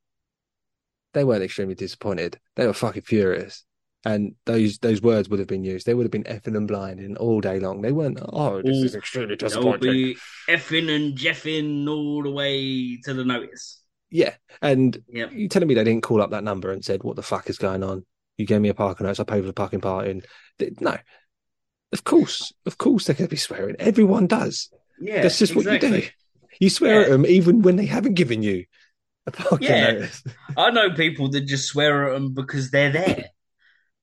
they 1.14 1.24
weren't 1.24 1.42
extremely 1.42 1.74
disappointed; 1.74 2.38
they 2.56 2.66
were 2.66 2.74
fucking 2.74 3.02
furious, 3.02 3.64
and 4.04 4.34
those 4.46 4.78
those 4.78 5.02
words 5.02 5.28
would 5.28 5.38
have 5.40 5.48
been 5.48 5.64
used. 5.64 5.86
They 5.86 5.94
would 5.94 6.04
have 6.04 6.10
been 6.12 6.24
effing 6.24 6.56
and 6.56 6.68
blinding 6.68 7.16
all 7.16 7.40
day 7.40 7.58
long. 7.58 7.82
They 7.82 7.92
weren't. 7.92 8.20
Oh, 8.22 8.62
this 8.62 8.76
is 8.76 8.94
extremely 8.94 9.36
disappointing. 9.36 9.92
be 9.92 10.16
effing 10.48 10.94
and 10.94 11.16
jeffing 11.18 11.88
all 11.88 12.22
the 12.22 12.30
way 12.30 12.96
to 13.04 13.14
the 13.14 13.24
notice. 13.24 13.82
Yeah, 14.10 14.34
and 14.62 14.96
Yep. 15.08 15.32
you 15.32 15.48
telling 15.48 15.68
me 15.68 15.74
they 15.74 15.84
didn't 15.84 16.02
call 16.04 16.22
up 16.22 16.30
that 16.30 16.44
number 16.44 16.70
and 16.72 16.84
said, 16.84 17.02
"What 17.02 17.16
the 17.16 17.22
fuck 17.22 17.50
is 17.50 17.58
going 17.58 17.82
on? 17.82 18.06
You 18.38 18.46
gave 18.46 18.60
me 18.60 18.68
a 18.70 18.74
parking 18.74 19.04
notice. 19.04 19.20
I 19.20 19.24
paid 19.24 19.40
for 19.40 19.46
the 19.48 19.52
parking 19.52 19.80
part." 19.80 20.06
And 20.06 20.24
no, 20.80 20.96
of 21.92 22.04
course, 22.04 22.52
of 22.66 22.78
course, 22.78 23.04
they're 23.04 23.16
going 23.16 23.28
to 23.28 23.30
be 23.30 23.36
swearing. 23.36 23.76
Everyone 23.78 24.26
does. 24.26 24.70
Yeah, 25.00 25.22
That's 25.22 25.38
just 25.38 25.54
what 25.54 25.64
you 25.66 25.78
do. 25.78 26.02
You 26.60 26.70
swear 26.70 27.02
at 27.02 27.10
them 27.10 27.26
even 27.26 27.62
when 27.62 27.76
they 27.76 27.86
haven't 27.86 28.14
given 28.14 28.42
you 28.42 28.64
a 29.26 29.30
parking 29.30 29.68
Yeah. 29.68 29.92
notice. 29.92 30.22
I 30.56 30.70
know 30.70 30.90
people 30.94 31.28
that 31.30 31.42
just 31.42 31.66
swear 31.68 32.08
at 32.08 32.14
them 32.14 32.32
because 32.34 32.70
they're 32.70 32.90
there 32.92 33.26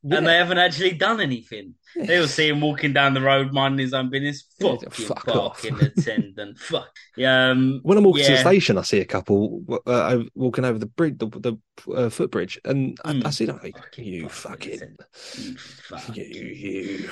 Yeah. 0.07 0.17
and 0.17 0.27
they 0.27 0.35
haven't 0.37 0.59
actually 0.59 0.91
done 0.91 1.19
anything. 1.19 1.73
They'll 1.95 2.27
see 2.27 2.47
him 2.49 2.61
walking 2.61 2.93
down 2.93 3.13
the 3.15 3.21
road 3.21 3.51
minding 3.53 3.79
his 3.79 3.93
own 3.93 4.09
business. 4.11 4.45
Yeah, 4.59 4.75
Fuck 4.75 4.99
you, 4.99 5.05
fuck 5.07 5.27
off. 5.29 5.61
parking 5.63 5.79
attendant. 5.81 6.59
Fuck. 6.71 6.89
Yeah, 7.17 7.49
um, 7.49 7.79
When 7.83 7.97
I'm 7.97 8.03
walking 8.03 8.25
to 8.25 8.31
the 8.33 8.37
station, 8.37 8.77
I 8.77 8.83
see 8.83 8.99
a 8.99 9.05
couple 9.05 9.63
uh, 9.87 10.19
walking 10.35 10.63
over 10.65 10.77
the 10.77 10.85
bridge, 10.85 11.17
the, 11.17 11.27
the 11.27 11.57
uh, 11.93 12.09
footbridge, 12.09 12.59
and 12.65 12.97
I, 13.03 13.13
Mm. 13.13 13.25
I 13.25 13.29
see 13.31 13.45
them. 13.45 13.59
Like, 13.63 13.77
Fucking 13.77 14.05
you 14.05 14.27
parking 14.27 14.79
fucking, 14.79 14.95
You 15.43 15.57
fuck. 15.57 16.15
you, 16.17 16.23
you. 16.23 17.09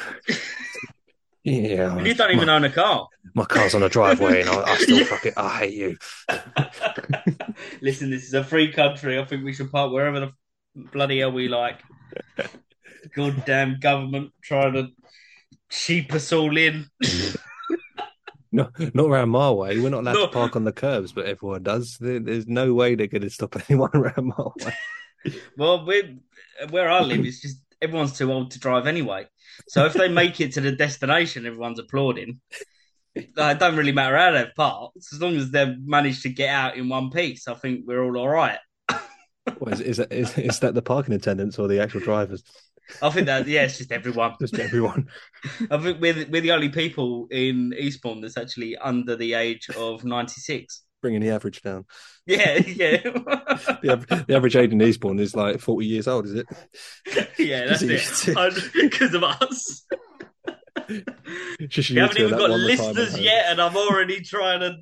Yeah, 1.45 1.97
And 1.97 2.05
you 2.07 2.13
don't 2.13 2.31
even 2.31 2.47
my, 2.47 2.55
own 2.55 2.63
a 2.63 2.69
car. 2.69 3.07
my 3.33 3.43
car's 3.45 3.73
on 3.75 3.81
the 3.81 3.89
driveway, 3.89 4.41
and 4.41 4.49
I, 4.49 4.61
I 4.63 4.77
still 4.77 5.03
fucking, 5.05 5.33
I 5.35 5.49
hate 5.57 5.73
you. 5.73 5.97
Listen, 7.81 8.09
this 8.09 8.23
is 8.25 8.33
a 8.33 8.43
free 8.43 8.71
country. 8.71 9.19
I 9.19 9.25
think 9.25 9.43
we 9.43 9.53
should 9.53 9.71
park 9.71 9.91
wherever 9.91 10.19
the 10.21 10.31
bloody 10.93 11.19
hell 11.19 11.31
we 11.33 11.47
like. 11.49 11.79
Goddamn 13.15 13.79
government 13.79 14.31
trying 14.41 14.73
to 14.73 14.87
sheep 15.69 16.13
us 16.13 16.31
all 16.31 16.55
in. 16.57 16.87
No, 18.55 18.69
not 18.93 19.07
around 19.07 19.29
my 19.29 19.49
way. 19.49 19.79
We're 19.79 19.89
not 19.89 20.01
allowed 20.01 20.13
No. 20.13 20.25
to 20.27 20.31
park 20.31 20.55
on 20.55 20.63
the 20.63 20.71
curbs, 20.71 21.11
but 21.11 21.25
everyone 21.25 21.63
does. 21.63 21.97
There's 21.99 22.45
no 22.45 22.75
way 22.75 22.93
they're 22.93 23.07
going 23.07 23.23
to 23.23 23.29
stop 23.31 23.55
anyone 23.67 23.89
around 23.95 24.27
my 24.37 24.43
way. 24.63 25.33
Well, 25.57 25.83
we 25.87 26.19
where 26.69 26.87
I 26.87 27.01
live, 27.01 27.25
it's 27.25 27.41
just 27.41 27.57
everyone's 27.81 28.15
too 28.15 28.31
old 28.31 28.51
to 28.51 28.59
drive 28.59 28.85
anyway. 28.85 29.25
So 29.69 29.85
if 29.85 29.93
they 29.93 30.07
make 30.07 30.39
it 30.39 30.51
to 30.53 30.61
the 30.61 30.71
destination, 30.71 31.47
everyone's 31.47 31.79
applauding. 31.79 32.41
Like, 33.15 33.55
It 33.55 33.59
don't 33.59 33.75
really 33.75 33.91
matter 33.91 34.15
how 34.17 34.33
they've 34.33 34.53
parked, 34.55 34.97
as 35.11 35.19
long 35.19 35.35
as 35.35 35.49
they've 35.49 35.75
managed 35.83 36.21
to 36.21 36.29
get 36.29 36.49
out 36.49 36.77
in 36.77 36.89
one 36.89 37.09
piece. 37.09 37.47
I 37.47 37.55
think 37.55 37.85
we're 37.87 38.03
all 38.03 38.19
all 38.19 38.29
right. 38.29 38.59
Is, 39.65 39.81
is, 39.81 39.97
that, 39.97 40.11
is, 40.13 40.37
is 40.37 40.59
that 40.59 40.75
the 40.75 40.83
parking 40.83 41.15
attendants 41.15 41.57
or 41.57 41.67
the 41.67 41.81
actual 41.81 42.01
drivers? 42.01 42.43
I 43.01 43.09
think 43.09 43.27
that 43.27 43.47
yeah, 43.47 43.63
it's 43.63 43.77
just 43.77 43.91
everyone. 43.91 44.35
Just 44.39 44.59
everyone. 44.59 45.07
I 45.71 45.77
think 45.77 46.01
we're 46.01 46.25
we're 46.29 46.41
the 46.41 46.51
only 46.51 46.69
people 46.69 47.27
in 47.31 47.73
Eastbourne 47.77 48.21
that's 48.21 48.37
actually 48.37 48.75
under 48.77 49.15
the 49.15 49.33
age 49.33 49.69
of 49.77 50.03
ninety 50.03 50.41
six. 50.41 50.83
Bringing 51.01 51.21
the 51.21 51.31
average 51.31 51.61
down. 51.61 51.85
Yeah, 52.25 52.59
yeah, 52.65 52.97
The, 53.03 54.23
the 54.25 54.35
average 54.35 54.55
age 54.55 54.71
in 54.71 54.81
Eastbourne 54.81 55.19
is 55.19 55.35
like 55.35 55.59
40 55.59 55.85
years 55.85 56.07
old, 56.07 56.25
is 56.25 56.35
it? 56.35 56.45
yeah. 57.37 57.65
That's 57.65 57.81
it. 58.25 58.71
Because 58.73 59.13
of 59.13 59.23
us. 59.23 59.85
We 60.87 61.03
haven't 61.99 62.19
even 62.19 62.37
got 62.37 62.49
listeners 62.51 63.19
yet, 63.19 63.47
and 63.49 63.61
I'm 63.61 63.75
already 63.75 64.21
trying 64.21 64.61
to 64.61 64.77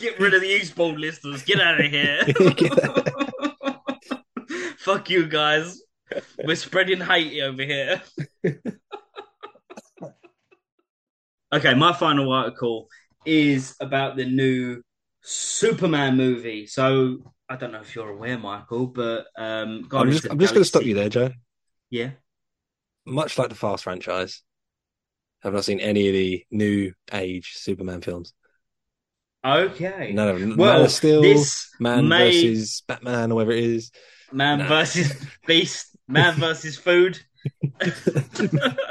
get 0.00 0.18
rid 0.18 0.34
of 0.34 0.40
the 0.40 0.48
Eastbourne 0.48 1.00
listeners. 1.00 1.42
Get 1.42 1.60
out 1.60 1.80
of 1.80 1.86
here. 1.86 2.22
Fuck 4.78 5.10
you 5.10 5.26
guys. 5.26 5.80
We're 6.44 6.56
spreading 6.56 7.00
hate 7.00 7.42
over 7.42 7.62
here. 7.62 8.02
okay, 11.52 11.74
my 11.74 11.92
final 11.92 12.32
article 12.32 12.88
is 13.24 13.76
about 13.80 14.16
the 14.16 14.24
new 14.24 14.82
Superman 15.22 16.16
movie. 16.16 16.66
So 16.66 17.18
I 17.48 17.56
don't 17.56 17.72
know 17.72 17.80
if 17.80 17.94
you're 17.94 18.10
aware, 18.10 18.38
Michael, 18.38 18.86
but 18.86 19.26
um, 19.36 19.82
I'm 19.82 19.88
Guardians 19.88 20.20
just, 20.22 20.32
I'm 20.32 20.38
just 20.38 20.54
going 20.54 20.62
to 20.62 20.68
stop 20.68 20.84
you 20.84 20.94
there, 20.94 21.08
Joe. 21.08 21.30
Yeah. 21.90 22.10
Much 23.04 23.38
like 23.38 23.48
the 23.48 23.54
Fast 23.54 23.84
franchise, 23.84 24.42
I've 25.44 25.52
not 25.52 25.64
seen 25.64 25.80
any 25.80 26.08
of 26.08 26.14
the 26.14 26.44
new 26.50 26.92
age 27.12 27.52
Superman 27.56 28.00
films. 28.00 28.32
Okay. 29.44 30.12
None 30.12 30.28
of 30.28 30.40
them. 30.40 30.56
Well, 30.56 30.74
Man 30.74 30.84
of 30.84 30.90
Steel, 30.92 31.20
this 31.20 31.68
Man 31.80 32.08
may 32.08 32.30
versus 32.30 32.82
Batman, 32.86 33.32
or 33.32 33.36
whatever 33.36 33.52
it 33.52 33.64
is. 33.64 33.90
man 34.32 34.58
No. 34.58 34.68
versus 34.68 35.12
beast, 35.46 35.91
man 36.12 36.34
versus 36.34 36.76
food. 36.76 37.18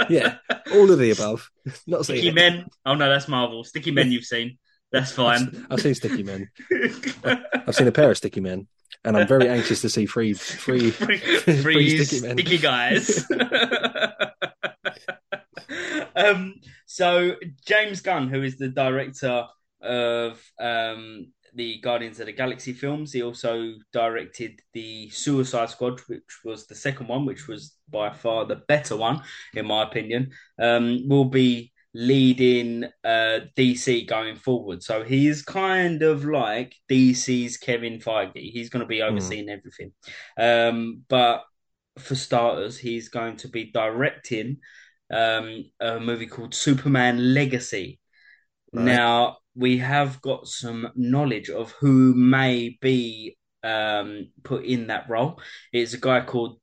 yeah, 0.09 0.37
all 0.73 0.91
of 0.91 0.99
the 0.99 1.11
above. 1.11 1.49
Not 1.87 2.05
Sticky 2.05 2.31
Men. 2.31 2.65
Oh 2.85 2.95
no, 2.95 3.09
that's 3.09 3.27
Marvel. 3.27 3.63
Sticky 3.63 3.91
Men 3.91 4.11
you've 4.11 4.25
seen. 4.25 4.57
That's 4.91 5.11
fine. 5.11 5.65
I've 5.69 5.79
seen 5.79 5.95
Sticky 5.95 6.23
Men. 6.23 6.49
I've 7.23 7.75
seen 7.75 7.87
a 7.87 7.91
pair 7.91 8.11
of 8.11 8.17
Sticky 8.17 8.41
Men, 8.41 8.67
and 9.05 9.15
I'm 9.15 9.27
very 9.27 9.47
anxious 9.47 9.81
to 9.81 9.89
see 9.89 10.05
three, 10.05 10.33
three, 10.33 10.91
Free, 10.91 11.17
free 11.17 12.03
Sticky 12.03 12.27
Men. 12.27 12.37
sticky 12.37 12.57
guys. 12.57 13.25
um, 16.15 16.55
so 16.85 17.35
James 17.65 18.01
Gunn, 18.01 18.27
who 18.27 18.43
is 18.43 18.57
the 18.57 18.67
director 18.67 19.47
of 19.81 20.41
um, 20.59 21.31
the 21.53 21.79
Guardians 21.79 22.19
of 22.19 22.27
the 22.27 22.31
Galaxy 22.31 22.73
films, 22.73 23.11
he 23.11 23.23
also 23.23 23.73
directed 23.91 24.61
the 24.73 25.09
Suicide 25.09 25.69
Squad, 25.69 25.99
which 26.07 26.43
was 26.45 26.67
the 26.67 26.75
second 26.75 27.07
one, 27.07 27.25
which 27.25 27.47
was 27.47 27.75
by 27.89 28.11
far 28.11 28.45
the 28.45 28.57
better 28.67 28.95
one, 28.95 29.21
in 29.53 29.65
my 29.65 29.83
opinion. 29.83 30.31
Um, 30.59 31.07
will 31.07 31.25
be 31.25 31.71
leading 31.93 32.85
uh, 33.03 33.39
DC 33.57 34.07
going 34.07 34.35
forward. 34.35 34.81
So 34.81 35.03
he 35.03 35.27
is 35.27 35.41
kind 35.41 36.01
of 36.03 36.23
like 36.25 36.73
DC's 36.89 37.57
Kevin 37.57 37.99
Feige. 37.99 38.51
He's 38.51 38.69
going 38.69 38.81
to 38.81 38.87
be 38.87 39.01
overseeing 39.01 39.49
everything. 39.49 39.91
Um, 40.37 41.03
but 41.09 41.43
for 41.99 42.15
starters, 42.15 42.77
he's 42.77 43.09
going 43.09 43.37
to 43.37 43.49
be 43.49 43.71
directing 43.71 44.57
um, 45.11 45.65
a 45.79 45.99
movie 45.99 46.27
called 46.27 46.53
Superman 46.53 47.33
Legacy. 47.33 47.99
Right. 48.73 48.85
Now, 48.85 49.37
we 49.55 49.79
have 49.79 50.21
got 50.21 50.47
some 50.47 50.89
knowledge 50.95 51.49
of 51.49 51.71
who 51.73 52.13
may 52.15 52.77
be 52.81 53.37
um, 53.63 54.29
put 54.43 54.63
in 54.65 54.87
that 54.87 55.09
role. 55.09 55.41
It's 55.73 55.93
a 55.93 55.99
guy 55.99 56.21
called 56.21 56.59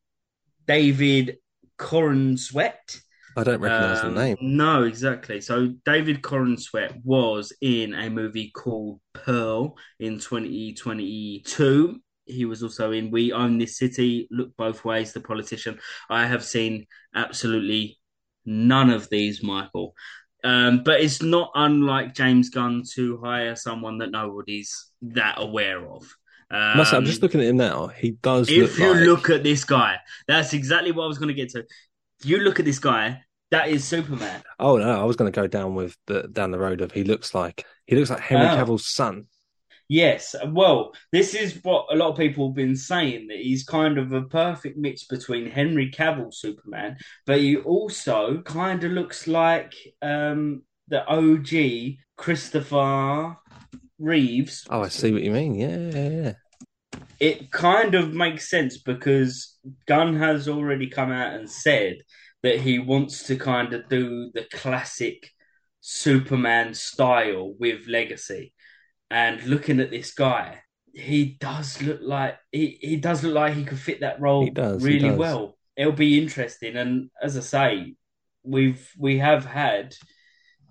David 0.66 1.36
Corenswet. 1.78 3.00
I 3.36 3.44
don't 3.44 3.60
recognise 3.60 4.00
Um, 4.00 4.14
the 4.14 4.20
name. 4.24 4.36
No, 4.40 4.82
exactly. 4.82 5.40
So 5.40 5.74
David 5.84 6.22
Corenswet 6.22 7.00
was 7.04 7.52
in 7.60 7.94
a 7.94 8.10
movie 8.10 8.50
called 8.50 9.00
Pearl 9.12 9.76
in 10.00 10.18
2022. 10.18 12.00
He 12.26 12.44
was 12.44 12.62
also 12.62 12.90
in 12.90 13.10
We 13.10 13.32
Own 13.32 13.58
This 13.58 13.78
City, 13.78 14.28
Look 14.30 14.56
Both 14.56 14.84
Ways, 14.84 15.12
The 15.12 15.20
Politician. 15.20 15.78
I 16.10 16.26
have 16.26 16.44
seen 16.44 16.86
absolutely 17.14 17.98
none 18.44 18.90
of 18.90 19.08
these, 19.08 19.42
Michael. 19.42 19.94
Um, 20.44 20.82
but 20.84 21.00
it's 21.00 21.20
not 21.22 21.50
unlike 21.54 22.14
James 22.14 22.50
Gunn 22.50 22.82
to 22.94 23.18
hire 23.18 23.56
someone 23.56 23.98
that 23.98 24.10
nobody's 24.10 24.86
that 25.02 25.34
aware 25.38 25.84
of. 25.90 26.02
Um, 26.50 26.78
Must 26.78 26.90
say, 26.92 26.96
I'm 26.96 27.04
just 27.04 27.22
looking 27.22 27.40
at 27.40 27.46
him 27.48 27.56
now. 27.56 27.88
He 27.88 28.12
does 28.12 28.48
if 28.48 28.56
look 28.56 28.78
you 28.78 28.92
like 28.94 29.04
look 29.04 29.30
at 29.30 29.42
this 29.42 29.64
guy, 29.64 29.96
that's 30.26 30.52
exactly 30.54 30.92
what 30.92 31.04
I 31.04 31.08
was 31.08 31.18
going 31.18 31.28
to 31.28 31.34
get 31.34 31.50
to. 31.50 31.64
You 32.24 32.38
look 32.38 32.58
at 32.58 32.64
this 32.64 32.78
guy, 32.78 33.22
that 33.50 33.68
is 33.68 33.84
Superman. 33.84 34.42
Oh 34.58 34.76
no, 34.76 35.00
I 35.00 35.04
was 35.04 35.16
going 35.16 35.30
to 35.30 35.36
go 35.40 35.46
down 35.46 35.74
with 35.74 35.96
the 36.06 36.22
down 36.32 36.50
the 36.50 36.58
road 36.58 36.80
of 36.80 36.92
he 36.92 37.04
looks 37.04 37.34
like 37.34 37.66
he 37.86 37.96
looks 37.96 38.10
like 38.10 38.20
Henry 38.20 38.46
Oh. 38.46 38.56
Cavill's 38.56 38.86
son. 38.86 39.26
Yes, 39.88 40.34
well, 40.46 40.92
this 41.12 41.34
is 41.34 41.58
what 41.62 41.86
a 41.90 41.96
lot 41.96 42.10
of 42.10 42.18
people 42.18 42.48
have 42.48 42.56
been 42.56 42.76
saying 42.76 43.28
that 43.28 43.38
he's 43.38 43.64
kind 43.64 43.96
of 43.96 44.12
a 44.12 44.22
perfect 44.22 44.76
mix 44.76 45.04
between 45.04 45.50
Henry 45.50 45.90
Cavill 45.90 46.32
Superman, 46.32 46.98
but 47.24 47.40
he 47.40 47.56
also 47.56 48.42
kind 48.42 48.84
of 48.84 48.92
looks 48.92 49.26
like 49.26 49.74
um, 50.02 50.62
the 50.88 51.06
OG 51.06 51.96
Christopher 52.18 53.38
Reeves. 53.98 54.66
Oh, 54.68 54.82
I 54.82 54.88
see 54.88 55.10
what 55.12 55.22
you 55.22 55.30
mean. 55.30 55.54
Yeah, 55.54 55.78
yeah, 55.78 56.08
yeah. 56.08 56.32
It 57.18 57.50
kind 57.50 57.94
of 57.94 58.12
makes 58.12 58.50
sense 58.50 58.78
because 58.78 59.58
Gunn 59.86 60.16
has 60.16 60.48
already 60.48 60.88
come 60.88 61.10
out 61.10 61.32
and 61.32 61.50
said 61.50 61.98
that 62.42 62.60
he 62.60 62.78
wants 62.78 63.24
to 63.24 63.36
kind 63.36 63.72
of 63.72 63.88
do 63.88 64.30
the 64.34 64.44
classic 64.52 65.30
Superman 65.80 66.74
style 66.74 67.54
with 67.58 67.88
Legacy. 67.88 68.52
And 69.10 69.42
looking 69.44 69.80
at 69.80 69.90
this 69.90 70.12
guy, 70.12 70.58
he 70.92 71.36
does 71.40 71.80
look 71.82 72.00
like 72.02 72.38
he, 72.52 72.78
he 72.80 72.96
does 72.96 73.22
look 73.24 73.34
like 73.34 73.54
he 73.54 73.64
could 73.64 73.78
fit 73.78 74.00
that 74.00 74.20
role 74.20 74.44
He 74.44 74.50
does, 74.50 74.82
really 74.84 75.10
well. 75.10 75.56
It'll 75.76 75.92
be 75.92 76.18
interesting, 76.20 76.76
and 76.76 77.10
as 77.22 77.36
I 77.36 77.40
say, 77.40 77.94
we've 78.42 78.90
we 78.98 79.18
have 79.18 79.44
had 79.44 79.94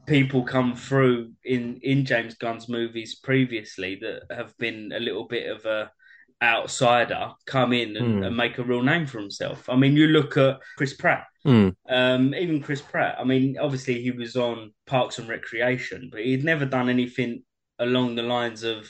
people 0.05 0.43
come 0.43 0.75
through 0.75 1.31
in 1.43 1.79
in 1.81 2.05
James 2.05 2.35
Gunn's 2.35 2.67
movies 2.69 3.15
previously 3.15 3.99
that 4.01 4.23
have 4.35 4.57
been 4.57 4.91
a 4.93 4.99
little 4.99 5.25
bit 5.27 5.49
of 5.49 5.65
a 5.65 5.91
outsider 6.43 7.31
come 7.45 7.73
in 7.73 7.97
and, 7.97 8.17
Hmm. 8.19 8.23
and 8.23 8.37
make 8.37 8.57
a 8.59 8.63
real 8.63 8.83
name 8.83 9.07
for 9.07 9.19
himself. 9.19 9.67
I 9.69 9.75
mean, 9.75 9.95
you 9.95 10.07
look 10.07 10.37
at 10.37 10.59
Chris 10.77 10.93
Pratt. 10.93 11.25
Hmm. 11.43 11.69
Um, 11.89 12.35
even 12.35 12.61
Chris 12.61 12.81
Pratt. 12.81 13.15
I 13.19 13.23
mean, 13.23 13.57
obviously 13.57 14.01
he 14.01 14.11
was 14.11 14.35
on 14.35 14.73
Parks 14.85 15.17
and 15.17 15.27
Recreation, 15.27 16.09
but 16.11 16.21
he'd 16.21 16.43
never 16.43 16.65
done 16.65 16.89
anything 16.89 17.43
along 17.79 18.15
the 18.15 18.23
lines 18.23 18.63
of 18.63 18.89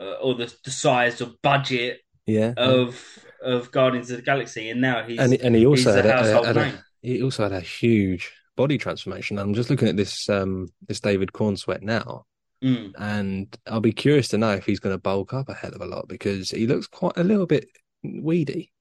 uh, 0.00 0.14
or 0.22 0.34
the, 0.34 0.52
the 0.64 0.70
size 0.70 1.20
or 1.20 1.30
budget 1.42 2.00
yeah. 2.26 2.52
of 2.56 3.00
of 3.42 3.70
Guardians 3.70 4.10
of 4.10 4.16
the 4.18 4.22
Galaxy, 4.22 4.70
and 4.70 4.80
now 4.80 5.02
he's 5.04 5.18
and 5.18 5.34
and 5.34 5.54
he 5.54 5.66
also 5.66 5.92
had 5.92 6.06
a 6.06 6.40
a, 6.40 6.46
had 6.46 6.56
a- 6.56 6.84
he 7.02 7.22
also 7.22 7.44
had 7.44 7.52
a 7.52 7.60
huge 7.60 8.32
body 8.56 8.78
transformation. 8.78 9.38
I'm 9.38 9.54
just 9.54 9.70
looking 9.70 9.88
at 9.88 9.96
this 9.96 10.28
um 10.28 10.68
this 10.88 11.00
David 11.00 11.32
Corenswet 11.32 11.82
now, 11.82 12.24
Mm. 12.64 12.92
and 12.98 13.56
I'll 13.66 13.80
be 13.80 13.92
curious 13.92 14.28
to 14.28 14.38
know 14.38 14.52
if 14.52 14.64
he's 14.64 14.80
going 14.80 14.94
to 14.94 15.00
bulk 15.00 15.34
up 15.34 15.50
a 15.50 15.54
hell 15.54 15.74
of 15.74 15.82
a 15.82 15.86
lot 15.86 16.08
because 16.08 16.50
he 16.50 16.66
looks 16.66 16.86
quite 16.86 17.16
a 17.16 17.22
little 17.24 17.46
bit 17.46 17.68
weedy. 18.02 18.72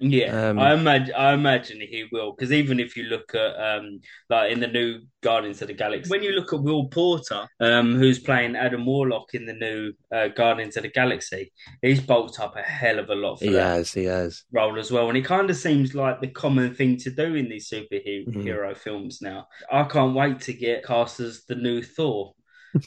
Yeah, 0.00 0.48
Um, 0.50 0.58
I 0.58 0.74
imagine 0.74 1.14
I 1.14 1.32
imagine 1.34 1.80
he 1.80 2.04
will 2.10 2.32
because 2.32 2.52
even 2.52 2.80
if 2.80 2.96
you 2.96 3.04
look 3.04 3.34
at 3.34 3.54
um 3.60 4.00
like 4.28 4.50
in 4.52 4.60
the 4.60 4.66
new 4.66 5.00
Guardians 5.22 5.62
of 5.62 5.68
the 5.68 5.74
Galaxy, 5.74 6.10
when 6.10 6.22
you 6.22 6.32
look 6.32 6.52
at 6.52 6.62
Will 6.62 6.88
Poulter, 6.88 7.46
um, 7.60 7.94
who's 7.94 8.18
playing 8.18 8.56
Adam 8.56 8.84
Warlock 8.84 9.34
in 9.34 9.46
the 9.46 9.52
new 9.54 9.92
uh, 10.12 10.28
Guardians 10.28 10.76
of 10.76 10.82
the 10.82 10.90
Galaxy, 10.90 11.52
he's 11.80 12.00
bulked 12.00 12.40
up 12.40 12.56
a 12.56 12.62
hell 12.62 12.98
of 12.98 13.08
a 13.08 13.14
lot 13.14 13.38
for 13.38 13.44
He 13.46 13.52
that 13.52 13.62
has, 13.62 13.92
he 13.94 14.04
has. 14.04 14.42
role 14.52 14.78
as 14.78 14.90
well, 14.90 15.08
and 15.08 15.16
it 15.16 15.24
kind 15.24 15.48
of 15.48 15.56
seems 15.56 15.94
like 15.94 16.20
the 16.20 16.28
common 16.28 16.74
thing 16.74 16.96
to 16.98 17.10
do 17.10 17.34
in 17.36 17.48
these 17.48 17.70
superhero 17.70 18.26
Mhm. 18.28 18.76
films 18.76 19.22
now. 19.22 19.46
I 19.72 19.84
can't 19.84 20.14
wait 20.14 20.40
to 20.42 20.52
get 20.52 20.84
cast 20.84 21.20
as 21.20 21.44
the 21.48 21.54
new 21.54 21.82
Thor. 21.82 22.34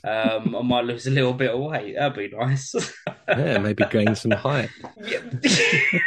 um, 0.04 0.54
I 0.56 0.62
might 0.62 0.84
lose 0.84 1.08
a 1.08 1.12
little 1.12 1.34
bit 1.34 1.52
of 1.52 1.62
weight. 1.62 1.96
That'd 1.96 2.18
be 2.32 2.36
nice. 2.38 2.76
Yeah, 3.30 3.58
maybe 3.60 3.86
gain 3.90 4.14
some 4.16 4.32
height. 4.32 4.70
Yeah, 5.08 5.22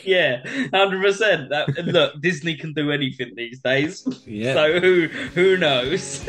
yeah, 0.04 0.42
hundred 0.72 1.02
percent. 1.02 1.50
That 1.50 1.68
look, 1.86 2.20
Disney 2.20 2.56
can 2.56 2.72
do 2.72 2.90
anything 2.90 3.34
these 3.36 3.60
days. 3.60 4.06
Yeah. 4.26 4.54
So 4.54 4.80
who 4.80 5.06
who 5.08 5.56
knows? 5.56 6.28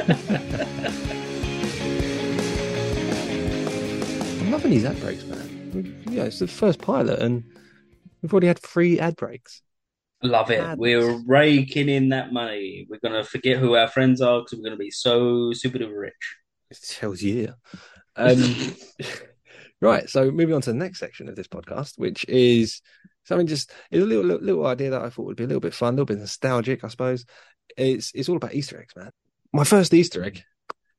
I'm 4.39 4.51
loving 4.51 4.72
these 4.72 4.86
ad 4.86 4.99
breaks, 4.99 5.24
man. 5.26 6.03
Yeah, 6.09 6.24
it's 6.24 6.39
the 6.39 6.47
first 6.47 6.80
pilot, 6.80 7.19
and 7.19 7.43
we've 8.22 8.34
already 8.34 8.47
had 8.47 8.59
three 8.59 8.99
ad 8.99 9.15
breaks. 9.15 9.61
Love 10.24 10.51
it. 10.51 10.78
We're 10.78 11.17
raking 11.26 11.89
in 11.89 12.09
that 12.09 12.32
money. 12.32 12.86
We're 12.89 12.99
gonna 12.99 13.24
forget 13.24 13.57
who 13.57 13.76
our 13.76 13.88
friends 13.88 14.22
are 14.22 14.41
because 14.41 14.57
we're 14.57 14.65
gonna 14.65 14.78
be 14.78 14.91
so 14.91 15.51
super 15.53 15.80
duper 15.80 15.99
rich. 15.99 16.36
It's 16.69 16.97
hell's 16.97 17.24
yeah. 17.24 17.51
Um, 18.15 18.76
right, 19.82 20.09
so 20.09 20.30
moving 20.30 20.53
on 20.53 20.61
to 20.61 20.72
the 20.72 20.78
next 20.78 20.99
section 20.99 21.28
of 21.28 21.36
this 21.36 21.47
podcast, 21.47 21.97
which 21.97 22.26
is 22.28 22.82
something 23.24 23.47
just 23.47 23.72
is 23.91 24.03
a 24.03 24.05
little, 24.05 24.24
little 24.24 24.45
little 24.45 24.65
idea 24.65 24.91
that 24.91 25.01
I 25.01 25.09
thought 25.09 25.26
would 25.26 25.38
be 25.38 25.43
a 25.43 25.47
little 25.47 25.61
bit 25.61 25.74
fun, 25.74 25.89
a 25.93 25.97
little 25.97 26.05
bit 26.05 26.19
nostalgic, 26.19 26.84
I 26.84 26.88
suppose. 26.88 27.26
It's 27.78 28.11
it's 28.13 28.30
all 28.30 28.38
about 28.38 28.53
Easter 28.53 28.80
eggs, 28.80 28.95
man. 28.95 29.11
My 29.53 29.63
first 29.63 29.93
Easter 29.93 30.24
egg 30.24 30.43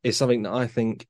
is 0.03 0.17
something 0.17 0.43
that 0.43 0.53
I 0.53 0.67
think 0.67 1.07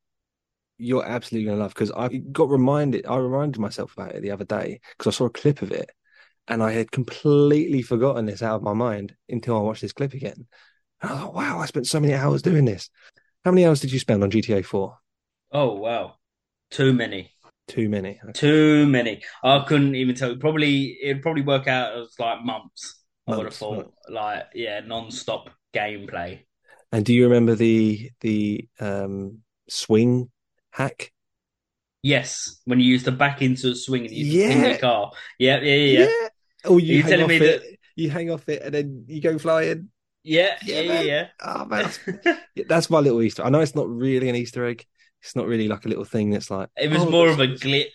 you're 0.78 1.04
absolutely 1.04 1.46
gonna 1.46 1.60
love 1.60 1.74
because 1.74 1.92
I 1.92 2.08
got 2.08 2.50
reminded. 2.50 3.06
I 3.06 3.16
reminded 3.16 3.60
myself 3.60 3.92
about 3.92 4.14
it 4.14 4.22
the 4.22 4.30
other 4.32 4.44
day 4.44 4.80
because 4.96 5.14
I 5.14 5.16
saw 5.16 5.26
a 5.26 5.30
clip 5.30 5.62
of 5.62 5.72
it, 5.72 5.90
and 6.48 6.62
I 6.62 6.72
had 6.72 6.90
completely 6.90 7.82
forgotten 7.82 8.26
this 8.26 8.42
out 8.42 8.56
of 8.56 8.62
my 8.62 8.74
mind 8.74 9.14
until 9.28 9.56
I 9.56 9.60
watched 9.60 9.82
this 9.82 9.92
clip 9.92 10.14
again. 10.14 10.46
And 11.00 11.12
I 11.12 11.18
thought, 11.18 11.34
wow, 11.34 11.58
I 11.58 11.66
spent 11.66 11.86
so 11.86 12.00
many 12.00 12.14
hours 12.14 12.42
doing 12.42 12.64
this. 12.64 12.90
How 13.44 13.50
many 13.50 13.66
hours 13.66 13.80
did 13.80 13.92
you 13.92 13.98
spend 13.98 14.22
on 14.22 14.30
GTA 14.30 14.62
4? 14.62 14.98
Oh 15.52 15.74
wow, 15.74 16.16
too 16.70 16.92
many, 16.92 17.32
Too 17.68 17.88
many. 17.88 18.20
Okay. 18.22 18.32
too 18.32 18.86
many. 18.86 19.22
I 19.42 19.64
couldn't 19.66 19.94
even 19.94 20.14
tell. 20.14 20.36
Probably 20.36 20.98
it'd 21.02 21.22
probably 21.22 21.42
work 21.42 21.68
out 21.68 21.96
as 21.96 22.14
like 22.18 22.42
months. 22.44 23.02
I 23.26 23.36
would 23.36 23.38
have 23.38 23.44
Months, 23.46 23.58
thought 23.58 23.94
like 24.10 24.46
yeah, 24.54 24.80
non-stop 24.80 25.48
gameplay. 25.72 26.40
And 26.90 27.04
do 27.04 27.14
you 27.14 27.24
remember 27.24 27.54
the 27.54 28.10
the 28.20 28.68
um 28.80 29.38
swing 29.68 30.30
hack? 30.70 31.12
Yes, 32.02 32.60
when 32.64 32.80
you 32.80 32.86
use 32.86 33.04
the 33.04 33.12
back 33.12 33.42
into 33.42 33.70
a 33.70 33.74
swing 33.76 34.06
and 34.06 34.10
you 34.10 34.40
Yeah. 34.40 34.48
in 34.50 34.64
your 34.64 34.78
car. 34.78 35.12
Yeah, 35.38 35.60
yeah, 35.60 35.74
yeah, 35.74 35.98
yeah. 36.00 36.28
Or 36.68 36.80
you 36.80 36.94
You're 36.94 37.02
hang 37.04 37.10
telling 37.10 37.28
me 37.28 37.36
it, 37.36 37.62
that- 37.62 37.76
you 37.94 38.10
hang 38.10 38.30
off 38.30 38.48
it 38.48 38.62
and 38.62 38.74
then 38.74 39.04
you 39.06 39.20
go 39.20 39.38
flying. 39.38 39.88
Yeah, 40.24 40.56
Yeah, 40.64 40.80
yeah, 40.80 40.88
man. 40.88 41.06
yeah. 41.06 41.26
Oh 41.40 41.64
man, 41.64 41.90
yeah, 42.54 42.64
that's 42.68 42.90
my 42.90 42.98
little 43.00 43.22
Easter. 43.22 43.44
I 43.44 43.50
know 43.50 43.60
it's 43.60 43.74
not 43.74 43.88
really 43.88 44.28
an 44.28 44.36
Easter 44.36 44.64
egg. 44.66 44.84
It's 45.22 45.36
not 45.36 45.46
really 45.46 45.68
like 45.68 45.84
a 45.84 45.88
little 45.88 46.04
thing 46.04 46.30
that's 46.30 46.50
like 46.50 46.68
It 46.76 46.90
was 46.90 47.02
oh, 47.02 47.10
more 47.10 47.28
of 47.28 47.40
a 47.40 47.46
glitch. 47.46 47.86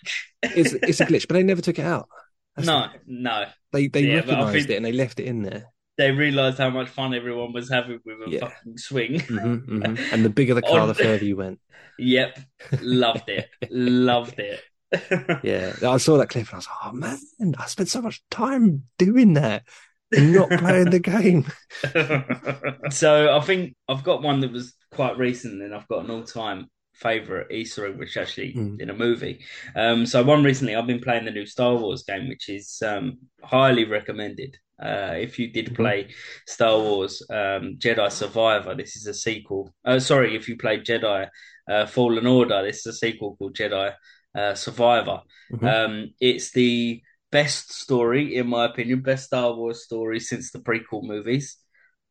It's 0.42 0.72
it's 0.72 1.00
a 1.00 1.06
glitch, 1.06 1.28
but 1.28 1.34
they 1.34 1.42
never 1.42 1.60
took 1.62 1.78
it 1.78 1.84
out. 1.84 2.08
That's 2.56 2.66
no, 2.66 2.86
the- 2.92 3.00
no. 3.06 3.44
they 3.72 3.88
they 3.88 4.06
Yeah, 4.06 4.16
recognised 4.16 4.70
it 4.70 4.76
and 4.76 4.84
they 4.84 4.92
left 4.92 5.20
it 5.20 5.26
in 5.26 5.42
there. 5.42 5.66
they 5.96 6.10
realised 6.12 6.58
how 6.58 6.70
much 6.70 6.88
fun 6.88 7.12
everyone 7.14 7.52
was 7.52 7.68
having 7.68 7.98
with 8.04 8.18
a 8.22 8.30
Yeah. 8.30 8.40
fucking 8.40 8.78
swing. 8.78 9.20
Mhm, 9.20 9.66
mhm. 9.66 9.98
And 10.12 10.24
the 10.24 10.30
bigger 10.30 10.54
the 10.54 10.62
car, 10.62 10.86
the 10.86 10.94
further 10.94 11.24
you 11.24 11.36
went. 11.36 11.60
Yep, 11.98 12.38
loved 12.80 13.28
it, 13.28 13.48
loved 13.70 14.38
it. 14.38 14.60
Yeah, 15.42 15.72
I 15.82 15.98
saw 15.98 16.16
that 16.18 16.28
clip 16.30 16.46
and 16.46 16.54
I 16.54 16.56
was 16.56 16.66
like, 16.66 16.76
oh 16.84 16.92
man, 16.92 17.54
I 17.58 17.66
spent 17.66 17.88
so 17.88 18.02
much 18.02 18.22
time 18.30 18.84
doing 18.98 19.34
that 19.34 19.64
and 20.12 20.32
not 20.32 20.50
playing 20.50 20.90
the 20.90 20.98
game. 20.98 21.46
so 22.90 23.36
I 23.36 23.40
think 23.40 23.76
I've 23.88 24.04
got 24.04 24.22
one 24.22 24.40
that 24.40 24.52
was 24.52 24.74
quite 24.90 25.18
recent, 25.18 25.62
and 25.62 25.74
I've 25.74 25.88
got 25.88 26.04
an 26.04 26.10
all-time 26.10 26.68
favorite 26.98 27.50
Easter 27.52 27.86
egg, 27.86 27.96
which 27.98 28.16
actually 28.16 28.54
Mm. 28.54 28.80
in 28.80 28.90
a 28.90 28.94
movie. 28.94 29.44
Um, 29.76 30.06
so 30.06 30.22
one 30.22 30.42
recently, 30.44 30.74
I've 30.74 30.86
been 30.86 31.00
playing 31.00 31.24
the 31.24 31.30
new 31.30 31.46
Star 31.46 31.76
Wars 31.76 32.02
game, 32.02 32.28
which 32.28 32.48
is 32.48 32.82
um, 32.84 33.18
highly 33.42 33.84
recommended. 33.84 34.56
Uh, 34.80 35.14
if 35.18 35.38
you 35.38 35.48
did 35.52 35.66
Mhm. 35.70 35.74
play 35.76 36.08
Star 36.46 36.78
Wars 36.78 37.22
um, 37.30 37.76
Jedi 37.78 38.10
Survivor, 38.12 38.74
this 38.74 38.96
is 38.96 39.06
a 39.06 39.14
sequel. 39.14 39.74
Uh, 39.84 39.98
sorry, 39.98 40.36
if 40.36 40.48
you 40.48 40.56
played 40.56 40.84
Jedi 40.84 41.28
uh, 41.70 41.86
Fallen 41.86 42.26
Order, 42.26 42.62
this 42.64 42.78
is 42.78 42.86
a 42.86 42.92
sequel 42.92 43.36
called 43.36 43.54
Jedi 43.56 43.92
uh, 44.34 44.54
Survivor. 44.54 45.20
Mhm. 45.52 45.66
Um, 45.74 46.14
it's 46.20 46.50
the 46.52 47.02
best 47.30 47.72
story, 47.72 48.36
in 48.36 48.46
my 48.46 48.64
opinion, 48.66 49.00
best 49.02 49.26
Star 49.26 49.52
Wars 49.54 49.84
story 49.84 50.20
since 50.20 50.50
the 50.52 50.60
prequel 50.60 51.02
movies. 51.02 51.56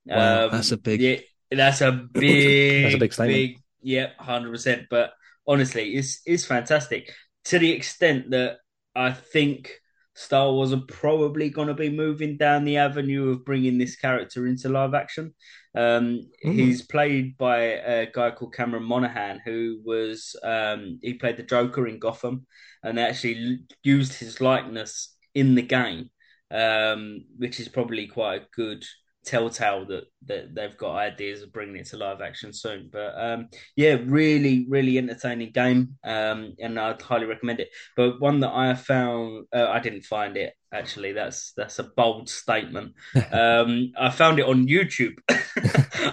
Wow, 0.06 0.46
Um, 0.46 0.52
that's 0.52 0.72
a 0.72 0.78
big- 0.78 1.02
yeah, 1.02 1.20
that's 1.50 1.82
a 1.82 1.92
big, 1.92 2.84
That's 2.84 2.96
a 2.96 3.00
big 3.00 3.14
statement. 3.14 3.36
big, 3.38 3.58
yeah, 3.88 4.08
hundred 4.20 4.52
percent. 4.52 4.88
But 4.90 5.12
honestly, 5.48 5.96
it's 5.96 6.22
it's 6.26 6.46
fantastic 6.46 7.12
to 7.46 7.60
the 7.60 7.72
extent 7.72 8.32
that 8.32 8.58
I 8.96 9.12
think 9.14 9.72
Star 10.14 10.52
Wars 10.52 10.74
are 10.74 10.82
probably 10.88 11.50
going 11.50 11.70
to 11.70 11.74
be 11.74 11.90
moving 11.90 12.38
down 12.38 12.66
the 12.66 12.78
avenue 12.78 13.30
of 13.32 13.46
bringing 13.46 13.78
this 13.78 13.96
character 13.96 14.46
into 14.48 14.70
live 14.70 14.94
action. 14.94 15.34
Um, 15.76 16.30
Mm. 16.46 16.54
He's 16.54 16.82
played 16.82 17.38
by 17.38 17.58
a 17.60 18.12
guy 18.12 18.32
called 18.32 18.54
Cameron 18.54 18.84
Monaghan, 18.84 19.42
who 19.46 19.80
was 19.86 20.36
um, 20.44 21.00
he 21.02 21.14
played 21.14 21.38
the 21.38 21.44
Joker 21.44 21.88
in 21.88 22.00
Gotham, 22.00 22.46
and 22.84 22.98
they 22.98 23.04
actually 23.04 23.60
used 23.84 24.14
his 24.14 24.42
likeness 24.42 25.16
in 25.34 25.56
the 25.56 25.62
game, 25.62 26.10
um, 26.52 27.26
which 27.38 27.60
is 27.60 27.70
probably 27.70 28.08
quite 28.08 28.42
a 28.42 28.48
good 28.56 28.84
telltale 29.28 29.86
that 29.86 30.06
that 30.26 30.56
they've 30.56 30.78
got 30.78 30.96
ideas 30.96 31.42
of 31.42 31.52
bringing 31.52 31.76
it 31.76 31.88
to 31.88 31.98
live 31.98 32.22
action 32.22 32.54
soon. 32.54 32.90
But 32.92 33.14
um, 33.18 33.50
yeah, 33.76 33.98
really, 34.06 34.66
really 34.70 34.98
entertaining 34.98 35.52
game, 35.52 35.96
um, 36.04 36.56
and 36.60 36.80
I'd 36.80 37.02
highly 37.02 37.26
recommend 37.26 37.60
it. 37.60 37.70
But 37.96 38.22
one 38.22 38.40
that 38.40 38.52
I 38.52 38.74
found, 38.74 39.46
uh, 39.54 39.68
I 39.68 39.80
didn't 39.80 40.04
find 40.04 40.38
it 40.38 40.54
actually. 40.74 41.12
That's 41.14 41.54
that's 41.56 41.80
a 41.80 41.84
bold 41.84 42.30
statement. 42.30 42.94
Um, 43.32 43.92
I 44.00 44.10
found 44.10 44.40
it 44.40 44.46
on 44.46 44.68
YouTube. 44.68 45.16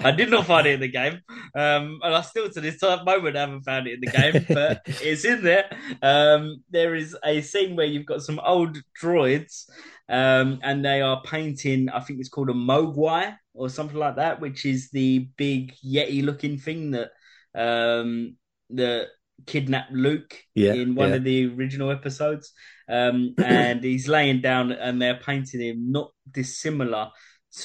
I 0.05 0.11
did 0.11 0.31
not 0.31 0.47
find 0.47 0.67
it 0.67 0.75
in 0.75 0.81
the 0.81 0.89
game, 0.89 1.21
um, 1.55 2.01
and 2.03 2.15
I 2.15 2.21
still 2.23 2.51
to 2.51 2.61
this 2.61 2.83
moment 2.83 3.37
haven't 3.37 3.63
found 3.63 3.87
it 3.87 3.95
in 3.95 4.01
the 4.01 4.07
game, 4.07 4.47
but 4.49 4.83
it's 4.87 5.25
in 5.25 5.43
there. 5.43 5.71
Um, 6.03 6.63
there 6.71 6.95
is 6.95 7.17
a 7.25 7.41
scene 7.41 7.77
where 7.77 7.87
you've 7.87 8.07
got 8.07 8.23
some 8.23 8.41
old 8.45 8.79
droids, 9.01 9.65
um, 10.09 10.61
and 10.63 10.85
they 10.85 11.01
are 11.01 11.23
painting. 11.23 11.89
I 11.89 12.01
think 12.01 12.21
it's 12.21 12.29
called 12.29 12.51
a 12.51 12.55
Mogwai 12.55 13.37
or 13.55 13.69
something 13.69 13.97
like 13.99 14.17
that, 14.17 14.41
which 14.41 14.65
is 14.67 14.91
the 14.91 15.29
big 15.37 15.75
Yeti-looking 15.85 16.59
thing 16.59 16.93
that 16.93 17.11
um, 17.55 18.37
that 18.71 19.09
kidnapped 19.47 19.93
Luke 19.93 20.37
Yeah, 20.55 20.73
in 20.73 20.95
one 20.95 21.11
yeah. 21.11 21.17
of 21.17 21.25
the 21.25 21.47
original 21.55 21.91
episodes. 21.91 22.53
Um, 22.89 23.35
and 23.39 23.83
he's 23.83 24.09
laying 24.09 24.41
down, 24.41 24.73
and 24.73 25.01
they're 25.01 25.21
painting 25.21 25.61
him 25.61 25.91
not 25.91 26.13
dissimilar 26.31 27.11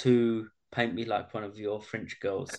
to 0.02 0.48
"Paint 0.72 0.94
Me 0.94 1.06
Like 1.06 1.34
One 1.34 1.44
of 1.44 1.58
Your 1.58 1.82
French 1.82 2.20
Girls" 2.20 2.52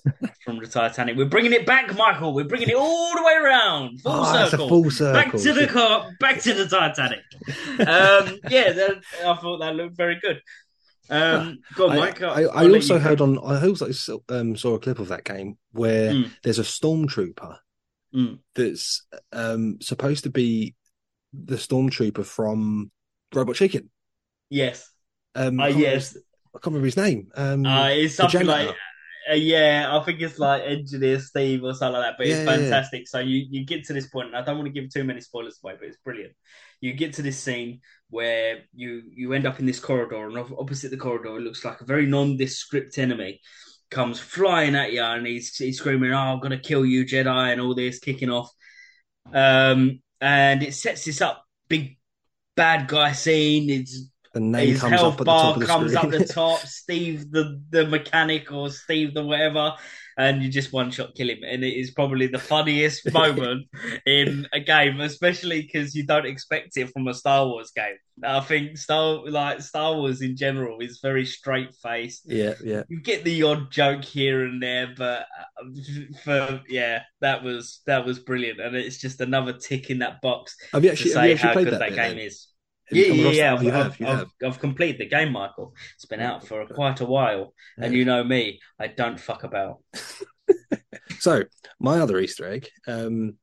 from 0.44 0.58
the 0.58 0.66
Titanic. 0.66 1.16
We're 1.16 1.26
bringing 1.26 1.52
it 1.52 1.66
back, 1.66 1.94
Michael. 1.96 2.34
We're 2.34 2.44
bringing 2.44 2.68
it 2.70 2.76
all 2.76 3.14
the 3.16 3.22
way 3.22 3.34
around, 3.34 4.00
full 4.00 4.12
Oh, 4.12 4.48
circle. 4.48 4.68
full 4.68 4.90
circle. 4.90 5.12
Back 5.32 5.32
to 5.42 5.52
the 5.52 5.66
car, 5.66 6.10
back 6.20 6.40
to 6.42 6.54
the 6.54 6.66
Titanic. 6.68 7.20
um, 7.80 8.38
yeah, 8.50 8.72
that, 8.72 9.00
I 9.24 9.34
thought 9.36 9.58
that 9.58 9.76
looked 9.76 9.96
very 9.96 10.18
good. 10.20 10.40
Um, 11.08 11.58
go 11.74 11.86
on, 11.90 11.92
I, 11.92 11.96
Mike. 11.98 12.22
I, 12.22 12.42
I 12.44 12.68
also 12.68 12.98
heard 12.98 13.20
on. 13.20 13.38
I 13.38 13.66
also 13.66 14.20
um, 14.28 14.56
saw 14.56 14.74
a 14.74 14.78
clip 14.78 14.98
of 15.00 15.08
that 15.08 15.24
game 15.24 15.58
where 15.72 16.12
Mm. 16.12 16.30
there's 16.42 16.58
a 16.58 16.62
stormtrooper 16.62 17.56
Mm. 18.14 18.38
that's 18.56 19.06
um, 19.32 19.78
supposed 19.80 20.24
to 20.24 20.30
be 20.30 20.74
the 21.32 21.54
stormtrooper 21.56 22.24
from 22.24 22.90
Robot 23.34 23.54
Chicken. 23.56 23.88
Yes. 24.50 24.90
Um, 25.36 25.60
Uh, 25.60 25.64
I 25.64 25.66
can't 25.68 25.76
remember 25.78 25.80
yes. 25.96 26.16
I 26.54 26.58
can't 26.58 26.66
remember 26.66 26.86
his 26.86 26.96
name. 26.96 27.30
Um, 27.34 27.64
Uh, 27.64 27.88
it's 27.92 28.14
something 28.16 28.46
like, 28.46 28.70
uh, 29.30 29.34
yeah, 29.34 29.88
I 29.96 30.02
think 30.04 30.20
it's 30.20 30.38
like 30.38 30.62
Engineer 30.62 31.20
Steve 31.20 31.62
or 31.62 31.74
something 31.74 32.00
like 32.00 32.10
that, 32.12 32.18
but 32.18 32.26
Yeah, 32.26 32.34
it's 32.34 32.40
yeah, 32.42 32.56
yeah. 32.68 32.78
fantastic. 32.78 33.06
So 33.06 33.20
you, 33.20 33.46
you 33.50 33.64
get 33.66 33.84
to 33.84 33.92
this 33.92 34.08
point, 34.08 34.28
and 34.28 34.36
I 34.36 34.42
don't 34.42 34.56
want 34.58 34.66
to 34.72 34.80
give 34.80 34.90
too 34.92 35.04
many 35.04 35.20
spoilers 35.20 35.60
away, 35.62 35.74
but 35.78 35.88
it's 35.88 35.98
brilliant. 36.04 36.34
You 36.80 36.94
get 36.94 37.14
to 37.14 37.22
this 37.22 37.38
scene 37.38 37.80
where 38.08 38.60
you, 38.74 39.02
you 39.14 39.32
end 39.34 39.46
up 39.46 39.60
in 39.60 39.66
this 39.66 39.78
corridor, 39.80 40.26
and 40.28 40.38
opposite 40.58 40.90
the 40.90 40.96
corridor, 40.96 41.36
it 41.36 41.42
looks 41.42 41.64
like 41.64 41.80
a 41.80 41.84
very 41.84 42.06
nondescript 42.06 42.96
enemy 42.98 43.40
comes 43.90 44.18
flying 44.18 44.74
at 44.74 44.92
you, 44.92 45.02
and 45.02 45.26
he's, 45.26 45.54
he's 45.56 45.78
screaming, 45.78 46.12
Oh, 46.12 46.16
I'm 46.16 46.40
going 46.40 46.52
to 46.52 46.58
kill 46.58 46.86
you, 46.86 47.04
Jedi, 47.04 47.52
and 47.52 47.60
all 47.60 47.74
this, 47.74 47.98
kicking 47.98 48.30
off. 48.30 48.50
Um, 49.32 50.00
and 50.20 50.62
it 50.62 50.74
sets 50.74 51.04
this 51.04 51.20
up 51.20 51.44
big 51.68 51.98
bad 52.56 52.88
guy 52.88 53.12
scene. 53.12 53.70
It's 53.70 54.10
the 54.32 54.40
name 54.40 54.68
his 54.68 54.80
comes 54.80 55.00
health 55.00 55.14
up 55.14 55.20
at 55.20 55.26
the 55.26 55.32
bar 55.32 55.42
top 55.42 55.56
of 55.56 55.60
the 55.60 55.66
comes 55.66 55.92
screen. 55.92 56.12
up 56.12 56.18
the 56.18 56.24
top. 56.32 56.60
Steve 56.60 57.30
the 57.30 57.60
the 57.70 57.86
mechanic 57.86 58.52
or 58.52 58.70
Steve 58.70 59.14
the 59.14 59.24
whatever, 59.24 59.74
and 60.18 60.42
you 60.42 60.48
just 60.48 60.72
one 60.72 60.90
shot 60.90 61.14
kill 61.16 61.28
him. 61.30 61.40
And 61.46 61.64
it 61.64 61.76
is 61.78 61.90
probably 61.92 62.26
the 62.28 62.38
funniest 62.38 63.12
moment 63.12 63.66
in 64.06 64.46
a 64.52 64.60
game, 64.60 65.00
especially 65.00 65.62
because 65.62 65.94
you 65.94 66.06
don't 66.06 66.26
expect 66.26 66.76
it 66.76 66.90
from 66.92 67.08
a 67.08 67.14
Star 67.14 67.46
Wars 67.46 67.72
game. 67.74 67.96
I 68.22 68.40
think 68.40 68.76
Star 68.76 69.20
like 69.28 69.62
Star 69.62 69.94
Wars 69.94 70.20
in 70.22 70.36
general 70.36 70.78
is 70.80 71.00
very 71.02 71.24
straight 71.24 71.74
faced. 71.82 72.22
yeah, 72.26 72.54
yeah. 72.62 72.82
You 72.88 73.00
get 73.00 73.24
the 73.24 73.42
odd 73.42 73.70
joke 73.72 74.04
here 74.04 74.44
and 74.44 74.62
there, 74.62 74.92
but 74.96 75.26
uh, 75.58 75.64
for 76.22 76.60
yeah, 76.68 77.02
that 77.20 77.42
was 77.42 77.80
that 77.86 78.04
was 78.04 78.18
brilliant, 78.18 78.60
and 78.60 78.76
it's 78.76 78.98
just 78.98 79.20
another 79.20 79.54
tick 79.54 79.90
in 79.90 80.00
that 80.00 80.20
box 80.20 80.54
Have 80.72 80.84
you 80.84 80.90
to 80.90 80.92
actually, 80.92 81.12
have 81.30 81.40
say 81.40 81.46
how 81.46 81.52
played 81.54 81.64
good 81.64 81.74
that, 81.74 81.78
that, 81.80 81.94
game 81.94 82.16
then? 82.16 82.26
is. 82.26 82.46
Have 82.90 82.98
Yeah, 82.98 83.12
yeah, 83.14 83.30
yeah. 83.30 83.54
I've, 83.54 83.62
You 83.62 83.72
I've, 83.72 84.00
you 84.00 84.06
I've, 84.06 84.18
have. 84.18 84.30
I've 84.44 84.60
completed 84.60 85.00
the 85.00 85.08
game, 85.08 85.32
Michael. 85.32 85.74
It's 85.94 86.04
been 86.06 86.20
out 86.20 86.46
for 86.46 86.64
quite 86.66 87.00
a 87.00 87.06
while, 87.06 87.54
and 87.78 87.94
you 87.94 88.04
know 88.04 88.22
me, 88.24 88.60
I 88.78 88.88
don't 88.88 89.18
fuck 89.18 89.44
about. 89.44 89.78
So 91.18 91.42
my 91.78 92.00
other 92.00 92.18
Easter 92.18 92.48
egg, 92.48 92.68
um, 92.86 93.34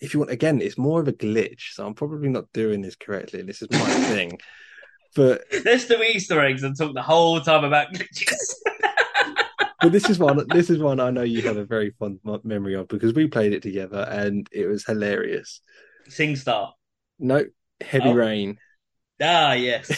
if 0.00 0.14
you 0.14 0.20
want, 0.20 0.30
again, 0.32 0.62
it's 0.62 0.78
more 0.78 0.98
of 1.02 1.08
a 1.08 1.12
glitch. 1.12 1.72
So 1.74 1.86
I'm 1.86 1.92
probably 1.92 2.30
not 2.30 2.50
doing 2.54 2.80
this 2.80 2.96
correctly. 2.96 3.42
This 3.42 3.60
is 3.60 3.68
my 3.70 3.78
thing, 4.08 4.38
but 5.14 5.42
Let's 5.62 5.84
do 5.86 6.02
Easter 6.02 6.40
eggs 6.40 6.62
and 6.62 6.74
talk 6.74 6.94
the 6.94 7.02
whole 7.02 7.38
time 7.42 7.64
about 7.64 7.92
glitches. 7.92 8.54
but 9.82 9.92
this 9.92 10.08
is 10.08 10.18
one. 10.18 10.42
This 10.48 10.70
is 10.70 10.78
one 10.78 11.00
I 11.00 11.10
know 11.10 11.22
you 11.22 11.42
have 11.42 11.58
a 11.58 11.66
very 11.66 11.90
fond 11.98 12.20
memory 12.44 12.74
of 12.74 12.88
because 12.88 13.12
we 13.12 13.26
played 13.26 13.52
it 13.52 13.62
together 13.62 14.08
and 14.10 14.48
it 14.50 14.66
was 14.66 14.86
hilarious. 14.86 15.60
Sing 16.08 16.34
Star. 16.34 16.72
No, 17.18 17.44
heavy 17.82 18.08
Oh. 18.08 18.14
rain. 18.14 18.58
Ah, 19.20 19.52
yes. 19.54 19.90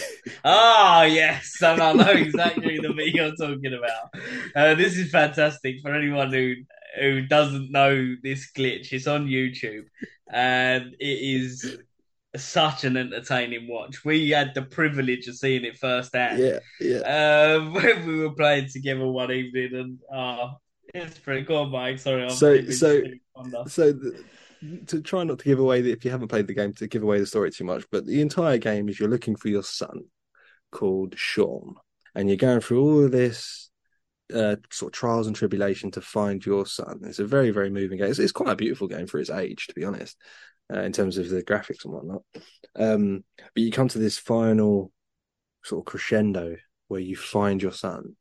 Ah, 0.44 1.02
yes. 1.04 1.56
And 1.62 1.80
I 1.80 1.92
know 1.92 2.10
exactly 2.12 2.78
the 2.78 2.92
bit 2.94 3.14
you're 3.14 3.34
talking 3.36 3.74
about. 3.74 4.22
Uh, 4.56 4.74
this 4.74 4.96
is 4.96 5.10
fantastic 5.10 5.76
for 5.82 5.94
anyone 5.94 6.32
who 6.32 6.54
who 6.98 7.22
doesn't 7.26 7.70
know 7.70 8.14
this 8.22 8.50
glitch. 8.56 8.92
It's 8.92 9.06
on 9.06 9.26
YouTube, 9.28 9.84
and 10.32 10.94
it 10.98 11.04
is 11.06 11.78
such 12.36 12.84
an 12.84 12.96
entertaining 12.96 13.68
watch. 13.68 14.04
We 14.04 14.30
had 14.30 14.54
the 14.54 14.62
privilege 14.62 15.26
of 15.28 15.36
seeing 15.36 15.64
it 15.64 15.76
firsthand. 15.78 16.38
Yeah, 16.42 16.58
yeah. 16.80 17.00
Um, 17.56 17.74
when 17.74 18.06
we 18.06 18.16
were 18.20 18.34
playing 18.34 18.68
together 18.72 19.06
one 19.06 19.30
evening, 19.32 19.74
and 19.74 19.98
uh, 20.12 20.48
it's 20.94 21.18
pretty 21.18 21.44
cool, 21.44 21.66
Mike. 21.66 21.98
Sorry, 21.98 22.22
I'm 22.24 22.30
So- 22.30 22.64
so- 22.70 23.02
So 23.68 23.92
the, 23.92 24.24
to 24.86 25.00
try 25.00 25.24
not 25.24 25.38
to 25.38 25.44
give 25.44 25.58
away 25.58 25.80
if 25.80 26.04
you 26.04 26.10
haven't 26.10 26.28
played 26.28 26.46
the 26.46 26.54
game 26.54 26.72
to 26.74 26.86
give 26.86 27.02
away 27.02 27.18
the 27.18 27.26
story 27.26 27.50
too 27.50 27.64
much, 27.64 27.84
but 27.90 28.06
the 28.06 28.20
entire 28.20 28.58
game 28.58 28.88
is 28.88 29.00
you're 29.00 29.08
looking 29.08 29.36
for 29.36 29.48
your 29.48 29.62
son 29.62 30.04
called 30.70 31.14
Sean, 31.16 31.76
and 32.14 32.28
you're 32.28 32.36
going 32.36 32.60
through 32.60 32.82
all 32.82 33.04
of 33.04 33.10
this 33.10 33.70
uh, 34.34 34.56
sort 34.70 34.94
of 34.94 34.98
trials 34.98 35.26
and 35.26 35.34
tribulation 35.34 35.90
to 35.92 36.00
find 36.00 36.44
your 36.44 36.66
son. 36.66 37.00
It's 37.04 37.18
a 37.18 37.24
very 37.24 37.50
very 37.50 37.70
moving 37.70 37.98
game. 37.98 38.10
It's, 38.10 38.18
it's 38.18 38.32
quite 38.32 38.52
a 38.52 38.56
beautiful 38.56 38.88
game 38.88 39.06
for 39.06 39.18
its 39.18 39.30
age, 39.30 39.66
to 39.66 39.74
be 39.74 39.84
honest, 39.84 40.16
uh, 40.72 40.80
in 40.80 40.92
terms 40.92 41.18
of 41.18 41.28
the 41.28 41.42
graphics 41.42 41.84
and 41.84 41.94
whatnot. 41.94 42.22
Um, 42.76 43.24
but 43.38 43.62
you 43.62 43.72
come 43.72 43.88
to 43.88 43.98
this 43.98 44.18
final 44.18 44.92
sort 45.64 45.80
of 45.80 45.86
crescendo 45.86 46.56
where 46.88 47.00
you 47.00 47.16
find 47.16 47.62
your 47.62 47.72
son, 47.72 48.16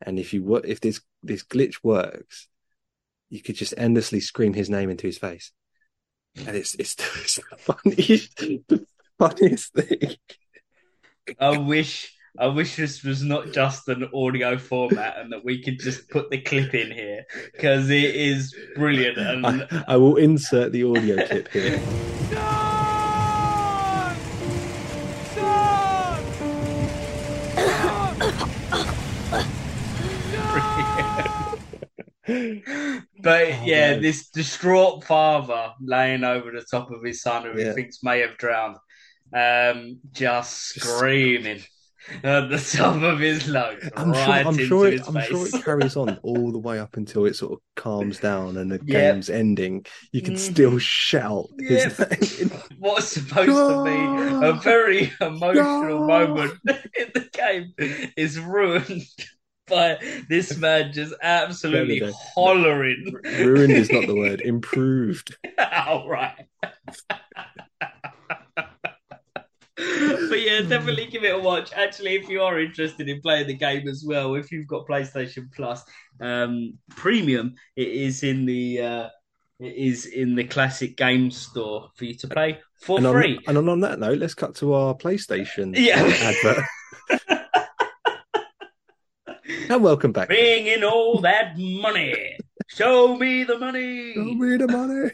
and 0.00 0.18
if 0.18 0.32
you 0.32 0.56
if 0.56 0.80
this 0.80 1.00
this 1.22 1.44
glitch 1.44 1.76
works, 1.82 2.48
you 3.28 3.42
could 3.42 3.56
just 3.56 3.74
endlessly 3.76 4.20
scream 4.20 4.54
his 4.54 4.70
name 4.70 4.90
into 4.90 5.06
his 5.06 5.18
face, 5.18 5.52
and 6.36 6.56
it's 6.56 6.74
it's, 6.74 6.96
it's 7.16 7.36
the 7.36 7.56
funniest 7.56 8.36
the 8.36 8.86
funniest 9.18 9.74
thing. 9.74 10.16
I 11.38 11.58
wish 11.58 12.14
I 12.38 12.46
wish 12.46 12.76
this 12.76 13.02
was 13.02 13.22
not 13.22 13.52
just 13.52 13.88
an 13.88 14.08
audio 14.14 14.58
format 14.58 15.18
and 15.18 15.32
that 15.32 15.44
we 15.44 15.62
could 15.62 15.80
just 15.80 16.08
put 16.08 16.30
the 16.30 16.40
clip 16.40 16.74
in 16.74 16.90
here 16.92 17.24
because 17.52 17.90
it 17.90 18.14
is 18.14 18.54
brilliant. 18.76 19.18
And 19.18 19.44
I, 19.44 19.84
I 19.88 19.96
will 19.96 20.16
insert 20.16 20.72
the 20.72 20.84
audio 20.84 21.26
clip 21.26 21.48
here. 21.48 21.80
But 33.22 33.48
yeah, 33.64 33.92
man. 33.92 34.02
this 34.02 34.28
distraught 34.28 35.04
father 35.04 35.72
laying 35.80 36.24
over 36.24 36.50
the 36.52 36.64
top 36.70 36.90
of 36.90 37.02
his 37.02 37.22
son 37.22 37.44
who 37.44 37.58
Yeah. 37.58 37.68
he 37.68 37.72
thinks 37.72 38.02
may 38.02 38.20
have 38.20 38.36
drowned, 38.36 38.76
um, 39.34 39.98
just 40.12 40.52
screaming 40.80 41.62
at 42.22 42.48
the 42.48 42.58
top 42.58 43.02
of 43.02 43.18
his 43.18 43.48
lungs, 43.48 43.84
I'm 43.96 44.14
sure. 44.14 44.32
I'm 44.32 44.56
sure. 44.58 44.86
It, 44.88 45.02
I'm 45.06 45.20
sure 45.20 45.46
it 45.46 45.54
carries 45.64 45.96
on 45.96 46.18
all 46.22 46.52
the 46.52 46.58
way 46.58 46.78
up 46.78 46.96
until 46.96 47.26
it 47.26 47.36
sort 47.36 47.52
of 47.52 47.58
calms 47.76 48.18
down 48.28 48.56
and 48.56 48.70
the 48.70 48.80
Yeah. 48.86 49.12
game's 49.12 49.28
ending. 49.28 49.84
You 50.12 50.22
can 50.22 50.34
Mhm. 50.34 50.38
still 50.38 50.78
shout 50.78 51.46
his 51.58 51.98
name. 51.98 52.50
What's 52.78 53.08
supposed 53.08 53.48
to 53.48 53.82
be 53.84 54.06
a 54.46 54.52
very 54.54 55.12
emotional 55.20 55.98
No. 56.00 56.06
moment 56.06 56.54
in 56.66 57.10
the 57.14 57.28
game 57.32 57.74
is 58.16 58.38
ruined 58.38 59.02
by 59.68 59.98
this 60.28 60.56
man 60.56 60.92
just 60.92 61.14
absolutely 61.22 62.00
No, 62.00 62.06
no, 62.06 62.12
no. 62.12 62.18
hollering. 62.34 63.14
Ruined 63.38 63.72
is 63.72 63.90
not 63.92 64.06
the 64.06 64.14
word. 64.16 64.40
Improved. 64.40 65.36
All 65.86 66.08
right. 66.08 66.46
but 69.76 70.40
yeah, 70.40 70.60
definitely 70.62 71.06
give 71.06 71.24
it 71.24 71.34
a 71.34 71.38
watch. 71.38 71.72
Actually, 71.72 72.14
if 72.16 72.28
you 72.28 72.42
are 72.42 72.58
interested 72.60 73.08
in 73.08 73.20
playing 73.20 73.46
the 73.46 73.54
game 73.54 73.86
as 73.88 74.04
well, 74.06 74.34
if 74.34 74.50
you've 74.50 74.66
got 74.66 74.86
PlayStation 74.86 75.52
Plus 75.54 75.82
um, 76.20 76.74
Premium, 76.90 77.54
it 77.76 77.88
is 77.88 78.22
in 78.24 78.44
the 78.44 78.80
uh, 78.80 79.08
it 79.60 79.74
is 79.74 80.06
in 80.06 80.34
the 80.34 80.44
classic 80.44 80.96
game 80.96 81.30
store 81.30 81.90
for 81.96 82.04
you 82.04 82.14
to 82.14 82.28
play 82.28 82.58
for 82.80 82.98
And 82.98 83.06
on, 83.06 83.12
free. 83.14 83.38
and 83.46 83.58
on, 83.58 83.68
on 83.68 83.80
that 83.80 83.98
note, 83.98 84.18
let's 84.18 84.34
cut 84.34 84.54
to 84.56 84.72
our 84.72 84.94
PlayStation 84.94 85.74
Yeah. 85.76 85.96
advert. 86.00 86.64
and 89.70 89.82
welcome 89.82 90.12
back. 90.12 90.28
Bring 90.28 90.66
in 90.66 90.82
all 90.82 91.20
that 91.20 91.58
money. 91.58 92.38
Show 92.68 93.16
me 93.16 93.44
the 93.44 93.58
money. 93.58 94.14
Show 94.14 94.24
me 94.24 94.56
the 94.56 94.66
money. 94.66 95.10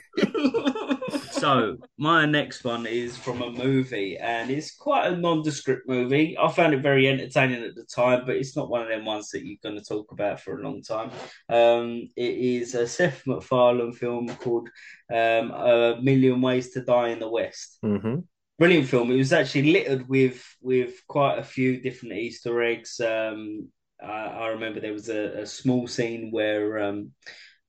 so 1.32 1.76
my 1.98 2.24
next 2.24 2.62
one 2.62 2.86
is 2.86 3.16
from 3.16 3.42
a 3.42 3.50
movie 3.50 4.16
and 4.16 4.50
it's 4.50 4.74
quite 4.74 5.12
a 5.12 5.16
nondescript 5.16 5.86
movie 5.86 6.36
i 6.38 6.50
found 6.50 6.72
it 6.72 6.80
very 6.80 7.06
entertaining 7.08 7.62
at 7.62 7.74
the 7.74 7.84
time 7.84 8.22
but 8.24 8.36
it's 8.36 8.56
not 8.56 8.70
one 8.70 8.80
of 8.80 8.88
them 8.88 9.04
ones 9.04 9.28
that 9.30 9.44
you're 9.44 9.58
going 9.62 9.76
to 9.76 9.84
talk 9.84 10.10
about 10.12 10.40
for 10.40 10.58
a 10.58 10.62
long 10.62 10.80
time 10.82 11.10
um, 11.50 12.08
it 12.16 12.34
is 12.38 12.74
a 12.74 12.86
seth 12.86 13.22
macfarlane 13.26 13.92
film 13.92 14.28
called 14.36 14.68
um, 15.12 15.50
a 15.50 15.98
million 16.02 16.40
ways 16.40 16.70
to 16.70 16.80
die 16.80 17.08
in 17.08 17.18
the 17.18 17.28
west 17.28 17.78
hmm 17.82 18.16
brilliant 18.58 18.88
film 18.88 19.10
it 19.10 19.16
was 19.16 19.32
actually 19.32 19.72
littered 19.72 20.08
with 20.08 20.42
with 20.62 20.94
quite 21.08 21.38
a 21.38 21.42
few 21.42 21.80
different 21.80 22.14
easter 22.14 22.62
eggs 22.62 23.00
um, 23.00 23.68
I, 24.04 24.26
I 24.26 24.46
remember 24.48 24.80
there 24.80 24.92
was 24.92 25.08
a, 25.08 25.42
a 25.42 25.46
small 25.46 25.86
scene 25.86 26.30
where 26.30 26.82
um, 26.82 27.12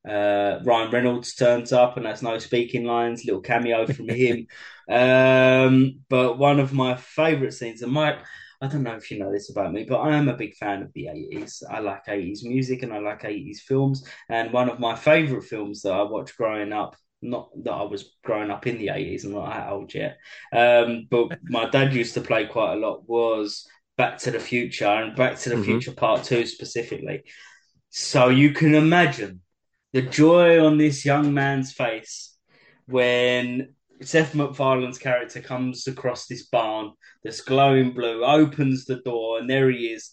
uh, 0.07 0.59
Ryan 0.63 0.91
Reynolds 0.91 1.35
turns 1.35 1.73
up 1.73 1.97
and 1.97 2.05
has 2.05 2.21
no 2.21 2.37
speaking 2.39 2.85
lines, 2.85 3.25
little 3.25 3.41
cameo 3.41 3.87
from 3.87 4.09
him. 4.09 4.47
Um, 4.87 6.01
but 6.09 6.37
one 6.37 6.59
of 6.59 6.71
my 6.71 6.95
favourite 6.95 7.55
scenes, 7.55 7.81
and 7.81 7.91
my 7.91 8.19
I 8.61 8.67
don't 8.67 8.83
know 8.83 8.95
if 8.95 9.11
you 9.11 9.19
know 9.19 9.31
this 9.31 9.49
about 9.49 9.73
me, 9.73 9.83
but 9.83 9.97
I 9.97 10.15
am 10.15 10.29
a 10.29 10.37
big 10.37 10.55
fan 10.55 10.81
of 10.81 10.93
the 10.93 11.07
80s. 11.07 11.63
I 11.69 11.79
like 11.79 12.07
80s 12.07 12.43
music 12.43 12.83
and 12.83 12.93
I 12.93 12.99
like 12.99 13.25
80s 13.25 13.61
films. 13.61 14.07
And 14.29 14.53
one 14.53 14.69
of 14.69 14.79
my 14.79 14.95
favourite 14.95 15.45
films 15.45 15.81
that 15.81 15.93
I 15.93 16.03
watched 16.03 16.37
growing 16.37 16.71
up, 16.71 16.95
not 17.21 17.49
that 17.63 17.73
I 17.73 17.83
was 17.83 18.15
growing 18.23 18.51
up 18.51 18.67
in 18.67 18.77
the 18.77 18.89
80s, 18.89 19.25
I'm 19.25 19.33
not 19.33 19.49
that 19.49 19.69
old 19.71 19.93
yet, 19.93 20.17
um, 20.53 21.07
but 21.09 21.37
my 21.43 21.69
dad 21.69 21.93
used 21.93 22.13
to 22.13 22.21
play 22.21 22.45
quite 22.45 22.73
a 22.73 22.77
lot, 22.77 23.07
was 23.09 23.67
Back 23.97 24.17
to 24.19 24.31
the 24.31 24.39
Future 24.39 24.85
and 24.87 25.15
Back 25.15 25.37
to 25.39 25.49
the 25.49 25.55
Mhm. 25.55 25.65
Future 25.65 25.93
Part 25.93 26.23
2 26.23 26.45
specifically. 26.45 27.23
So 27.89 28.29
you 28.29 28.51
can 28.51 28.75
imagine 28.75 29.41
the 29.93 30.01
joy 30.01 30.63
on 30.63 30.77
this 30.77 31.05
young 31.05 31.33
man's 31.33 31.71
face 31.71 32.37
when 32.87 33.73
Seth 34.01 34.33
MacFarlane's 34.33 34.97
character 34.97 35.39
comes 35.39 35.87
across 35.87 36.27
this 36.27 36.47
barn 36.47 36.91
that's 37.23 37.39
glowing 37.41 37.91
blue, 37.91 38.25
opens 38.25 38.85
the 38.85 38.97
door, 38.97 39.39
and 39.39 39.49
there 39.49 39.69
he 39.69 39.87
is, 39.87 40.11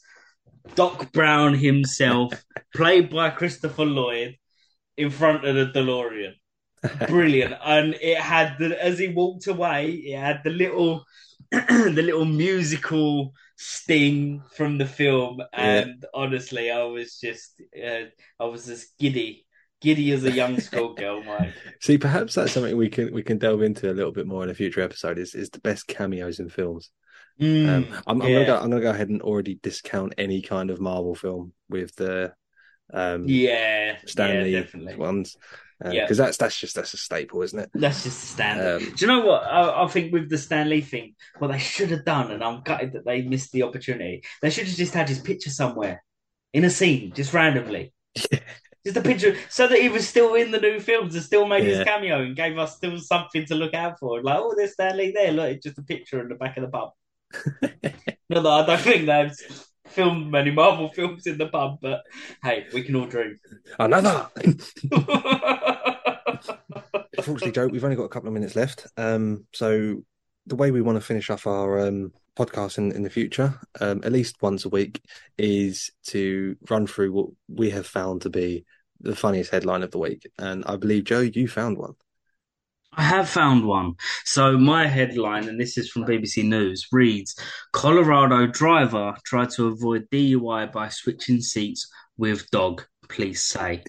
Doc 0.76 1.10
Brown 1.12 1.54
himself, 1.54 2.32
played 2.74 3.10
by 3.10 3.30
Christopher 3.30 3.84
Lloyd, 3.84 4.36
in 4.96 5.10
front 5.10 5.44
of 5.44 5.56
the 5.56 5.66
DeLorean. 5.66 6.34
Brilliant, 7.08 7.54
and 7.64 7.94
it 7.94 8.18
had 8.18 8.56
the 8.58 8.80
as 8.82 8.98
he 8.98 9.08
walked 9.08 9.46
away, 9.46 9.90
it 9.90 10.18
had 10.18 10.42
the 10.44 10.50
little, 10.50 11.04
the 11.50 12.02
little 12.02 12.24
musical 12.24 13.32
sting 13.62 14.42
from 14.56 14.78
the 14.78 14.86
film, 14.86 15.40
and 15.52 16.04
honestly, 16.14 16.70
I 16.70 16.84
was 16.84 17.18
just, 17.18 17.60
uh, 17.76 18.04
I 18.40 18.44
was 18.44 18.66
just 18.66 18.96
giddy, 18.98 19.46
giddy 19.80 20.12
as 20.12 20.24
a 20.24 20.32
young 20.32 20.58
schoolgirl, 20.60 21.24
Mike. 21.24 21.56
See, 21.80 21.98
perhaps 21.98 22.34
that's 22.34 22.52
something 22.52 22.76
we 22.76 22.88
can 22.88 23.12
we 23.12 23.22
can 23.22 23.38
delve 23.38 23.62
into 23.62 23.90
a 23.90 23.94
little 23.94 24.12
bit 24.12 24.26
more 24.26 24.42
in 24.44 24.50
a 24.50 24.54
future 24.54 24.80
episode. 24.80 25.18
Is 25.18 25.34
is 25.34 25.50
the 25.50 25.60
best 25.60 25.86
cameos 25.86 26.38
in 26.40 26.48
films? 26.48 26.90
Mm, 27.40 27.88
Um, 27.88 28.02
I'm, 28.06 28.22
I'm 28.22 28.32
yeah. 28.32 28.34
gonna 28.34 28.46
go. 28.46 28.56
I'm 28.56 28.70
gonna 28.70 28.82
go 28.82 28.90
ahead 28.90 29.10
and 29.10 29.22
already 29.22 29.56
discount 29.56 30.14
any 30.18 30.42
kind 30.42 30.70
of 30.70 30.80
Marvel 30.80 31.14
film 31.14 31.54
with 31.68 31.96
the 31.96 32.34
um, 32.92 33.40
yeah, 33.40 33.98
Stan 34.06 34.42
Lee 34.42 34.50
yeah, 34.54 34.62
definitely. 34.62 34.96
ones 34.96 35.36
because 35.82 36.18
Yeah. 36.18 36.24
that's 36.26 36.36
that's 36.36 36.58
just 36.58 36.74
that's 36.74 36.94
a 36.94 36.96
staple, 36.96 37.42
isn't 37.42 37.58
it? 37.58 37.70
That's 37.74 38.02
just 38.04 38.20
the 38.20 38.26
standard. 38.28 38.82
Um, 38.82 38.94
Do 38.94 38.94
you 39.00 39.06
know 39.06 39.24
what? 39.26 39.42
I, 39.44 39.84
I 39.84 39.86
think 39.88 40.12
with 40.12 40.28
the 40.30 40.38
Stan 40.38 40.68
Lee 40.68 40.80
thing, 40.80 41.14
what 41.38 41.48
they 41.48 41.58
should 41.58 41.90
have 41.90 42.04
done, 42.04 42.30
and 42.30 42.42
I'm 42.42 42.62
gutted 42.62 42.92
that 42.92 43.04
they 43.04 43.22
missed 43.22 43.52
the 43.52 43.62
opportunity. 43.64 44.22
They 44.40 44.50
should 44.50 44.66
have 44.66 44.76
just 44.76 44.94
had 44.94 45.08
his 45.08 45.20
picture 45.20 45.50
somewhere 45.50 46.02
in 46.52 46.64
a 46.64 46.70
scene, 46.70 47.12
just 47.14 47.32
randomly. 47.32 47.92
Just 48.84 48.96
a 48.96 49.00
picture, 49.00 49.36
so 49.48 49.68
that 49.68 49.78
he 49.80 49.88
was 49.88 50.08
still 50.08 50.34
in 50.34 50.50
the 50.50 50.58
new 50.58 50.80
films 50.80 51.14
and 51.14 51.22
still 51.22 51.46
made 51.46 51.62
Yeah. 51.62 51.76
his 51.76 51.84
cameo 51.84 52.20
and 52.22 52.34
gave 52.34 52.58
us 52.58 52.74
still 52.74 52.98
something 52.98 53.44
to 53.46 53.54
look 53.54 53.74
out 53.74 54.00
for. 54.00 54.20
Like, 54.20 54.36
oh, 54.40 54.54
there's 54.56 54.72
Stan 54.72 54.96
Lee 54.96 55.12
there. 55.12 55.30
Look, 55.30 55.50
it's 55.52 55.62
just 55.64 55.78
a 55.78 55.82
picture 55.84 56.20
in 56.20 56.28
the 56.28 56.34
back 56.34 56.56
of 56.56 56.64
the 56.64 56.68
pub. 56.68 56.90
no, 58.28 58.42
that 58.42 58.46
I 58.46 58.66
don't 58.66 58.80
think 58.80 59.06
they've 59.06 59.30
filmed 59.92 60.30
many 60.30 60.50
Marvel 60.50 60.90
films 60.92 61.26
in 61.26 61.38
the 61.38 61.48
pub, 61.48 61.78
but 61.80 62.02
hey, 62.42 62.66
we 62.72 62.82
can 62.82 62.96
all 62.96 63.06
dream. 63.06 63.38
that. 64.04 64.30
Unfortunately, 67.18 67.52
Joe, 67.52 67.66
we've 67.68 67.84
only 67.84 67.96
got 67.96 68.04
a 68.04 68.08
couple 68.08 68.28
of 68.28 68.34
minutes 68.34 68.56
left. 68.56 68.86
Um, 68.96 69.46
so 69.52 70.02
the 70.46 70.56
way 70.56 70.70
we 70.70 70.82
want 70.82 70.96
to 70.96 71.04
finish 71.04 71.30
off 71.30 71.46
our 71.46 71.86
um, 71.86 72.12
podcast 72.36 72.78
in, 72.78 72.92
in 72.92 73.02
the 73.02 73.10
future, 73.10 73.58
um, 73.80 74.00
at 74.04 74.12
least 74.12 74.42
once 74.42 74.64
a 74.64 74.68
week, 74.68 75.00
is 75.38 75.90
to 76.06 76.56
run 76.68 76.86
through 76.86 77.12
what 77.12 77.26
we 77.48 77.70
have 77.70 77.86
found 77.86 78.22
to 78.22 78.30
be 78.30 78.64
the 79.00 79.16
funniest 79.16 79.50
headline 79.50 79.82
of 79.82 79.90
the 79.90 79.98
week. 79.98 80.26
And 80.38 80.64
I 80.66 80.76
believe, 80.76 81.04
Joe, 81.04 81.20
you 81.20 81.48
found 81.48 81.78
one. 81.78 81.94
I 82.94 83.02
have 83.02 83.28
found 83.28 83.64
one. 83.66 83.94
So 84.24 84.58
my 84.58 84.86
headline, 84.86 85.48
and 85.48 85.58
this 85.58 85.78
is 85.78 85.90
from 85.90 86.04
BBC 86.04 86.44
News, 86.44 86.86
reads: 86.92 87.34
Colorado 87.72 88.46
driver 88.46 89.14
tried 89.24 89.50
to 89.50 89.68
avoid 89.68 90.08
DUI 90.10 90.70
by 90.70 90.88
switching 90.88 91.40
seats 91.40 91.90
with 92.16 92.50
dog. 92.50 92.84
Police 93.08 93.42
say. 93.42 93.84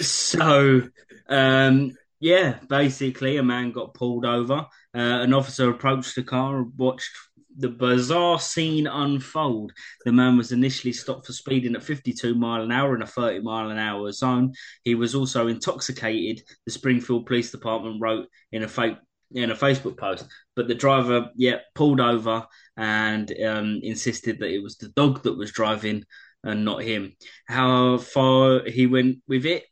So, 0.00 0.82
um, 1.28 1.92
yeah, 2.20 2.58
basically, 2.68 3.36
a 3.36 3.42
man 3.42 3.72
got 3.72 3.94
pulled 3.94 4.24
over. 4.24 4.66
Uh, 4.94 5.22
an 5.22 5.34
officer 5.34 5.70
approached 5.70 6.14
the 6.14 6.22
car 6.22 6.58
and 6.58 6.72
watched 6.76 7.10
the 7.58 7.68
bizarre 7.68 8.38
scene 8.38 8.86
unfold. 8.86 9.72
The 10.04 10.12
man 10.12 10.36
was 10.36 10.52
initially 10.52 10.92
stopped 10.92 11.26
for 11.26 11.32
speeding 11.32 11.74
at 11.74 11.82
52 11.82 12.34
mile 12.34 12.62
an 12.62 12.72
hour 12.72 12.94
in 12.94 13.02
a 13.02 13.06
30 13.06 13.40
mile 13.40 13.70
an 13.70 13.78
hour 13.78 14.10
zone. 14.12 14.54
He 14.84 14.94
was 14.94 15.14
also 15.14 15.48
intoxicated. 15.48 16.44
The 16.64 16.72
Springfield 16.72 17.26
Police 17.26 17.50
Department 17.50 18.00
wrote 18.00 18.28
in 18.52 18.62
a 18.62 18.68
fake 18.68 18.96
in 19.32 19.50
a 19.50 19.54
Facebook 19.54 19.98
post. 19.98 20.26
But 20.56 20.68
the 20.68 20.74
driver, 20.74 21.30
yeah, 21.34 21.58
pulled 21.74 22.00
over 22.00 22.46
and 22.76 23.30
um, 23.44 23.80
insisted 23.82 24.38
that 24.38 24.50
it 24.50 24.62
was 24.62 24.76
the 24.76 24.88
dog 24.88 25.22
that 25.24 25.36
was 25.36 25.52
driving 25.52 26.04
and 26.44 26.64
not 26.64 26.82
him. 26.82 27.14
How 27.46 27.98
far 27.98 28.62
he 28.64 28.86
went 28.86 29.18
with 29.26 29.44
it, 29.44 29.64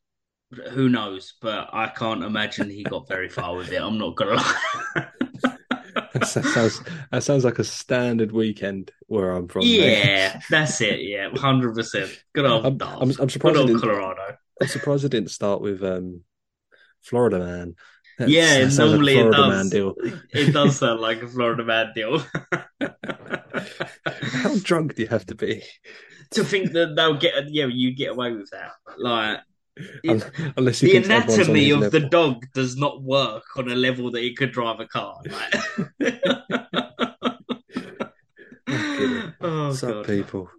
who 0.71 0.89
knows? 0.89 1.35
But 1.41 1.71
I 1.73 1.89
can't 1.89 2.25
imagine 2.25 2.69
he 2.69 2.83
got 2.83 3.09
very 3.09 3.29
far 3.29 3.57
with 3.57 3.73
it. 3.73 3.81
I'm 3.81 3.99
not 3.99 4.17
gonna 4.17 4.35
lie. 4.35 5.09
That 6.13 6.27
sounds 6.27 6.83
that 7.11 7.23
sounds 7.23 7.45
like 7.45 7.59
a 7.59 7.65
standard 7.65 8.33
weekend 8.33 8.91
where 9.07 9.31
I'm 9.31 9.49
from. 9.49 9.63
yeah, 9.63 10.41
that's 10.51 10.81
it. 10.81 11.01
Yeah, 11.01 11.31
hundred 11.35 11.75
percent. 11.75 12.11
Good 12.35 12.45
old, 12.45 12.67
I'm, 12.67 12.79
I'm, 12.83 13.13
I'm 13.19 13.31
surprised. 13.31 13.57
good 13.57 13.71
old 13.71 13.81
Colorado. 13.81 14.37
I'm 14.61 14.69
surprised 14.69 15.05
it 15.05 15.11
didn't 15.11 15.31
start 15.31 15.61
with 15.61 15.83
um, 15.83 16.23
Florida 17.03 17.39
man. 17.39 17.75
Yeah, 18.19 18.61
that 18.61 18.73
sounds 18.73 19.01
like 19.01 19.17
it 19.17 19.31
does. 19.31 19.49
man 19.49 19.69
deal. 19.69 19.95
It 20.33 20.53
does 20.53 20.77
sound 20.81 21.01
like 21.01 21.23
a 21.23 21.29
Florida 21.29 21.65
man 21.65 21.93
deal. 21.95 22.19
How 24.07 24.57
drunk 24.63 24.95
do 24.95 25.03
you 25.03 25.09
have 25.09 25.27
to 25.27 25.35
be? 25.35 25.63
to 26.33 26.45
think 26.45 26.73
that 26.73 26.95
they'll 26.97 27.17
get 27.19 27.49
yeah 27.51 27.67
you 27.67 27.95
get 27.95 28.11
away 28.11 28.33
with 28.33 28.51
that 28.51 28.73
like 28.99 29.39
Unless 30.57 30.81
the 30.81 30.93
think 30.93 31.11
everyone's 31.11 31.49
on 31.49 31.57
anatomy 31.57 31.71
of 31.71 31.91
the 31.93 32.01
dog 32.01 32.47
does 32.55 32.77
not 32.77 33.03
work 33.03 33.45
on 33.57 33.71
a 33.71 33.75
level 33.75 34.11
that 34.11 34.23
it 34.23 34.37
could 34.37 34.53
drive 34.53 34.81
a 34.81 34.87
car 34.87 35.21
like. 35.27 36.21
oh 39.41 39.73
Some 39.73 40.03
people. 40.05 40.51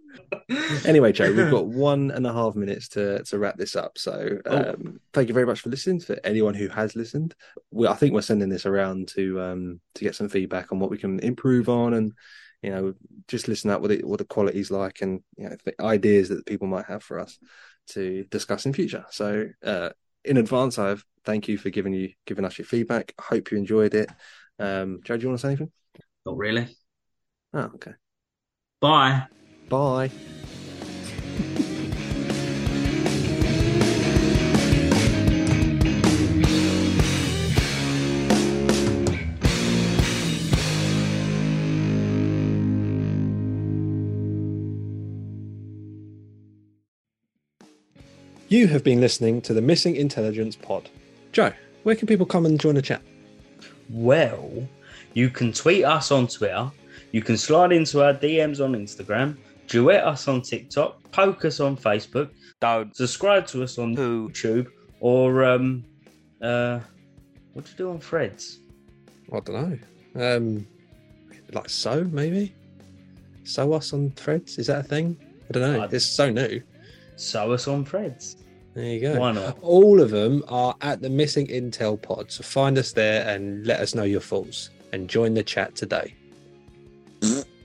Anyway, 0.84 1.12
Joe, 1.12 1.32
we've 1.32 1.50
got 1.50 1.66
one 1.90 2.10
and 2.10 2.26
a 2.26 2.32
half 2.32 2.54
minutes 2.54 2.88
to 2.90 3.22
to 3.24 3.38
wrap 3.38 3.56
this 3.56 3.76
up. 3.76 3.98
So, 3.98 4.38
Oh. 4.46 4.70
um, 4.70 5.00
thank 5.12 5.28
you 5.28 5.34
very 5.34 5.46
much 5.46 5.60
for 5.60 5.70
listening. 5.70 6.00
For 6.00 6.18
anyone 6.24 6.54
who 6.54 6.68
has 6.68 6.96
listened, 6.96 7.34
we, 7.70 7.86
I 7.86 7.94
think 7.94 8.14
we're 8.14 8.22
sending 8.22 8.48
this 8.48 8.66
around 8.66 9.08
to 9.08 9.40
um 9.40 9.80
to 9.94 10.04
get 10.04 10.14
some 10.14 10.28
feedback 10.28 10.72
on 10.72 10.78
what 10.78 10.90
we 10.90 10.98
can 10.98 11.18
improve 11.20 11.68
on, 11.68 11.94
and 11.94 12.12
you 12.62 12.70
know, 12.70 12.94
just 13.28 13.48
listen 13.48 13.70
out 13.70 13.80
what 13.80 13.90
it, 13.90 14.06
what 14.06 14.18
the 14.18 14.24
quality's 14.24 14.70
like, 14.70 15.02
and 15.02 15.20
you 15.36 15.48
know, 15.48 15.56
the 15.64 15.80
ideas 15.80 16.28
that 16.28 16.46
people 16.46 16.66
might 16.66 16.86
have 16.86 17.02
for 17.02 17.18
us 17.18 17.38
to 17.90 18.24
discuss 18.30 18.66
in 18.66 18.72
future. 18.72 19.04
So, 19.10 19.48
uh, 19.64 19.90
in 20.24 20.36
advance, 20.36 20.78
I've 20.78 21.04
thank 21.24 21.48
you 21.48 21.58
for 21.58 21.70
giving 21.70 21.92
you 21.92 22.10
giving 22.26 22.44
us 22.44 22.58
your 22.58 22.66
feedback. 22.66 23.12
I 23.18 23.22
hope 23.22 23.50
you 23.50 23.58
enjoyed 23.58 23.94
it. 23.94 24.10
Um, 24.58 25.00
Joe, 25.04 25.16
do 25.16 25.22
you 25.22 25.28
want 25.28 25.40
to 25.40 25.42
say 25.42 25.48
anything? 25.48 25.72
not 26.24 26.36
really 26.36 26.68
Oh, 27.54 27.70
okay. 27.74 27.92
bye 28.80 29.26
Bye. 29.68 30.10
You 48.48 48.66
have 48.68 48.82
been 48.82 49.00
listening 49.00 49.40
to 49.42 49.54
the 49.54 49.60
Missing 49.60 49.96
Intelligence 49.96 50.56
Pod. 50.56 50.88
Joe, 51.32 51.52
where 51.82 51.94
can 51.94 52.06
people 52.06 52.26
come 52.26 52.46
and 52.46 52.58
join 52.58 52.74
the 52.76 52.82
chat? 52.82 53.02
Well, 53.90 54.66
you 55.14 55.28
can 55.30 55.52
tweet 55.52 55.84
us 55.84 56.10
on 56.10 56.26
Twitter, 56.28 56.70
you 57.12 57.22
can 57.22 57.36
slide 57.36 57.72
into 57.72 58.02
our 58.02 58.14
DMs 58.14 58.62
on 58.64 58.72
Instagram, 58.74 59.36
duet 59.66 60.04
us 60.04 60.28
on 60.28 60.42
TikTok, 60.42 61.10
poke 61.10 61.44
us 61.44 61.60
on 61.60 61.76
Facebook, 61.76 62.30
Don't 62.60 62.94
subscribe 62.96 63.46
to 63.48 63.62
us 63.62 63.78
on 63.78 63.96
YouTube, 63.96 64.66
or 65.00 65.44
um, 65.44 65.84
uh, 66.42 66.80
what 67.52 67.64
do 67.64 67.70
you 67.70 67.76
do 67.76 67.90
on 67.90 68.00
Threads? 68.00 68.60
I 69.32 69.40
don't 69.40 69.82
know. 70.14 70.36
Um, 70.36 70.66
like 71.52 71.68
so, 71.68 72.04
maybe. 72.04 72.54
So 73.44 73.72
us 73.72 73.92
on 73.92 74.10
threads. 74.10 74.58
Is 74.58 74.66
that 74.66 74.80
a 74.80 74.82
thing? 74.82 75.16
I 75.48 75.52
don't 75.52 75.62
know. 75.72 75.82
I- 75.82 75.88
It's 75.90 76.04
so 76.06 76.30
new. 76.30 76.62
Saw 77.18 77.50
us 77.50 77.66
on 77.66 77.84
threads. 77.84 78.36
There 78.74 78.84
you 78.84 79.00
go. 79.00 79.18
Why 79.18 79.32
not? 79.32 79.58
All 79.60 80.00
of 80.00 80.10
them 80.10 80.44
are 80.46 80.76
at 80.82 81.02
the 81.02 81.10
Missing 81.10 81.48
Intel 81.48 82.00
Pod. 82.00 82.30
So 82.30 82.44
find 82.44 82.78
us 82.78 82.92
there 82.92 83.28
and 83.28 83.66
let 83.66 83.80
us 83.80 83.94
know 83.94 84.04
your 84.04 84.20
thoughts 84.20 84.70
and 84.92 85.08
join 85.08 85.34
the 85.34 85.42
chat 85.42 85.74
today. 85.74 86.14